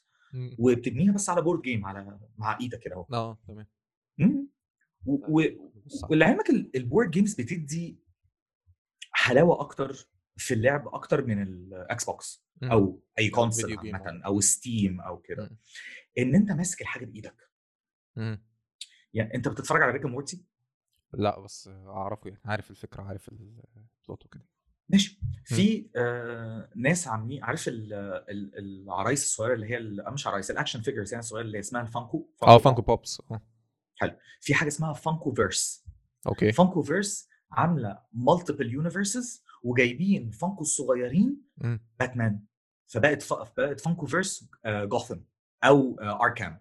[0.58, 3.06] وبتبنيها بس على board game على مع إيدك كده اهو.
[3.12, 3.66] آه تمام.
[6.10, 7.98] ولعلمك ال- ال board games بتدي
[9.10, 12.44] حلاوة أكتر في اللعب أكتر من ال Xbox.
[12.62, 15.50] أو أي console game عامة أو Steam أو كده.
[16.18, 17.50] إن أنت ماسك الحاجة بإيدك.
[18.16, 18.44] مم.
[19.14, 20.44] يعني أنت بتتفرج على Rick Morty
[21.12, 24.46] لا بس أعرفه يعني عارف الفكرة عارف ال plot وكده.
[24.88, 25.20] ماشي.
[25.44, 27.92] في آه ناس عاملين عارف ال-
[28.28, 31.82] ال- العرايس الصغيرة اللي هي ال- مش عرايس ال action figures يعني الصغيرة اللي اسمها
[31.82, 33.22] ال Funko آه Funko Pops.
[33.30, 33.40] آه.
[34.40, 35.84] في حاجة اسمها Funkoverse.
[36.26, 36.52] okay.
[36.52, 41.80] Funkoverse عاملة multiple universes وجايبين Funko الصغيرين مم.
[42.00, 42.40] باتمان.
[42.86, 43.32] فبقت ف...
[43.56, 45.20] بقت Funkoverse Gotham
[45.64, 46.60] أو آه Arkham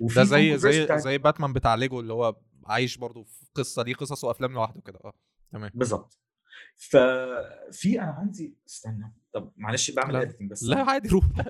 [0.00, 2.36] ده زي زي بتاعت- زي باتمان بتاع ليجو اللي هو
[2.66, 4.98] عايش برضه في قصة دي قصص وأفلام لوحده كده.
[5.04, 5.12] آه
[5.52, 5.70] تمام.
[5.74, 6.18] بالظبط.
[6.76, 10.22] ففي أنا عندي استنى طب معلش بعمل لا.
[10.22, 10.62] editing بس.
[10.64, 11.24] لا عادي روح.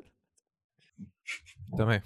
[1.78, 2.00] تمام.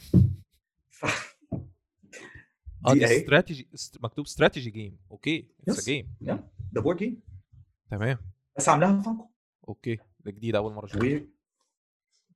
[2.86, 5.84] آه دي استراتيجي است- مكتوب strategy game okay it's.
[5.84, 6.14] game
[6.72, 7.20] ده board game
[7.90, 8.18] تمام.
[8.56, 9.30] بس عاملاها Funko
[9.68, 11.26] okay ده جديد أول مرة أشوفه.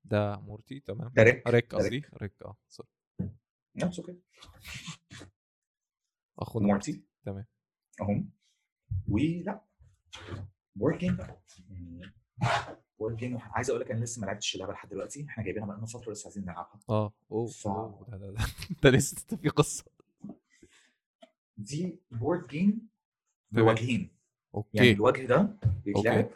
[0.05, 1.13] ده Morty تمام.
[1.19, 2.89] Rick Rick ده قصدي؟ Rick آه sorry
[3.77, 4.17] نفس okay
[6.39, 7.05] اخونا Morty.
[7.25, 7.45] تمام.
[8.01, 8.31] اهم
[9.09, 9.65] ولا
[10.75, 12.13] board game بقى يعني
[12.99, 15.27] board game عايز أقول لك أنا لسه ما لعبتش اللعبة لحد دلوقتي.
[15.29, 16.81] إحنا جايبينها بقالنا فترة لسه عايزين نلعبها.
[16.91, 17.13] آه.
[17.33, 17.47] أوه.
[17.47, 18.35] ف- أوه، ده ده
[18.83, 18.91] ده.
[18.97, 19.85] لسه في قصة.
[21.57, 22.89] دي board game.
[23.51, 24.11] بوجهين يعني
[24.55, 24.93] okay.
[24.93, 26.29] الوجه ده بيتلعب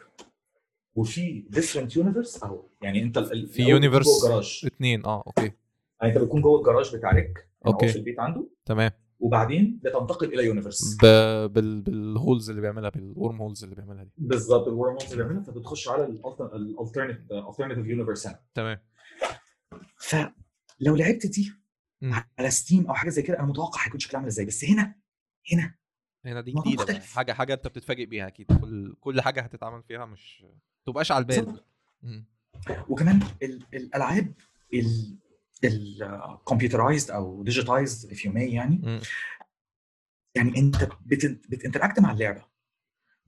[0.95, 5.05] وفي different universe اهو يعني أنت في الجراج اتنين.
[5.05, 5.23] آه.
[5.27, 5.51] okay.
[6.01, 7.87] يعني أنت بتكون جوه الجراج بتاع Rick يعني okay.
[7.87, 8.47] في البيت عنده.
[8.65, 8.91] تمام.
[9.19, 10.97] وبعدين بتنتقل إلى universe.
[10.97, 11.05] ب...
[11.53, 11.81] بال...
[11.81, 14.11] بال holes اللي بيعملها بال wormholes اللي بيعملها دي.
[14.17, 18.39] بالظبط ال wormholes اللي بيعملها فبتخش على ال alternative universe هنا.
[18.53, 18.79] تمام.
[19.97, 21.53] فلو لعبت دي.
[22.39, 24.45] على Steam أو حاجة زي كده أنا متوقع هيكون شكلها عامل إزاي.
[24.45, 24.95] بس هنا
[25.53, 25.75] هنا
[26.25, 26.99] هنا دي جديدة.
[26.99, 28.47] حاجة حاجة أنت بتتفاجئ بيها أكيد.
[28.61, 30.45] كل كل حاجة هتتعمل فيها مش
[30.85, 31.59] تبقاش على البال.
[32.89, 34.33] وكمان ال- الألعاب
[35.63, 38.81] ال computerized أو digitized if you may يعني.
[38.83, 38.99] مم.
[40.35, 42.45] يعني أنت بت- بت interact مع اللعبة.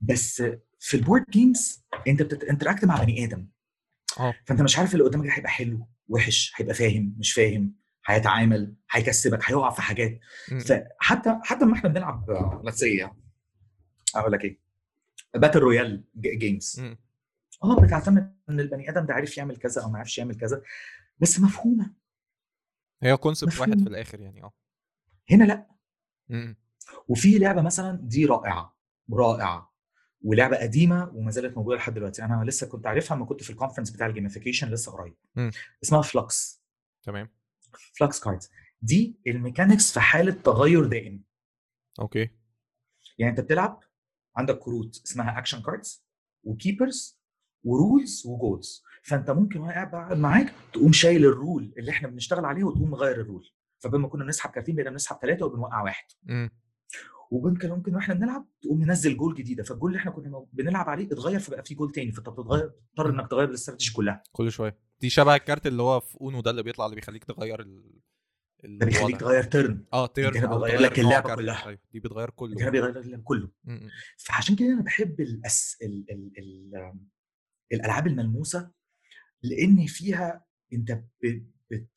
[0.00, 0.42] بس
[0.78, 3.48] في ال board games أنت بت interact مع بني آدم.
[4.20, 4.34] آه.
[4.46, 7.74] فأنت مش عارف اللي قدامك ده هيبقى حلو وحش هيبقى فاهم مش فاهم
[8.06, 10.20] هيتعامل هيكسبك هيقع في حاجات.
[10.50, 10.58] م- م.
[10.58, 12.30] فحتى حتى لما إحنا بنلعب
[12.64, 12.84] let's
[14.16, 14.58] أقول لك إيه.
[15.34, 16.96] battle royale games م.
[17.64, 20.62] آه بتعتمد إن البني آدم ده عارف يعمل كذا أو ما عرفش يعمل كذا.
[21.18, 21.99] بس مفهومة.
[23.02, 23.80] هي concept واحد.
[23.82, 24.52] في الآخر يعني آه.
[25.30, 25.66] هنا لأ.
[26.28, 26.56] م- م.
[27.08, 28.76] وفي لعبة مثلا دي رائعة
[29.12, 29.74] رائعة
[30.22, 32.24] ولعبة قديمة وما زالت موجودة لحد دلوقتي.
[32.24, 35.14] أنا لسه كنت عارفها لما كنت في ال conference بتاع ال gamification لسه قريب.
[35.36, 35.50] مم.
[35.84, 36.62] اسمها Fluxx
[37.02, 37.28] تمام.
[37.98, 38.50] Fluxx cards
[38.82, 41.24] دي ال mechanics في حالة تغير دائم.
[42.00, 42.30] okay.
[43.18, 43.80] يعني أنت بتلعب
[44.36, 46.04] عندك كروت اسمها action cards
[46.44, 47.20] و keepers
[47.64, 52.08] و rules و goals فأنت ممكن وأنا قاعد معاك تقوم شايل ال rule اللي إحنا
[52.08, 53.48] بنشتغل عليه وتقوم مغير ال rule
[53.78, 56.04] فبدل ما كنا بنسحب كارتين بقينا بنسحب ثلاثة وبنوقع واحد.
[57.30, 61.40] وممكن ممكن وإحنا بنلعب تقوم منزل جول جديدة فالجول اللي إحنا كنا بنلعب عليه اتغير
[61.40, 63.20] فبقى في جول تاني فأنت بتتغير بتضطر مم.
[63.20, 66.62] إنك تغير الاستراتيجي كلها كل شوية دي شبه الكارت اللي هو في أونو ده اللي
[66.62, 69.16] بيطلع اللي بيخليك تغير ال ده بيخليك.
[69.20, 71.36] تغير turn آه turn هنا تغير لك كارت.
[71.38, 71.66] كلها.
[71.66, 73.88] أيوة، دي بتغير كله هنا بيغير لك كله م- م.
[74.18, 75.76] فعشان كده أنا بحب الأس...
[75.82, 76.04] ال...
[76.10, 76.30] ال...
[76.38, 76.94] ال...
[77.72, 78.70] الألعاب الملموسة
[79.42, 81.02] لإن فيها أنت.
[81.22, 81.88] بت...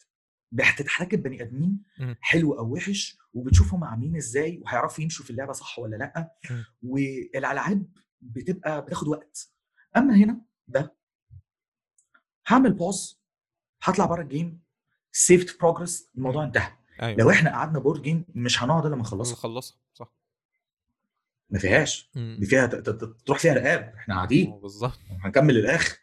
[0.52, 2.16] بتتحرك بني آدمين مم.
[2.22, 6.66] حلو أو وحش وبتشوفهم عاملين إزاي وهيعرفوا يمشوا في اللعبة صح ولا لأ مم.
[6.84, 7.86] والألعاب
[8.22, 9.50] بتبقى بتاخد وقت.
[9.98, 10.96] أما هنا ده.
[12.48, 13.22] هعمل pause
[13.84, 14.62] هطلع بره ال game
[15.12, 16.48] saved progress الموضوع مم.
[16.48, 16.72] انتهى.
[17.02, 17.18] أيوه.
[17.20, 20.14] لو إحنا قعدنا board game مش هنقعد إلا لما خلص نخلصها خلصها صح.
[21.50, 22.12] ما فيهاش.
[22.16, 22.66] دي فيها
[23.26, 24.60] تروح فيها رقاب إحنا قاعدين.
[24.60, 25.00] بالظبط.
[25.24, 25.98] هنكمل للآخر.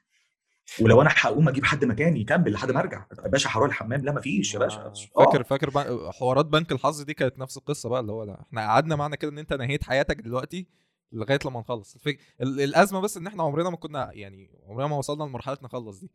[0.81, 3.07] ولو أنا هقوم أجيب حد مكاني يكمل لحد ما أرجع.
[3.25, 4.05] يا باشا هروح الحمام.
[4.05, 4.77] لا ما فيش يا باشا.
[4.81, 5.25] آه، آه.
[5.25, 8.61] فاكر فاكر بقى حوارات بنك الحظ دي كانت نفس القصة بقى اللي هو لا إحنا
[8.61, 10.67] قعدنا معنى كده إن أنت نهيت حياتك دلوقتي
[11.13, 11.95] لغاية لما نخلص.
[11.95, 12.19] الفك...
[12.41, 16.11] ال- الأزمة بس إن إحنا عمرنا ما كنا يعني عمرنا ما وصلنا لمرحلة نخلص دي.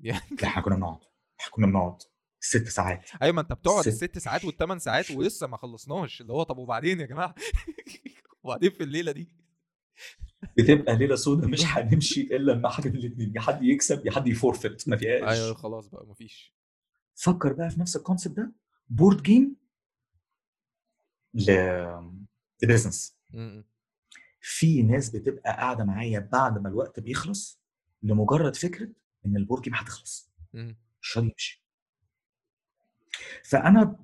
[0.00, 0.98] يعني إحنا كنا بنقعد.
[1.40, 1.96] إحنا كنا بنقعد
[2.40, 3.10] ست ساعات.
[3.22, 6.20] أيوه ما أنت بتقعد ست- الست ساعات والثمان ساعات ولسه ما خلصناش.
[6.20, 7.34] اللي هو طب وبعدين يا جماعة؟
[8.44, 9.28] وبعدين في الليلة دي؟
[10.58, 14.26] بتبقى ليلة سودة مش هنمشي إلا لما حد من الاثنين يا حد يكسب يا حد
[14.26, 15.22] ي forfeit ما فيهاش.
[15.22, 16.54] أيوه خلاص بقى مفيش.
[17.14, 18.52] فكر بقى في نفس ال concept ده
[18.88, 19.56] board game
[21.34, 21.50] ل
[22.62, 23.16] ل business.
[24.40, 27.60] في ناس بتبقى قاعدة معايا بعد ما الوقت بيخلص
[28.02, 28.88] لمجرد فكرة
[29.26, 30.30] إن ال board game هتخلص.
[31.02, 31.64] مش راضي يمشي.
[33.44, 33.98] فأنا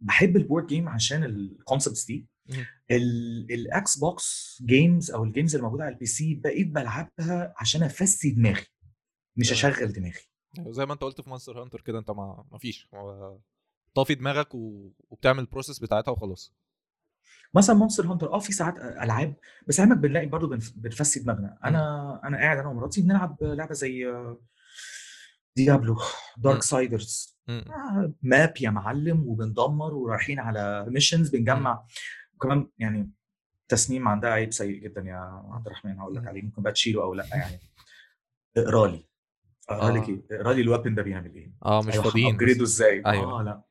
[0.00, 2.26] بحب ال board game عشان ال concepts دي.
[3.50, 8.30] ال Xbox games أو ال games اللي موجودة على ال PC بقيت بلعبها عشان أفصل
[8.30, 8.66] دماغي
[9.36, 9.52] مش.
[9.52, 10.20] أشغل دماغي.
[10.58, 13.38] أيوة، زي ما أنت قلت في Monster Hunter كده أنت ما مفيش هو
[13.94, 14.90] طافي دماغك و...
[15.10, 16.54] وبتعمل ال process بتاعتها وخلاص.
[17.54, 19.34] مثلا Monster Hunter آه في ساعات ألعاب
[19.68, 21.58] بس علمك بنلاقي بنف- بنفسي دماغنا.
[21.64, 24.12] أنا أنا قاعد أنا ومراتي بنلعب لعبة زي
[25.56, 25.96] Diablo.
[26.36, 27.38] Darksiders
[28.22, 31.86] map يا معلم وبندمر ورايحين على missions بنجمع
[32.44, 33.10] وكمان يعني
[33.68, 36.26] تصميم عندها عيب سيء جدا يا عبد الرحمن هقول لك.
[36.26, 37.60] عليه ممكن بقى تشيله أو لأ يعني.
[38.56, 39.06] اقرا لي
[39.68, 40.08] اقرا لك آه.
[40.08, 42.34] إيه اقرا لي ال weapon ده بيعمل إيه؟ آه مش فاضيين.
[42.34, 42.62] upgrade ده.
[42.62, 43.40] إزاي؟ أيوة.
[43.40, 43.62] آه لأ.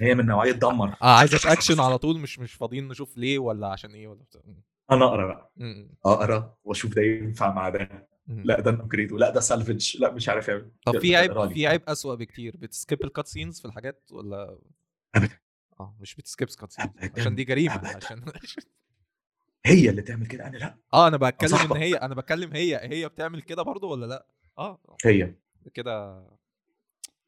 [0.00, 0.88] هي من نوعية دمر.
[1.02, 4.40] آه عايزه اكشن على طول مش مش فاضيين نشوف ليه ولا عشان إيه ولا بتاع.
[4.90, 5.52] أنا أقرأ بقى.
[6.06, 8.08] أقرأ وأشوف ده ينفع مع ده.
[8.26, 10.70] لأ ده upgrade لأ ده salvage لأ مش عارف يعمل.
[10.86, 11.52] طب في عيب.
[11.52, 12.56] في عيب أسوأ بكتير.
[12.56, 14.58] بت skip ال cut scenes في الحاجات ولا؟
[15.14, 15.38] ابدا.
[15.82, 17.20] آه مش بت skip cut scenes أبداً.
[17.20, 17.96] عشان دي جريمه.
[17.96, 18.24] عشان
[19.66, 21.76] هي اللي تعمل كده أنا لا آه أنا بتكلم إن.
[21.76, 24.26] هي أنا بتكلم هي هي بتعمل كده برضو ولا لأ
[24.58, 25.34] آه هي
[25.74, 26.22] كده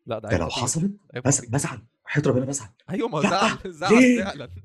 [0.06, 0.48] لأ ده ده لو.
[0.50, 0.92] حصلت
[1.24, 1.44] بس.
[1.44, 4.50] بزعل حيط ربنا بزعل أيوه ما زعل زعل؟ فعلا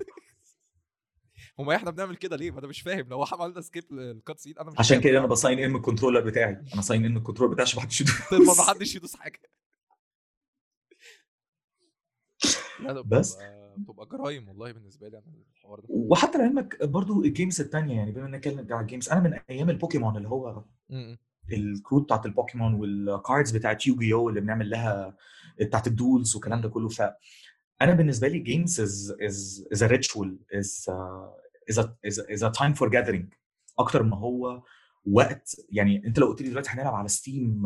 [1.60, 4.58] هما إحنا بنعمل كده ليه؟ ما أنا مش فاهم لو عملنا skip لل cut scene
[4.60, 5.28] أنا مش عشان كده أنا.
[5.28, 8.58] ب sign in ال controller بتاعي أنا sign in ال controller بتاعي عشان محدش يدوس
[8.60, 9.40] ما حدش يدوس حاجة
[13.06, 13.38] بس.
[13.78, 15.26] بتبقى بتبقى جرايم والله بالنسبة لي أنا
[15.56, 15.86] الحوار ده.
[15.90, 19.34] وحتى لعلمك برضو ال games التانية يعني بما اننا نتكلم على ال games أنا من
[19.50, 21.18] أيام البوكيمون اللي هو م- م.
[21.54, 25.18] الكروت بتاعت ال Pokémon وال cards بتاعت يوجي أو اللي بنعمل لها
[25.60, 26.90] بتاعت ال duels والكلام ده كله.
[26.90, 30.90] فأنا بالنسبة لي games is is is a ritual is
[31.70, 33.34] is is a time for gathering
[33.80, 34.64] أكتر ما هو
[35.12, 35.56] وقت.
[35.70, 37.64] يعني أنت لو قلت لي دلوقتي هنلعب على Steam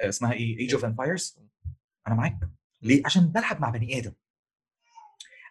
[0.00, 1.38] اسمها إيه؟ Age of Empires
[2.06, 2.38] أنا معاك.
[2.82, 4.12] ليه؟ عشان بلعب مع بني آدم.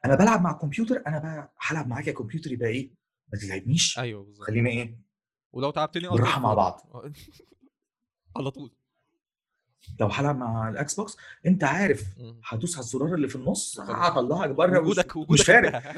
[0.05, 2.89] أنا بلعب مع كمبيوتر أنا بقى هلعب معاك يا كمبيوتر يبقى إيه؟
[3.33, 3.99] ما تتعبنيش.
[3.99, 4.47] أيوه بالظبط.
[4.47, 4.99] خلينا إيه؟
[5.51, 6.81] ولو تعبتني بالراحة مع بعض.
[8.37, 8.71] على طول.
[9.99, 12.03] لو هلعب مع ال Xbox أنت عارف.
[12.45, 13.79] هدوس على الزرار اللي في النص.
[13.79, 15.97] هطلعك بره وجودك وجودك مش فارق.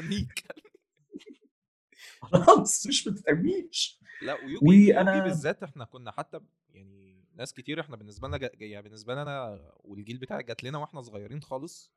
[2.22, 6.40] خلاص مش بتتعبنيش لا ويوجي وأنا- يوجي بالذات إحنا كنا حتى
[6.70, 8.50] يعني ناس كتير إحنا بالنسبة لنا جا...
[8.54, 11.92] يعني بالنسبة لنا والجيل بتاعي جات لنا وإحنا صغيرين خالص.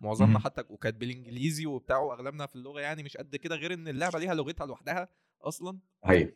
[0.00, 0.38] معظمنا.
[0.38, 4.34] حتى وكانت بالإنجليزي وبتاع وأغلبنا في اللغة يعني مش قد كده غير إن اللعبة ليها
[4.34, 5.08] لغتها لوحدها
[5.42, 5.78] أصلا
[6.08, 6.32] أيوه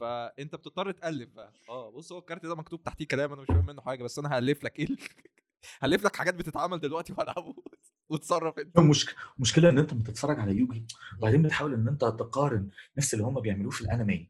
[0.00, 3.66] فأنت بتضطر تألف بقى آه بص هو الكارت ده مكتوب تحتيه كلام أنا مش فاهم
[3.66, 4.98] منه حاجة بس أنا هألف لك إيه ال-
[5.82, 7.54] هألف لك حاجات بتتعمل دلوقتي وألعبه
[8.10, 10.86] وتصرف أنت مش مشكلة إن أنت بتتفرج على يوجي
[11.18, 14.28] وبعدين بتحاول إن أنت تقارن نفس اللي هم بيعملوه في الأنمي.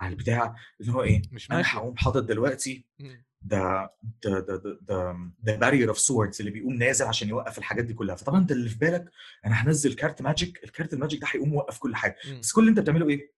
[0.00, 3.16] على البتاع اللي هو إيه مش أنا هقوم حاطط دلوقتي م.
[3.42, 3.90] ده
[4.24, 8.16] ده ده ده, ده barrier of swords اللي بيقوم نازل عشان يوقف الحاجات دي كلها.
[8.16, 9.10] فطبعا انت اللي في بالك
[9.46, 12.16] أنا هنزل كارت magic الكارت ال magic ده هيقوم موقف كل حاجة.
[12.40, 13.32] بس كل اللي انت بتعمله إيه؟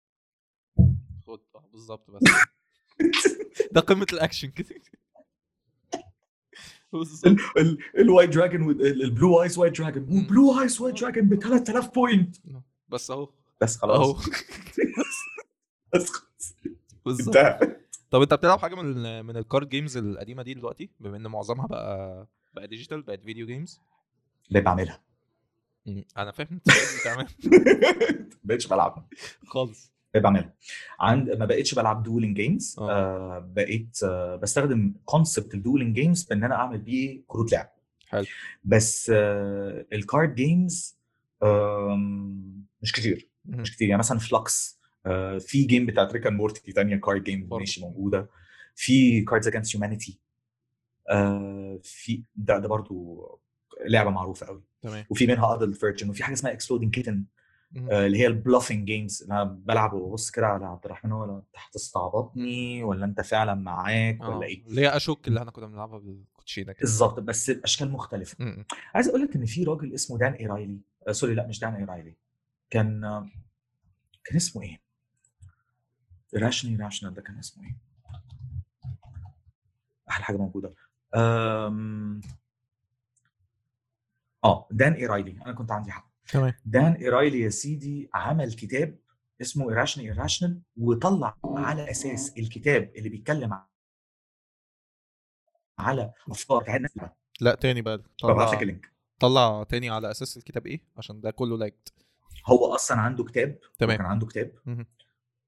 [1.27, 2.21] خد آه بالظبط بس.
[3.71, 4.49] ده قمة الأكشن.
[4.51, 4.75] كده
[7.97, 10.23] ال White Dragon ال Blue-Eyes White Dragon مم.
[10.25, 12.35] و Blue-Eyes White Dragon ب 3000 point
[12.89, 13.29] بس أهو.
[13.61, 14.13] بس أهو.
[14.13, 14.25] خلاص
[15.93, 16.55] بس خلاص.
[17.05, 17.37] بالظبط.
[18.11, 21.67] طب انت بتلعب حاجة من من ال card games القديمة دي دلوقتي؟ بما إن معظمها
[21.67, 23.81] بقى بقى digital بقت video games
[24.49, 25.01] اللي بعملها.
[26.17, 26.47] أنا فاهم.
[26.67, 27.27] انت تمام.
[28.29, 29.07] ما بقتش بلعبها.
[29.47, 29.91] خالص.
[30.15, 30.53] اللي بعملها.
[30.99, 32.91] عند ما بقتش بلعب dueling games آه.
[32.91, 37.71] آه بقيت آه بستخدم concept ال dueling games بإن أنا أعمل بيه كروت لعب.
[38.07, 38.25] حلو.
[38.63, 40.99] بس آه ال card games
[42.81, 43.29] مش كتير.
[43.45, 43.87] مش كتير.
[43.89, 44.78] يعني مثلا فلكس آه
[45.39, 47.59] في game بتاعت Rick and Morty تانية card game برضه.
[47.59, 48.29] ماشي موجودة.
[48.75, 50.19] في Cards Against Humanity
[51.83, 53.39] في ده ده برضو
[53.85, 54.63] لعبة معروفة قوي.
[54.81, 55.05] تمام.
[55.09, 57.25] وفي منها adult version وفي حاجة اسمها Exploding Kittens
[57.71, 57.91] مهم.
[57.91, 62.83] اللي هي ال bluffing games أنا بلعب وببص كده على عبد الرحمن ولا انت هتستعبطني
[62.83, 66.81] ولا أنت فعلا معاك ولا إيه؟ اللي هي اشك اللي إحنا كنا بنلعبها بالكوتشينة كده.
[66.81, 68.65] بالظبط بس باشكال مختلفة.
[68.93, 72.15] عايز أقول لك إن في راجل اسمه دان ايرايلي آه sorry لا مش دان ايرايلي
[72.69, 73.27] كان آه،
[74.23, 74.81] كان اسمه إيه؟
[76.35, 77.77] rationa- rational ده كان اسمه إيه؟
[80.09, 80.73] أحلى حاجة موجودة.
[81.15, 82.21] أم...
[84.43, 85.41] آه دان إيرايلي.
[85.45, 86.09] أنا كنت عندي حق.
[86.27, 86.53] تمام.
[86.65, 88.99] دان إيرايلي يا سيدي عمل كتاب
[89.41, 93.65] اسمه irrational irrational وطلع على أساس الكتاب اللي بيتكلم
[95.79, 96.81] على أفكار بتاعت
[97.41, 97.97] لا تاني بقى.
[97.97, 101.93] ببعت لك طلع ال link طلع تاني على أساس الكتاب إيه؟ عشان ده كله لايكت
[102.45, 103.97] هو أصلا عنده كتاب تمام.
[103.97, 104.51] كان عنده كتاب.
[104.65, 104.85] مهم.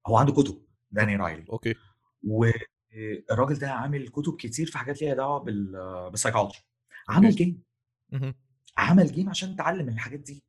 [0.06, 0.62] هو عنده كتب.
[0.92, 1.74] دان ايرايلي okay.
[2.24, 5.72] والراجل ده عامل كتب كتير في حاجات ليها دعوة بال
[6.10, 6.58] بالسايكولوجي
[7.08, 7.62] عمل game.
[8.76, 10.44] عمل game عشان تعلم الحاجات دي.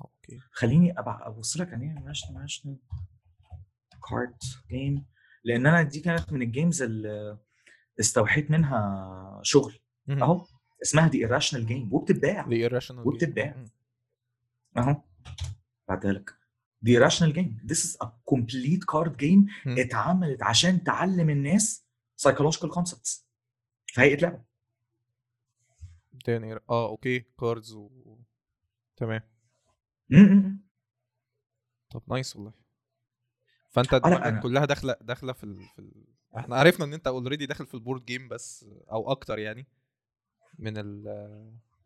[0.00, 0.40] okay.
[0.52, 2.76] خليني ابقى أبص لك يعني ماشي ماشي
[4.10, 4.36] card
[4.70, 5.06] game
[5.44, 7.38] لأن أنا دي كانت من ال games اللي
[8.00, 9.78] استوحيت منها شغل.
[10.10, 10.46] أهو.
[10.82, 12.46] اسمها دي irrational game وبتتباع.
[12.46, 13.64] The irrational وبتتباع.
[14.76, 15.02] أهو.
[15.88, 16.34] بعتها لك.
[16.84, 19.78] دي irrational game This is a complete card game مم.
[19.78, 21.86] اتعملت عشان تعلم الناس
[22.22, 23.24] psychological concepts.
[23.86, 24.44] في هيئة لعبة.
[26.24, 27.20] تاني آه okay.
[27.40, 28.18] cards و
[28.96, 29.20] تمام.
[31.90, 32.52] طب nice والله.
[33.70, 35.54] فأنت لا، دماغك كلها داخله داخلة في ال...
[35.56, 36.04] في ال...
[36.36, 39.66] إحنا عرفنا إن أنت already داخل في ال board game بس أو أكتر يعني
[40.58, 41.02] من ال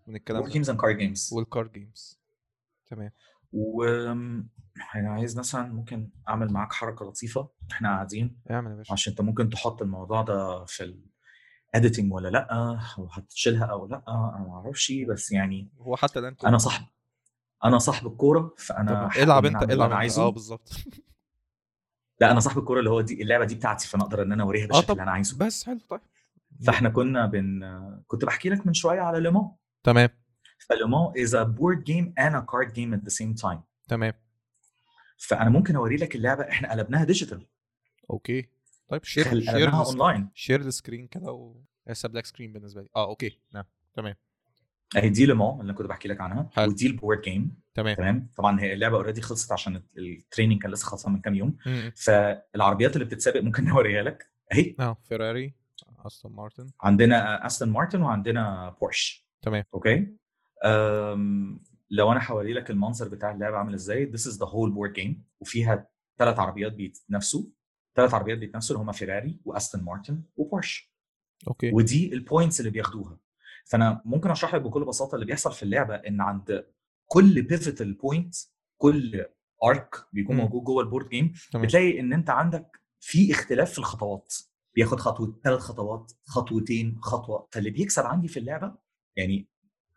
[0.06, 0.50] من الكلام ده.
[0.50, 1.32] Games and card games.
[1.32, 2.20] وال card games
[2.86, 3.10] تمام.
[3.52, 3.84] و
[4.94, 8.40] أنا عايز مثلا ممكن أعمل معاك حركة لطيفة إحنا قاعدين.
[8.50, 8.92] اعمل يا باشا.
[8.92, 10.94] عشان أنت ممكن تحط الموضوع ده في
[11.74, 12.46] ال editing ولا لأ
[12.98, 16.86] أو هتشيلها أو لأ أنا ما أعرفش بس يعني هو حتى الان أنا صاحب
[17.64, 20.22] أنا صاحب الكورة فأنا العب أنت العب عايزه.
[20.22, 20.72] آه بالظبط.
[22.20, 24.64] لا أنا صاحب الكورة اللي هو دي اللعبة دي بتاعتي فأنا أقدر إن أنا أوريها
[24.64, 25.38] آه بالشكل اللي أنا عايزه.
[25.38, 26.00] بس حلو طيب.
[26.66, 27.60] فإحنا كنا بن
[28.06, 30.08] كنت بحكي لك من شوية على Le Mans تمام.
[30.58, 33.58] ف Le Mans is a board game and a card game at the same time.
[33.88, 34.12] تمام.
[35.18, 37.46] فأنا ممكن أوري لك اللعبة إحنا قلبناها digital
[38.10, 38.48] okay.
[38.88, 41.56] طيب share share online share ال screen كده و
[42.04, 42.88] black screen بالنسبة لي.
[42.96, 43.40] آه okay.
[43.54, 43.64] نعم.
[43.94, 44.14] تمام.
[44.96, 46.50] أهي دي Le Mans اللي كنت بحكي لك عنها.
[46.52, 46.70] حلو.
[46.70, 47.94] ودي ال board game تمام.
[47.96, 48.30] تمام.
[48.36, 51.56] طبعا هي اللعبة already خلصت عشان ال training كان لسه خلصان من كام يوم.
[51.66, 51.92] م- م.
[51.96, 54.30] فالعربيات اللي بتتسابق ممكن نوريها لك.
[54.52, 54.76] أهي.
[54.80, 55.54] آه Ferrari
[56.06, 59.64] Aston Martin عندنا Aston Martin وعندنا بورش تمام.
[59.74, 60.06] okay.
[61.90, 65.14] لو أنا هوري لك المنظر بتاع اللعبة عامل إزاي this is the whole board game.
[65.40, 67.42] وفيها ثلاث عربيات بيتنافسوا.
[67.96, 70.92] ثلاث عربيات بيتنافسوا اللي هم Ferrari و Aston Martin و Porsche
[71.48, 71.72] okay.
[71.72, 73.18] ودي ال points اللي بياخدوها.
[73.64, 76.66] فأنا ممكن أشرح لك بكل بساطة اللي بيحصل في اللعبة إن عند
[77.06, 78.34] كل pivotal point
[78.76, 79.24] كل
[79.64, 80.42] arc بيكون مم.
[80.42, 81.66] موجود جوه ال board game تمام.
[81.66, 84.34] بتلاقي إن أنت عندك في اختلاف في الخطوات.
[84.74, 87.48] بياخد خطوه ثلاث خطوات خطوتين خطوة.
[87.52, 88.74] فاللي بيكسب عندي في اللعبة
[89.16, 89.48] يعني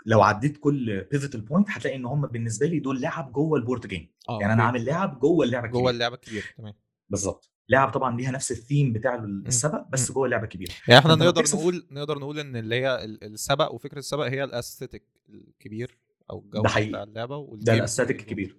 [0.06, 3.88] لو عديت كل pivotal point هتلاقي إن هم بالنسبة لي دول لعب جوه ال board
[3.88, 4.64] game آه يعني أنا.
[4.64, 5.91] عامل لعب جوه اللعبة جوه الكبيرة.
[5.91, 6.73] اللعبة الكبيرة تمام.
[7.10, 10.11] بالظبط لعب طبعا ليها نفس الثيم بتاع السبق بس.
[10.11, 13.99] جوه لعبه كبيره يعني إحنا نقدر نقول نقدر نقول إن اللي هي ال- السبق وفكرة
[13.99, 15.98] السبق هي ال aesthetic الكبير
[16.32, 16.61] أو الجو.
[16.61, 17.82] بتاع اللعبة ده play.
[18.22, 18.57] الكبير.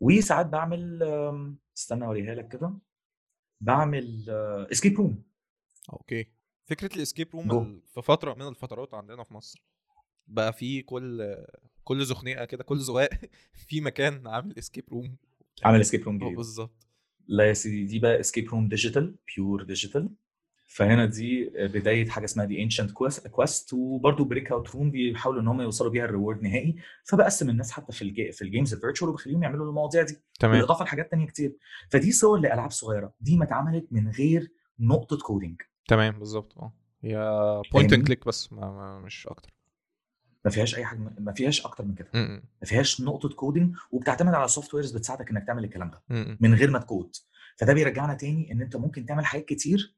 [0.00, 1.02] وساعات بعمل
[1.76, 2.74] استنى أوريها لك كده.
[3.60, 4.30] بعمل
[4.72, 5.22] escape room
[5.92, 6.26] okay.
[6.64, 9.62] فكرة ال escape room في فترة من الفترات عندنا في مصر
[10.28, 11.36] بقى في كل
[11.84, 13.10] كل زخنيقه كده كل زقاق
[13.68, 15.16] في مكان عامل escape room
[15.64, 16.36] عامل escape room آه جديد.
[16.36, 16.86] بالظبط.
[17.28, 20.08] لا يا سيدي دي بقى escape room digital pure digital
[20.66, 22.90] فهنا دي بداية حاجة اسمها The Ancient
[23.30, 26.76] Quest وبرده break out room بيحاولوا إن هم يوصلوا بيها ال reward نهائي.
[27.04, 30.16] فبقسم الناس حتى في الجي في ال games ال virtual وبخليهم يعملوا المواضيع دي.
[30.40, 30.54] تمام.
[30.54, 31.56] بالاضافه لحاجات تانية كتير.
[31.90, 33.14] فدي صور لألعاب صغيرة.
[33.20, 36.58] دي ما اتعملت من غير نقطة coding تمام بالظبط.
[36.58, 36.72] آه.
[37.02, 37.16] هي
[37.72, 39.52] point and؟ click بس ما ما مش أكتر.
[40.44, 42.08] ما فيهاش أي حاجة ما فيهاش أكتر من كده.
[42.14, 46.02] ما فيهاش نقطة coding وبتعتمد على softwares بتساعدك إنك تعمل الكلام ده.
[46.40, 47.16] من غير ما تكود
[47.56, 49.96] فده بيرجعنا تاني إن أنت ممكن تعمل حاجات كتير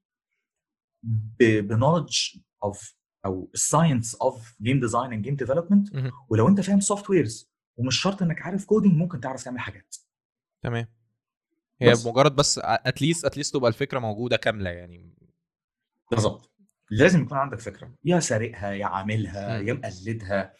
[1.41, 2.19] ب knowledge
[2.65, 2.97] of
[3.27, 5.89] أو ال science of game design and game development.
[6.29, 9.97] ولو أنت فاهم softwares ومش شرط إنك عارف coding ممكن تعرف تعمل حاجات.
[10.62, 10.87] تمام.
[11.81, 12.07] هي بس.
[12.07, 15.15] مجرد بس at least at least تبقى الفكرة موجودة كاملة يعني.
[16.11, 16.53] بالظبط.
[16.90, 17.94] لازم يكون عندك فكرة.
[18.05, 19.59] يا سارقها يا عاملها.
[19.59, 20.55] يا مقلدها.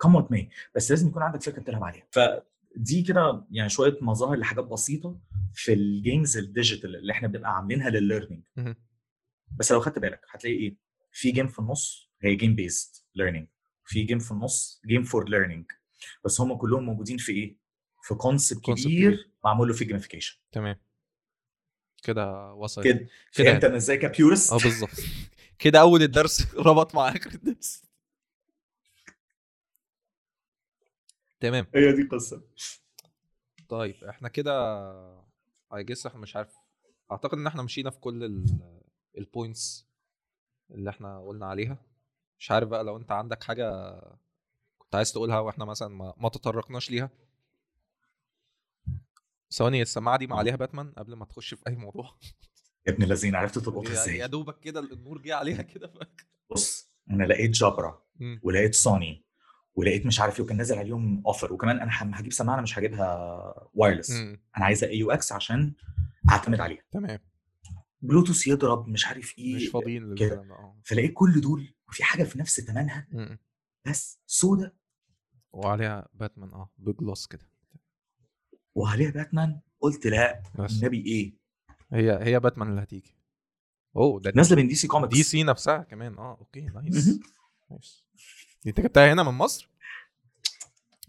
[0.00, 2.06] come what may بس لازم يكون عندك فكرة بتلعب عليها.
[2.10, 5.20] فدي كده يعني شوية مظاهر لحاجات بسيطة
[5.54, 8.44] في ال games ال digital اللي إحنا بنبقى عاملينها للل learning.
[9.56, 10.76] بس لو خدت بالك هتلاقي إيه؟
[11.12, 13.48] في game في النص هي game based learning
[13.84, 15.66] في game في النص game for learning
[16.24, 17.56] بس هم كلهم موجودين في إيه؟
[18.02, 19.30] في concept كبير كبير.
[19.44, 20.76] معمول له في gamification تمام.
[22.02, 23.08] كده وصل كده.
[23.34, 24.90] كده أنا إزاي ك purist آه بالظبط.
[25.58, 27.82] كده أول الدرس ربط مع آخر الدرس.
[31.40, 31.66] تمام.
[31.74, 32.42] هي دي قصة.
[33.68, 34.52] طيب إحنا كده
[35.74, 36.54] I guess إحنا مش عارف
[37.12, 38.44] أعتقد إن إحنا مشينا في كل
[39.18, 39.86] ال points
[40.70, 41.78] اللي إحنا قلنا عليها.
[42.38, 43.98] مش عارف بقى لو أنت عندك حاجة
[44.78, 47.10] كنت عايز تقولها وإحنا مثلا ما, ما تطرقناش ليها.
[49.50, 52.18] ثواني السماعة دي ما عليها باتمان قبل ما تخش في أي موضوع.
[52.88, 55.92] يا ابن الذين عرفت تلقطها إزاي يا دوبك كده النور جه عليها كده.
[56.50, 58.02] بص أنا لقيت Jabra.
[58.42, 59.24] ولقيت سوني
[59.74, 63.54] ولقيت مش عارف إيه وكان نازل عليهم offer وكمان أنا هجيب سماعة أنا مش هجيبها
[63.74, 64.10] wireless.
[64.10, 65.74] أنا عايزها AUX عشان
[66.30, 67.18] أعتمد عليها تمام
[68.00, 70.26] بلوتوث يضرب مش عارف إيه مش فاضيين كده.
[70.26, 73.08] للكلام ده آه فلقيت كل دول وفي حاجة في نفس ثمنها.
[73.86, 74.72] بس سودا
[75.52, 77.50] وعليها باتمان آه ب gloss كده
[78.74, 81.37] وعليها باتمان قلت لا النبي إيه
[81.92, 83.14] هي هي باتمان اللي هتيجي
[83.96, 87.20] أوه ده نازلة من DC Comics DC نفسها كمان آه okay nice.
[87.70, 88.04] nice
[88.64, 89.70] دي أنت جبتها هنا من مصر؟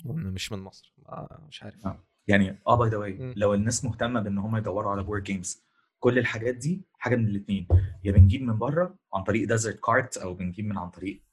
[0.06, 2.04] مش من مصر آه مش عارف آه.
[2.28, 3.34] يعني آه by the way.
[3.38, 5.64] لو الناس مهتمة بإن هم يدوروا على board games
[6.00, 7.68] كل الحاجات دي حاجة من الاثنين
[8.04, 11.24] يا بنجيب من بره عن طريق Desertcart أو بنجيب من عن طريق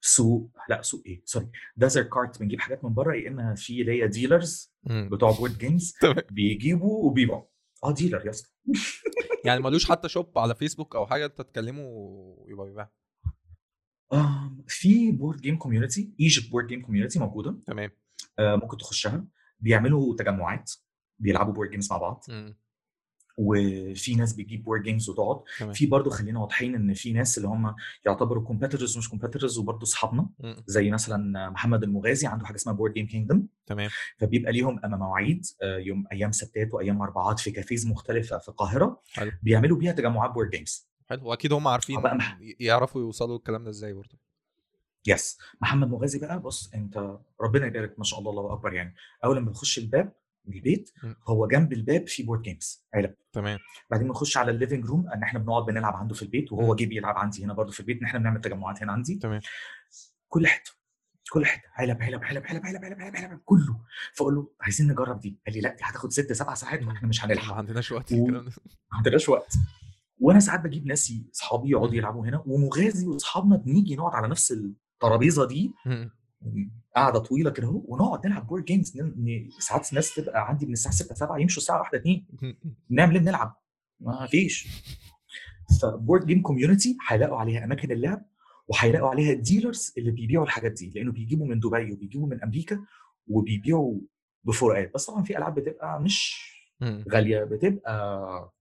[0.00, 4.72] Souq لا Souq إيه sorry Desertcart بنجيب حاجات من بره يا إما في ليا dealers.
[4.84, 5.94] بتوع board games.
[6.30, 7.44] بيجيبوا وبيبيعوا
[7.84, 8.50] آه dealer يا اسطى.
[9.44, 12.88] يعني ملوش حتى shop على فيسبوك أو حاجة أنت تكلمه ويبقى بيبيع
[14.12, 17.58] آه في board game community Egypt board game community موجودة.
[17.66, 17.90] تمام.
[18.38, 19.24] آه ممكن تخشها.
[19.60, 20.72] بيعملوا تجمعات
[21.18, 22.24] بيلعبوا board games مع بعض.
[22.28, 22.58] مم.
[23.38, 25.42] وفي ناس بتجيب board games وتقعد.
[25.74, 27.74] في برضه خلينا واضحين إن في ناس اللي هم
[28.06, 30.28] يعتبروا competitors ومش competitors وبرضه أصحابنا.
[30.66, 33.90] زي مثلا محمد المغازي عنده حاجة اسمها Board Game Kingdom تمام.
[34.18, 39.02] فبيبقى ليهم اما مواعيد آه، يوم أيام سبتات وأيام أربعات في cafes مختلفة في القاهرة.
[39.12, 39.32] حلو.
[39.42, 41.28] بيعملوا بيها تجمعات board games حلو.
[41.28, 44.18] وأكيد هم عارفين بقى مح- يعرفوا يوصلوا الكلام ده إزاي برضه.
[45.06, 48.94] yes محمد مغازي بقى بص أنت ربنا يبارك ما شاء الله الله أكبر يعني.
[49.24, 50.12] أول لما تخش الباب
[50.56, 51.14] البيت م.
[51.28, 53.58] هو جنب الباب في board games علب تمام.
[53.90, 56.76] بعدين بنخش على ال living room إن إحنا بنقعد بنلعب عنده في البيت وهو م.
[56.76, 59.14] جه بيلعب عندي هنا برضه في البيت إن إحنا بنعمل تجمعات هنا عندي.
[59.14, 59.40] تمام.
[60.28, 60.70] كل حتة
[61.32, 61.62] كل حتة.
[61.74, 63.80] علب علب علب علب علب علب علب, علب كله.
[64.14, 65.38] فأقول له عايزين نجرب دي.
[65.46, 68.44] قال لي لأ دي هتاخد ست سبع ساعات وإحنا مش ما هنلحق عندناش وقت الكلام
[68.44, 68.52] ده.
[68.92, 69.54] ما عندناش وقت.
[70.20, 75.46] وأنا ساعات بجيب ناسي اصحابي يقعدوا يلعبوا هنا ومغازي وأصحابنا بنيجي نقعد على نفس الترابيزة
[75.46, 75.72] دي.
[76.98, 77.04] مم.
[77.04, 78.98] قاعدة طويلة كده ونقعد نلعب board games
[79.58, 82.26] ساعات ناس تبقى عندي من الساعة 6 7 يمشوا الساعة 1 2
[82.90, 83.56] نعمل إيه بنلعب
[84.00, 84.68] ما فيش
[85.82, 88.24] ف board game community هيلاقوا عليها أماكن اللعب
[88.68, 92.84] وهيلاقوا عليها ال dealers اللي بيبيعوا الحاجات دي لأنه بيجيبوا من دبي وبيجيبوا من أمريكا
[93.28, 93.98] وبيبيعوا
[94.44, 96.48] بفروقات بس طبعا في ألعاب بتبقى مش.
[97.12, 98.52] غالية بتبقى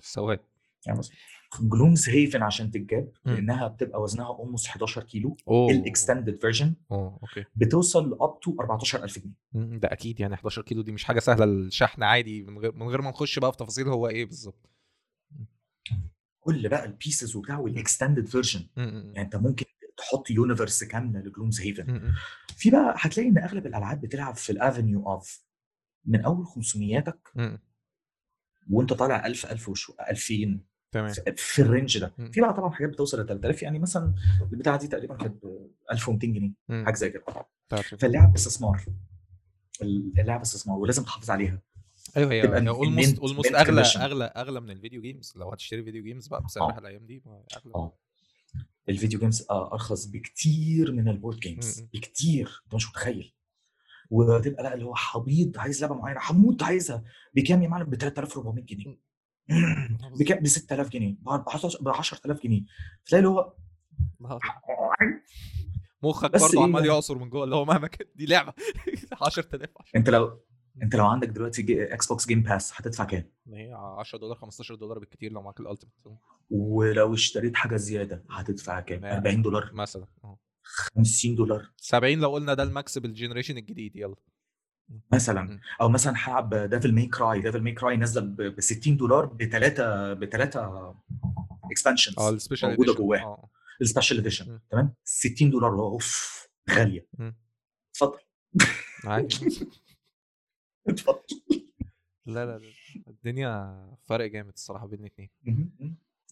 [0.00, 0.40] سواد
[0.86, 1.16] يعني مثلا
[1.62, 3.12] Gloomhaven عشان تتجاب.
[3.24, 5.36] لأنها بتبقى وزنها almost 11 كيلو
[5.70, 7.44] ال extended version أوه okay.
[7.56, 9.78] بتوصل up to 14000 جنيه.
[9.78, 13.02] ده أكيد يعني 11 كيلو دي مش حاجة سهلة الشحن عادي من غير من غير
[13.02, 14.70] ما نخش بقى في تفاصيل هو إيه بالظبط.
[16.40, 19.64] كل بقى ال pieces وبتاع وال extended version يعني أنت ممكن
[19.96, 22.12] تحط universe كاملة ل Gloomhaven.
[22.56, 25.44] في بقى هتلاقي إن أغلب الألعاب بتلعب في ال avenue of
[26.04, 27.04] من أول 500
[27.34, 27.58] مم،
[28.70, 30.60] وأنت طالع 1000 1000 وشو 2000
[30.92, 31.12] تمام.
[31.36, 32.14] في- ال range ده.
[32.32, 34.14] في بقى طبعا حاجات بتوصل ل 3000 يعني مثلا
[34.52, 36.52] البتاعة دي تقريبا كانت ب 1200 جنيه.
[36.84, 37.24] حاجة زي كده.
[37.98, 38.84] فاللعب استثمار.
[39.82, 41.62] اللعبه استثمار ولازم تحافظ عليها.
[42.16, 43.80] أيوه هي تبقى almost almost اغلى.
[43.82, 46.78] اغلى أغلى من ال video games لو هتشتري video games بقى بسعرها آه.
[46.78, 47.74] الأيام دي ما أغلى.
[47.74, 47.98] آه.
[48.88, 51.80] ال video games آه، أرخص بكتير من ال board games.
[51.80, 52.62] بكتير.
[52.64, 53.32] أنت مش متخيل.
[54.10, 57.04] وتبقى لا اللي هو حبيض عايز لعبة معينة حمود عايزها.
[57.34, 59.05] بكام يا معلم؟ ب 3400 جنيه.
[60.42, 61.16] ب 6000 جنيه.
[61.80, 62.62] ب 10000 جنيه.
[63.06, 63.52] تلاقي اللي هو.
[66.02, 68.06] مخك برضه إيه عمال يعني؟ يعصر من جوه اللي هو مهما كان.
[68.14, 68.52] دي لعبة.
[69.22, 70.40] 10000 انت لو
[70.82, 71.92] انت لو عندك دلوقتي.
[71.94, 75.94] Xbox Game Pass هتدفع كام؟ هي 10 دولار 15 دولار بالكتير لو معاك ال Ultimate
[76.50, 79.70] ولو اشتريت حاجة زيادة هتدفع كام؟ ما- 40 دولار.
[79.74, 80.06] مثلا.
[80.24, 80.38] آه.
[80.96, 81.72] 50 دولار.
[81.76, 84.16] 70 لو قلنا ده ال max بال generation الجديد يلا.
[85.12, 85.60] مثلا.
[85.80, 90.94] أو مثلا هلعب Devil May Cry Devil May Cry نازلة ب 60 دولار بثلاثه بثلاثه
[91.70, 92.94] expansions آه ال special موجودة.
[92.94, 93.50] جواها آه.
[93.80, 94.18] ال special.
[94.18, 97.08] edition تمام؟ 60 دولار أوف غالية.
[97.90, 98.18] اتفضل.
[100.88, 101.22] اتفضل.
[102.26, 102.72] لا لا لا
[103.08, 105.30] الدنيا فرق جامد الصراحة بين الاثنين.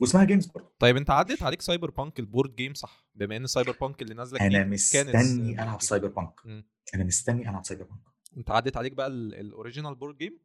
[0.01, 0.73] واسمها games برضه.
[0.79, 4.65] طيب أنت عدت عليك Cyberpunk ال board game صح؟ بما إن Cyberpunk اللي نازلة أنا
[4.65, 5.81] مستني ألعب.
[5.83, 6.65] Cyberpunk.
[6.95, 10.39] أنا مستني ألعب Cyberpunk انت عدت عليك بقى ال- ال original board game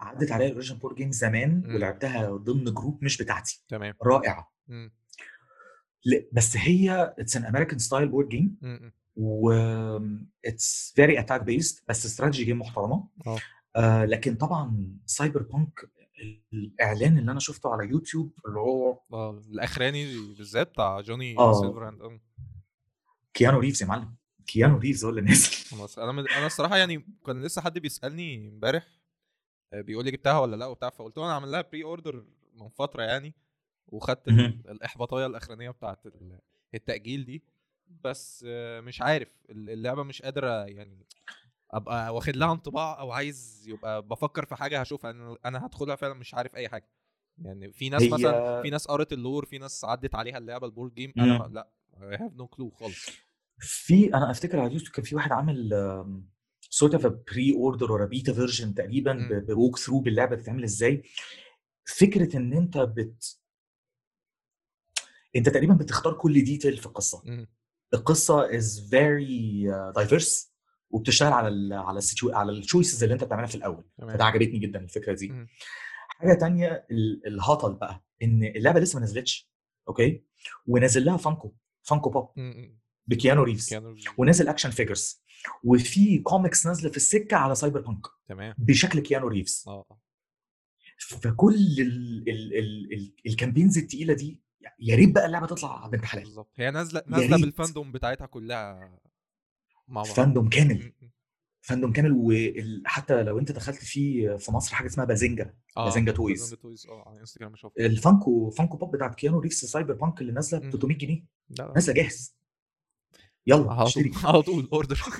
[0.00, 1.74] عدت عليا ال original board game زمان مم.
[1.74, 4.52] ولعبتها ضمن group مش بتاعتي تمام رائعة.
[6.06, 8.58] ل- بس هي it's an American style board game.
[9.16, 9.50] و
[10.44, 13.38] it's very attack based بس strategy game محترمة آه
[13.76, 15.90] آه لكن طبعا Cyberpunk
[16.52, 20.04] الإعلان اللي أنا شفته على يوتيوب اللي هو آه الأخراني
[20.38, 21.60] بالذات بتاع جوني آه.
[21.60, 22.20] Silverhand آه
[23.34, 24.14] كيانو ريفز يا معلم
[24.46, 25.50] كيانو ريفز هو اللي نازل.
[25.98, 26.28] أنا من...
[26.28, 28.86] أنا الصراحة يعني كان لسه حد بيسألني امبارح
[29.72, 32.24] آه، بيقول لي جبتها ولا لأ وبتاع فقلت له أنا عامل لها pre-order
[32.54, 33.34] من فترة يعني
[33.86, 34.28] وخدت.
[34.68, 36.38] الإحباطية الأخرانية بتاعت ال-
[36.74, 37.42] التأجيل دي
[38.04, 41.06] بس آه، مش عارف ال- اللعبة مش قادرة يعني
[41.70, 45.10] أبقى واخد لها انطباع أو عايز يبقى بفكر في حاجة هشوفها
[45.44, 46.88] أنا هدخلها فعلا مش عارف أي حاجة.
[47.38, 50.66] يعني في ناس هي- مثلا في ناس قرت ال lore في ناس عدت عليها اللعبة
[50.66, 51.68] ال board game أنا لأ
[52.18, 53.06] have no clue خالص.
[53.58, 55.70] في أنا أفتكر على اليوتيوب كان في واحد عامل
[56.70, 59.12] sort of pre-order ولا beta version تقريبا.
[59.54, 61.02] walkthrough باللعبة بتتعمل إزاي
[61.84, 63.38] فكرة إن أنت بت
[65.36, 67.22] أنت تقريبا بتختار كل detail في القصة.
[67.94, 69.64] القصة is very
[69.96, 70.52] diverse
[70.90, 74.58] وبتشتغل على ال على السيتو على ال choices اللي أنت بتعملها في الأول فده عجبتني
[74.58, 75.48] جدا الفكرة دي مم.
[76.08, 79.50] حاجة تانية ال- الهطل بقى إن اللعبة لسه ما نزلتش
[79.88, 80.24] okay
[80.66, 82.78] ونازل لها Funko Funko Pop مم.
[83.06, 83.76] بكيانو ريفز
[84.18, 85.22] ونازل action figures
[85.64, 88.54] وفي كوميكس نازلة في السكة على Cyberpunk تمام.
[88.58, 89.64] بشكل كيانو ريفز.
[89.66, 89.98] آه آه.
[90.98, 94.40] فكل ال ال ال ال ال campaigns التقيلة دي
[94.78, 96.50] يا ريت بقى اللعبة تطلع بنت حلال بالظبط.
[96.56, 97.36] هي نازلة نازلة.
[97.36, 98.98] بال fandom بتاعتها كلها
[99.88, 100.06] مع بعض.
[100.06, 100.92] fandom كامل.
[101.60, 106.40] fandom كامل وحتى لو انت دخلت في في مصر حاجة اسمها Bazinga آه Bazinga Toys.
[106.40, 110.32] Bazinga Toys آه على انستجرام بشوف ال Funko Funko Pop بتاعت كيانو ريفز Cyberpunk اللي
[110.32, 110.70] نازلة ب مم.
[110.70, 111.24] 300 جنيه
[111.74, 112.36] نازلة جاهز.
[113.46, 115.00] يلا على اشتري طول على طول order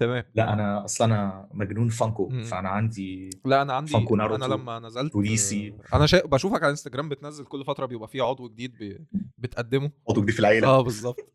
[0.00, 0.24] تمام.
[0.34, 2.28] لا أنا أصلا أنا مجنون Funko.
[2.28, 5.16] فأنا عندي لا أنا عندي Funko Naruto أنا لما نزلت.
[5.16, 6.26] آه، أنا شا...
[6.26, 9.06] بشوفك على انستجرام بتنزل كل فترة بيبقى فيه عضو جديد ب...
[9.38, 9.92] بتقدمه.
[10.10, 10.68] عضو دي في العيلة.
[10.68, 11.32] آه بالظبط.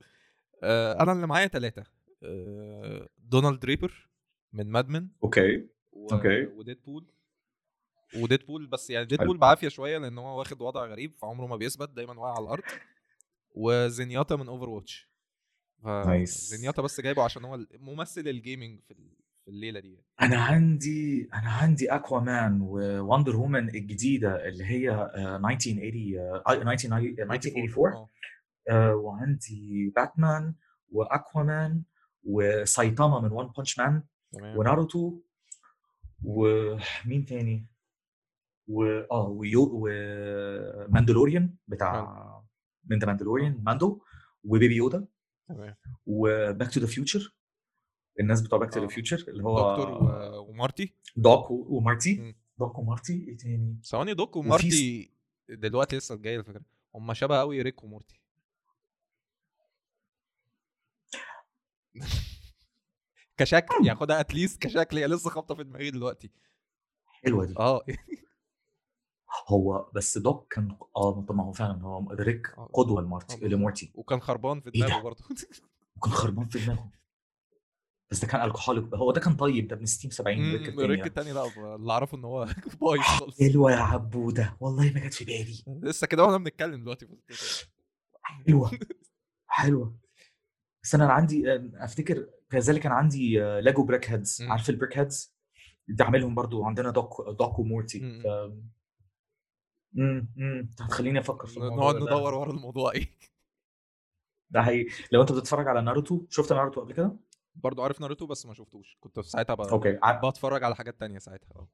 [0.64, 1.84] آه، أنا اللي معايا ثلاثة
[3.18, 4.10] Donald Draper
[4.54, 6.08] من Mad Men okay و...
[6.12, 6.46] okay.
[6.46, 7.12] و Deadpool
[8.16, 9.06] و Deadpool بس يعني.
[9.06, 12.64] Deadpool بعافية شوية لأن هو واخد وضع غريب فعمره ما بيثبت دايما واقع على الأرض.
[13.56, 15.09] و Zenyatta من Overwatch
[15.84, 16.50] nice.
[16.50, 19.16] Zenyatta بس جايبه عشان هو ممثل ال gaming في ال-
[19.46, 20.00] في الليلة دي.
[20.22, 27.32] أنا عندي أنا عندي Aquaman و Wonder Woman الجديدة اللي هي آه، 1980 آه، 1990
[27.32, 28.10] 1984 آه
[28.70, 30.54] آه، وعندي باتمان
[30.92, 31.84] و Aquaman
[32.24, 34.04] وسايتاما من One Punch Man
[34.58, 35.20] وناروتو
[36.24, 37.68] ومين تاني؟
[38.68, 42.02] و آه ويو و Mandalorian بتاع
[42.86, 44.02] من The Mandalorian ماندو
[44.44, 45.08] و Baby Yoda.
[45.50, 45.76] تمام.
[46.06, 47.36] و Back to the Future
[48.20, 48.88] الناس بتوع Back to the.
[48.88, 50.50] Future اللي هو دكتور و...
[50.50, 52.36] ومارتي؟ Doc و- ومارتي.
[52.60, 55.12] Doc ومارتي إيه تاني؟ ثواني Doc ومارتي
[55.50, 56.62] دلوقتي لسه جاي الفكرة.
[56.96, 58.20] هم شبه قوي ريك ومورتي.
[63.38, 66.32] كشكل يعني خدها at least كشكل هي لسه خابطة في دماغي دلوقتي.
[67.06, 67.54] حلوة دي.
[67.60, 67.86] آه.
[69.48, 72.70] هو بس Doc كان آه طب ما هو فعلا هو ريك آه.
[72.74, 73.48] قدوة آه، لمارتي.
[73.48, 75.24] لمورتي وكان خربان في إيه ده؟ دماغه برضه
[75.98, 76.92] وكان خربان في دماغه
[78.12, 81.00] بس ده كان alcoholic هو ده كان طيب ده ابن 60 70 ريك التاني ريك
[81.00, 81.06] ده.
[81.06, 82.46] التاني لا اللي أعرفه إن هو
[82.82, 87.08] بايظ خالص حلوة يا عبودة والله ما جت في بالي لسه كده وإحنا بنتكلم دلوقتي
[88.24, 88.72] حلوة
[89.48, 89.96] حلوة
[90.84, 94.42] بس أنا عندي آه، أفتكر كذلك كان عندي آه، ليجو BrickHeadz.
[94.42, 95.34] عارف ال BrickHeadz
[95.88, 98.22] دي عاملهم برضو عندنا Doc Doc ومورتي.
[98.24, 98.28] ف
[99.98, 101.96] إمم هتخليني أفكر في الموضوع نقعد.
[101.96, 103.18] ندور ورا الموضوع إيه؟
[104.50, 104.90] ده حقيقي.
[105.12, 107.16] لو أنت بتتفرج على ناروتو شفت ناروتو قبل كده؟
[107.56, 108.98] برضه عارف ناروتو بس ما شفتوش.
[109.00, 109.62] كنت في ساعتها ب...
[109.62, 110.00] okay.
[110.24, 111.68] بتفرج على حاجات تانية ساعتها آه.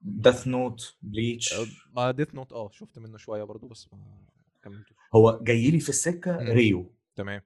[0.00, 1.54] Death Note Bleach
[1.92, 3.98] ما Death Note آه شفت منه شوية برضه بس ما
[4.62, 4.96] كملتوش.
[5.14, 6.50] هو جاي لي في السكة مم.
[6.50, 6.92] ريوك.
[7.16, 7.42] تمام.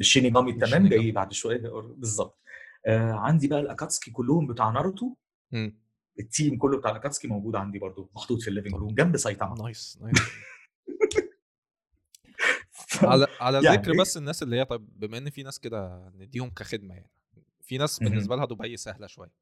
[0.00, 1.02] الشينيغامي التمام الشينيغامي.
[1.02, 1.58] جاي بعد شوية
[1.96, 2.38] بالظبط.
[2.86, 5.14] آه عندي بقى الأكاتسكي كلهم بتاع ناروتو.
[5.52, 5.78] مم.
[6.18, 9.54] ال team كله بتاع الاكاتسكي موجود عندي برضو محطوط في ال living room جنب سايتاما
[9.62, 10.16] nice nice
[13.02, 16.50] على على يعني ذكر بس الناس اللي هي طيب بما إن في ناس كده نديهم
[16.50, 17.10] كخدمة يعني
[17.60, 17.98] في ناس.
[17.98, 19.32] بالنسبة لها دبي سهلة شوية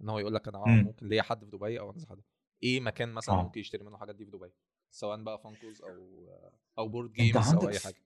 [0.00, 0.82] إن هو يقول لك أنا آه مم.
[0.82, 2.20] ممكن ليا حد في دبي أو انزل حد
[2.62, 3.42] إيه مكان مثلا آه.
[3.42, 4.52] ممكن يشتري منه الحاجات دي في دبي
[4.90, 6.28] سواء بقى Funkos أو
[6.78, 8.02] أو board games أو أي حاجة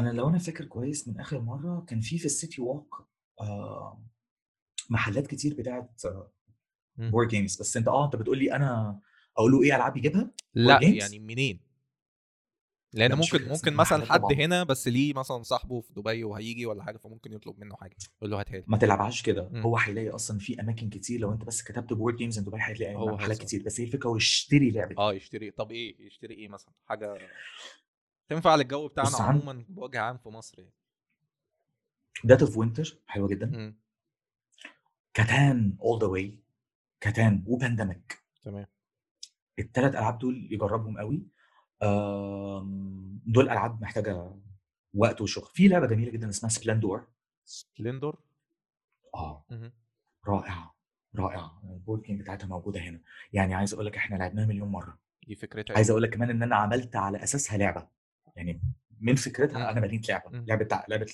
[0.00, 3.08] أنا لو أنا فاكر كويس من آخر مرة كان في في ال City Walk
[3.40, 4.04] آه
[4.90, 6.28] محلات كتير بتاعت مم.
[6.98, 9.00] board games بس أنت آه أنت بتقول لي أنا
[9.36, 11.66] أقول له إيه ألعاب يجيبها؟ لأ؟ يعني منين؟
[12.92, 14.32] لأن ممكن ممكن مثلا حد طبعا.
[14.32, 18.30] هنا بس ليه مثلا صاحبه في دبي وهيجي ولا حاجة فممكن يطلب منه حاجة يقول
[18.30, 18.64] له هاتها لي.
[18.66, 19.48] ما تلعبهاش كده.
[19.48, 19.62] مم.
[19.62, 22.92] هو هيلاقي أصلا في أماكن كتير لو أنت بس كتبت board games in دبي هتلاقي
[22.92, 23.34] هيظهر.
[23.34, 23.62] كتير.
[23.62, 24.94] بس هي الفكرة هو يشتري لعبة.
[24.98, 25.50] آه يشتري.
[25.50, 27.18] طب إيه؟ يشتري إيه مثلا؟ حاجة
[28.28, 30.74] تنفع للجو بتاعنا عموما بوجه عام في مصر يعني.
[32.24, 33.76] Dead of Winter حلوة جدا.
[35.14, 36.38] Catan all the way
[37.06, 38.66] Catan و Pandemic تمام.
[39.58, 41.26] الثلاث ألعاب دول يجربهم قوي.
[43.26, 44.34] دول ألعاب محتاجة
[44.94, 45.50] وقت وشغل.
[45.54, 47.08] في لعبة جميلة جدا اسمها Splendor
[47.44, 48.18] Splendor
[49.14, 49.44] آه.
[50.26, 50.76] رائعة
[51.16, 51.62] رائعة.
[51.64, 53.00] ال board game بتاعتها موجودة هنا.
[53.32, 54.98] يعني عايز أقول لك إحنا لعبناها مليون مرة.
[55.26, 57.88] دي فكرتها عايز إيه؟ أقول لك كمان إن أنا عملت على أساسها لعبة.
[58.36, 58.62] يعني
[59.00, 59.70] من فكرتها.
[59.70, 60.30] أنا بنيت لعبة.
[60.30, 61.06] لعبة لعبة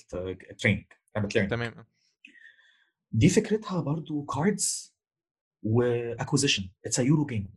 [0.57, 1.85] training لعبة learning تمام.
[3.11, 4.92] دي فكرتها برضو cards
[5.63, 6.69] و acquisition.
[6.85, 7.47] It's Euro game.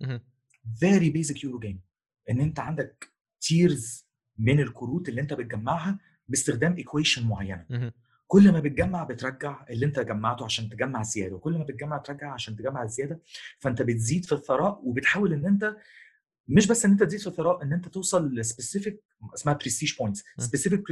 [0.81, 1.81] Very basic Euro game
[2.31, 4.07] إن أنت عندك tiers
[4.39, 7.67] من الكروت اللي أنت بتجمعها باستخدام equation معينة.
[8.27, 11.35] كل ما بتجمع بترجع اللي أنت جمعته عشان تجمع زيادة.
[11.37, 13.21] وكل ما بتجمع ترجع عشان تجمع الزياده
[13.59, 15.77] فأنت بتزيد في الثراء وبتحاول إن أنت
[16.49, 19.03] مش بس إن أنت تزيد في الثراء إن أنت توصل ل specific
[19.35, 20.25] اسمها prestige points.
[20.39, 20.83] Specific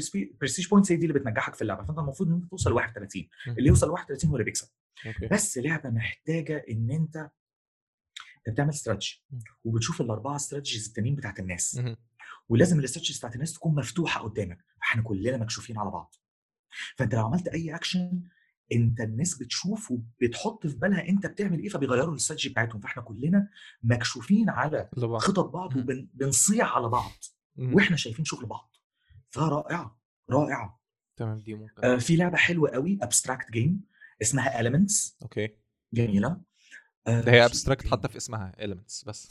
[0.41, 1.85] prestige points هي دي اللي بتنجحك في اللعبة.
[1.85, 3.51] فأنت المفروض إن أنت توصل ل 31 م.
[3.51, 4.69] اللي يوصل ل 31 هو اللي بيكسب.
[5.07, 7.17] okay بس لعبة محتاجة إن أنت
[8.49, 9.39] أنت بتعمل استراتيجي م.
[9.65, 11.97] وبتشوف الأربعة strategies التانيين بتاعت الناس مهم.
[12.49, 16.15] ولازم ال strategies بتاعت الناس تكون مفتوحة قدامك فاحنا كلنا مكشوفين على بعض
[16.97, 18.23] فأنت لو عملت أي اكشن
[18.73, 23.49] أنت الناس بتشوف وبتحط في بالها أنت بتعمل إيه فبيغيروا الاستراتيجي بتاعتهم فإحنا كلنا
[23.83, 24.89] مكشوفين على.
[25.19, 26.07] خطط بعض مم.
[26.15, 27.13] وبنصيع على بعض
[27.57, 27.75] مهم.
[27.75, 28.77] وإحنا شايفين شغل بعض
[29.31, 30.01] فرائعة
[30.31, 30.81] رائعة
[31.17, 33.85] تمام دي ممكن آه في لعبة حلوة قوي abstract game
[34.23, 35.13] اسمها elements.
[35.23, 35.49] okay.
[35.93, 36.41] جميلة.
[37.07, 39.31] آه ده هي abstract حتى في اسمها elements بس.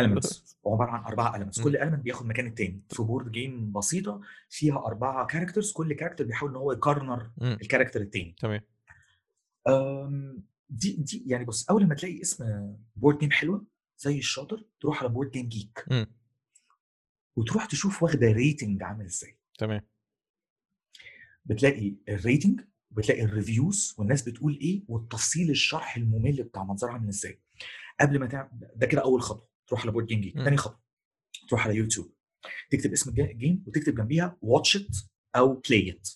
[0.00, 0.56] Elements.
[0.66, 1.62] عبارة عن أربعة elements.
[1.62, 2.82] كل element بياخد مكان التاني.
[2.90, 7.30] في board game بسيطة فيها أربعة characters كل character بيحاول إن هو ي corner.
[7.42, 8.36] ال character التاني.
[8.38, 8.60] تمام.
[10.70, 13.66] دي دي يعني بص أول لما تلاقي اسم board game حلوة
[13.98, 16.06] زي الشاطر تروح على BoardGameGeek مم.
[17.36, 19.38] وتروح تشوف واخدة rating عامل إزاي.
[19.58, 19.86] تمام.
[21.44, 22.60] بتلاقي ال rating
[22.92, 27.40] وبتلاقي ال reviews والناس بتقول إيه والتفصيل الشرح الممل بتاع منظرها عامل إزاي.
[28.00, 30.44] قبل ما تعمل ده كده أول خطوة تروح على BoardGameGeek مم.
[30.44, 30.82] تاني خطوة
[31.48, 32.14] تروح على يوتيوب
[32.70, 34.96] تكتب اسم ال game وتكتب جنبيها watch it
[35.36, 36.08] أو play it.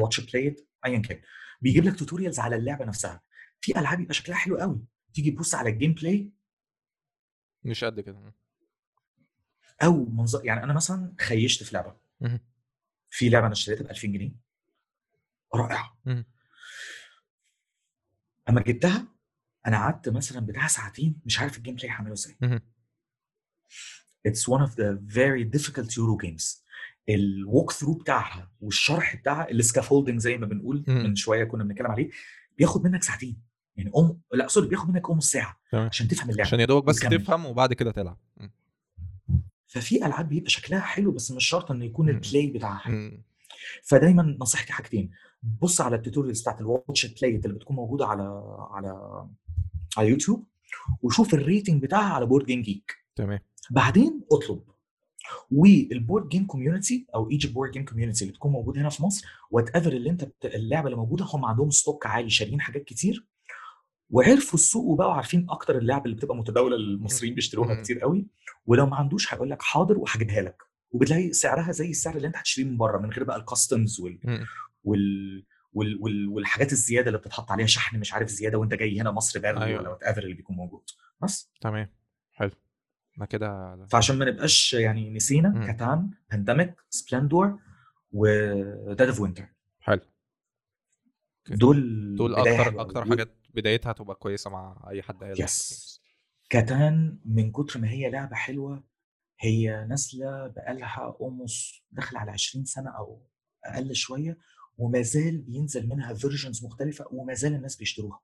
[0.00, 1.20] Watch It Play It ايا كان.
[1.60, 3.22] بيجيب لك tutorials على اللعبة نفسها.
[3.60, 4.84] في ألعاب يبقى شكلها حلو قوي.
[5.14, 6.30] تيجي تبص على ال gameplay
[7.64, 8.34] مش قد كده.
[9.82, 11.96] أو منظر يعني أنا مثلا خشيت في لعبة.
[13.10, 14.32] في لعبة أنا اشتريتها ب 2000 جنيه.
[15.54, 15.98] رائعة.
[18.48, 19.08] أما جبتها
[19.66, 22.36] أنا قعدت مثلا بتاع ساعتين مش عارف ال gameplay هعمله إزاي.
[24.28, 26.60] It's one of the very difficult Euro games
[27.08, 30.84] ال walkthrough بتاعها والشرح بتاعها ال scaffolding زي ما بنقول.
[30.88, 32.10] من شوية كنا بنتكلم عليه
[32.58, 33.42] بياخد منك ساعتين
[33.76, 35.86] يعني ام لا sorry بياخد منك ام ساعة تمام.
[35.86, 37.22] عشان تفهم اللعبة عشان يا دوبك بس وتكمل.
[37.22, 38.18] تفهم وبعد كده تلعب.
[39.66, 42.08] ففي ألعاب بيبقى شكلها حلو بس مش شرط إنه يكون.
[42.08, 43.22] ال play بتاعها حلو.
[43.84, 45.10] فدايما نصيحتي حاجتين
[45.42, 48.22] بص على ال tutorials بتاعت ال watch play اللي بتكون موجودة على
[48.70, 49.26] على
[49.96, 50.46] على يوتيوب
[51.02, 53.38] وشوف ال rating بتاعها على BoardGameGeek تمام.
[53.70, 54.62] بعدين اطلب.
[55.50, 59.26] وال board game community أو Egypt board game community اللي بتكون موجودة هنا في مصر
[59.50, 60.44] whatever اللي أنت بت...
[60.44, 63.26] اللعبة اللي موجودة هم عندهم stock عالي شاريين حاجات كتير.
[64.10, 67.74] وعرفوا السوق وبقوا عارفين أكتر اللعب اللي بتبقى متداولة المصريين بيشتروها.
[67.82, 68.26] كتير قوي.
[68.66, 70.62] ولو ما عندوش هيقول لك حاضر وهجيبها لك.
[70.92, 74.18] وبتلاقي سعرها زي السعر اللي أنت هتشتريه من بره من غير بقى ال customs وال...
[74.84, 74.88] م.
[74.90, 75.46] وال...
[75.72, 75.98] وال...
[76.02, 76.28] وال...
[76.28, 79.80] والحاجات الزيادة اللي بتتحط عليها شحن مش عارف زيادة وأنت جاي هنا مصر برد أيوة.
[79.80, 80.82] ولا whatever اللي بيكون موجود
[81.22, 81.88] بس تمام
[82.32, 82.50] حلو
[83.18, 85.66] أنا كده فعشان ما نبقاش يعني نسينا مم.
[85.66, 87.58] كاتان Pandemic Splendor
[88.12, 89.46] و Dead of Winter
[89.80, 90.00] حلو.
[91.48, 92.80] دول دول أكتر.
[92.80, 96.00] أكتر حاجات بدايتها تبقى كويسة مع أي حد هيلعب Yes.
[96.50, 98.84] كاتان من كتر ما هي لعبة حلوة
[99.40, 103.26] هي نازلة بقالها almost داخلة على 20 سنة أو
[103.64, 104.38] أقل شوية
[104.80, 108.20] وما زال بينزل منها versions مختلفة وما زال الناس بيشتروها.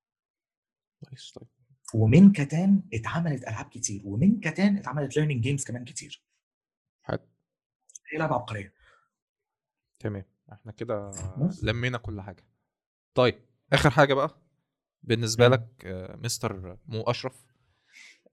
[1.05, 1.49] طيب.
[1.95, 6.25] ومن كاتان اتعملت ألعاب كتير ومن كاتان اتعملت learning games كمان كتير.
[7.03, 7.19] حلو.
[8.13, 8.75] هي لعبة عبقرية.
[9.99, 10.25] تمام.
[10.53, 11.11] إحنا كده.
[11.63, 12.45] لمينا كل حاجة.
[13.15, 13.41] طيب
[13.73, 14.43] آخر حاجة بقى.
[15.03, 15.55] بالنسبة مم.
[15.55, 17.47] لك آه، مستر مو أشرف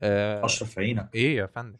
[0.01, 1.15] آه، أشرف عينك.
[1.15, 1.79] إيه يا فندم؟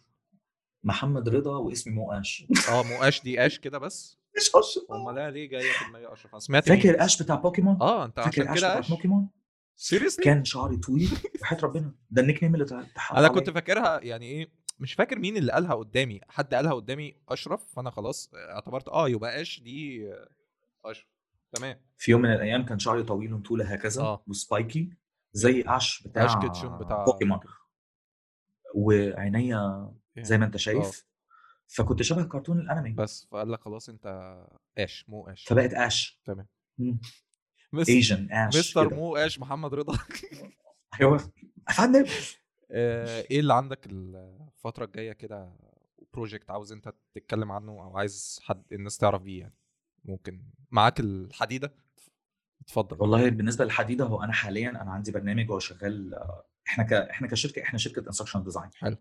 [0.84, 2.46] محمد رضا واسمي مو آش.
[2.70, 4.23] آه مو آش دي آش كده بس.
[4.38, 7.78] مش اشرف أمال لا ليه جاية في دماغي اشرف أنا سمعت؟ فاكر اش بتاع بوكيمون؟
[7.82, 9.30] آه أنت فاكر عشان اش كده بتاع بوكيمون؟
[9.76, 11.10] Seriously؟ كان شعري طويل.
[11.42, 11.96] وحياة ربنا.
[12.10, 15.74] ده ال nickname اللي اتحط أنا كنت فاكرها يعني إيه مش فاكر مين اللي قالها
[15.74, 16.22] قدامي.
[16.30, 20.30] حد قالها قدامي اشرف فأنا خلاص اعتبرت آه يبقى اش دي آه،
[20.86, 21.08] اشرف
[21.56, 21.80] تمام.
[21.98, 24.24] في يوم من الأيام كان شعري طويل طول هكذا آه.
[24.28, 24.94] و spiky
[25.34, 27.40] زي اش بتاع اش كيتشم بتاع بوكيمون.
[28.76, 31.06] وعينيا زي ما أنت شايف.
[31.68, 32.92] فكنت شبه كرتون الأنمي.
[32.92, 34.38] بس فقال لك خلاص أنت
[34.78, 35.46] آش مو آش.
[35.46, 36.22] فبقت آش.
[36.26, 36.48] تمام.
[37.74, 38.96] مس- ايجن اش مستر كده.
[38.96, 39.98] مو آش محمد رضا.
[41.02, 41.34] أيوه.
[41.68, 42.06] افندم
[42.72, 45.54] آه، إيه اللي عندك الفترة الجاية كده
[46.14, 49.54] project عاوز أنت تتكلم عنه أو عايز حد الناس تعرف بيه يعني؟
[50.06, 50.42] ممكن
[50.72, 51.74] معاك الحديدة؟
[52.62, 52.98] اتفضل.
[53.02, 56.94] والله بالنسبة للحديدة هو أنا حاليا أنا عندي برنامج هو شغال آه، إحنا ك...
[56.94, 58.98] إحنا كشركة إحنا شركة instruction design حلو.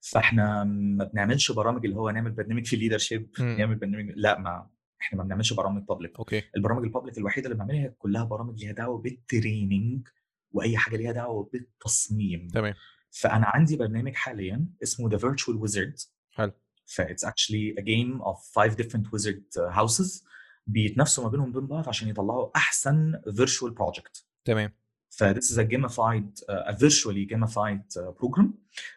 [0.00, 3.56] فإحنا ما بنعملش برامج اللي هو نعمل برنامج في leadership مم.
[3.58, 4.70] نعمل برنامج لا ما
[5.00, 6.42] إحنا ما بنعملش برامج public okay.
[6.56, 10.08] البرامج ال public الوحيدة اللي بنعملها كلها برامج ليها دعوة بال training
[10.52, 12.48] وأي حاجة ليها دعوة بالتصميم.
[12.48, 12.74] تمام.
[13.10, 16.06] فأنا عندي برنامج حاليا اسمه The Virtual Wizard.
[16.32, 16.52] حلو.
[16.86, 20.24] ف it's actually a game of five different wizard houses.
[20.66, 24.24] بيتنافسوا ما بينهم وبين بعض عشان يطلعوا أحسن virtual project.
[24.44, 24.72] تمام.
[25.16, 28.46] ف this is a gamified uh, a virtually gamified uh, program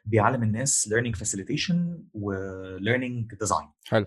[0.06, 1.76] بيعلم الناس learning facilitation
[2.14, 2.34] و
[2.78, 3.68] learning design.
[3.86, 4.06] حلو.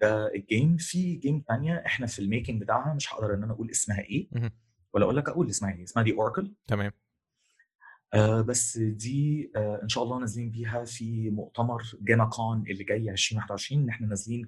[0.00, 3.52] ده ال game في game تانية إحنا في ال making بتاعها مش هقدر إن أنا
[3.52, 4.28] أقول اسمها إيه.
[4.92, 6.92] ولا أقول لك أقول اسمها إيه اسمها The Oracle تمام.
[8.14, 13.82] آه بس دي آه إن شاء الله نازلين بيها في مؤتمر GamiCon اللي جاي 2021
[13.82, 14.46] إن إحنا نازلين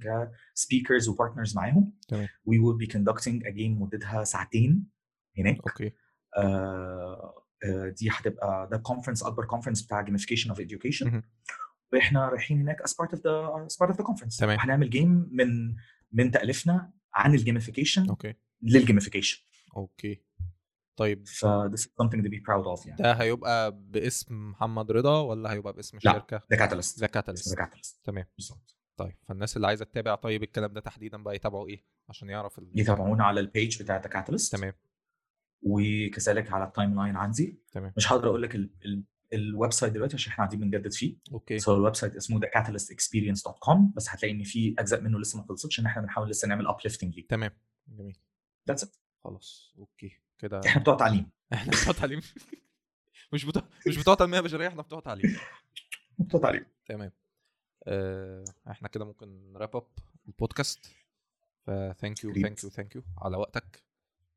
[0.54, 1.92] ك speakers و partners معاهم.
[2.08, 2.26] تمام.
[2.26, 4.86] we will be conducting a game مدتها ساعتين
[5.38, 5.56] هناك.
[5.56, 5.92] okay.
[7.98, 11.06] دي هتبقى ده conference أكبر conference بتاع gamification of education.
[11.06, 11.22] مهم.
[11.92, 14.38] وإحنا رايحين هناك as part of the as part of the conference.
[14.38, 14.56] تمام.
[14.58, 15.74] وهنعمل game من
[16.12, 18.34] من تأليفنا عن ال gamification okay.
[18.62, 19.44] لل gamification
[19.76, 20.22] okay.
[20.96, 21.28] طيب.
[21.28, 23.02] ف this is something to be proud of يعني.
[23.02, 27.56] ده هيبقى باسم محمد رضا ولا هيبقى باسم لا، الشركة ده Catalyst The Catalyst The
[27.64, 28.24] Catalyst تمام.
[28.38, 28.76] بالظبط.
[28.96, 29.16] طيب.
[29.28, 32.70] فالناس اللي عايزة تتابع طيب الكلام ده تحديدا بقى يتابعوا إيه؟ عشان يعرف ال...
[32.74, 34.72] يتابعونا على ال page بتاع The Catalyst تمام.
[35.62, 37.58] وكذلك على ال timeline عندي.
[37.72, 37.92] تمام.
[37.96, 41.16] مش هقدر أقول لك ال- ال- ال website دلوقتي عشان إحنا قاعدين بنجدد فيه.
[41.32, 41.58] okay.
[41.58, 45.86] so ال website اسمه thecatalystexperience.com بس هتلاقي إن في أجزاء منه لسه ما خلصتش إن
[45.86, 47.50] إحنا بنحاول لسه نعمل uplifting ليه تمام.
[47.88, 48.16] جميل.
[48.68, 49.74] that's it خلاص.
[49.78, 50.20] okay.
[50.38, 51.30] كده إحنا بتوع تعليم.
[51.52, 52.20] إحنا بتوع تعليم.
[53.32, 55.36] مش بتوع مش بتوع تنمية بشرية إحنا بتوع تعليم.
[56.18, 56.66] بتوع تعليم.
[56.86, 57.12] تمام.
[57.86, 59.86] آه، إحنا كده ممكن ن wrap up
[60.28, 60.92] ال podcast
[61.66, 62.32] ف thank you.
[62.34, 63.82] thank you thank you على وقتك.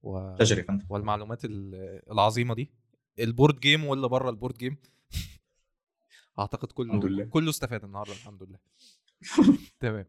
[0.04, 0.36] و...
[0.46, 2.72] فندم والمعلومات ال- العظيمة دي.
[3.20, 4.78] ال board game واللي بره ال board game
[6.40, 7.24] أعتقد كله الحمد لله.
[7.26, 8.60] كله استفاد النهارده الحمد لله.
[9.80, 10.06] تمام.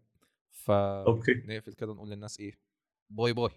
[0.50, 1.32] ف okay.
[1.46, 2.58] نقفل كده نقول للناس إيه؟
[3.10, 3.50] bye bye.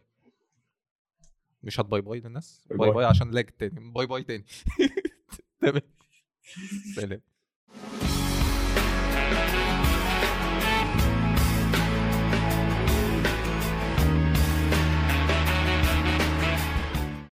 [1.63, 2.95] مش هت bye bye للناس؟ bye bye bye.
[2.95, 3.91] bye عشان لاج تاني.
[3.91, 4.45] bye bye تاني.
[5.61, 5.81] تمام.
[6.95, 7.21] سلام.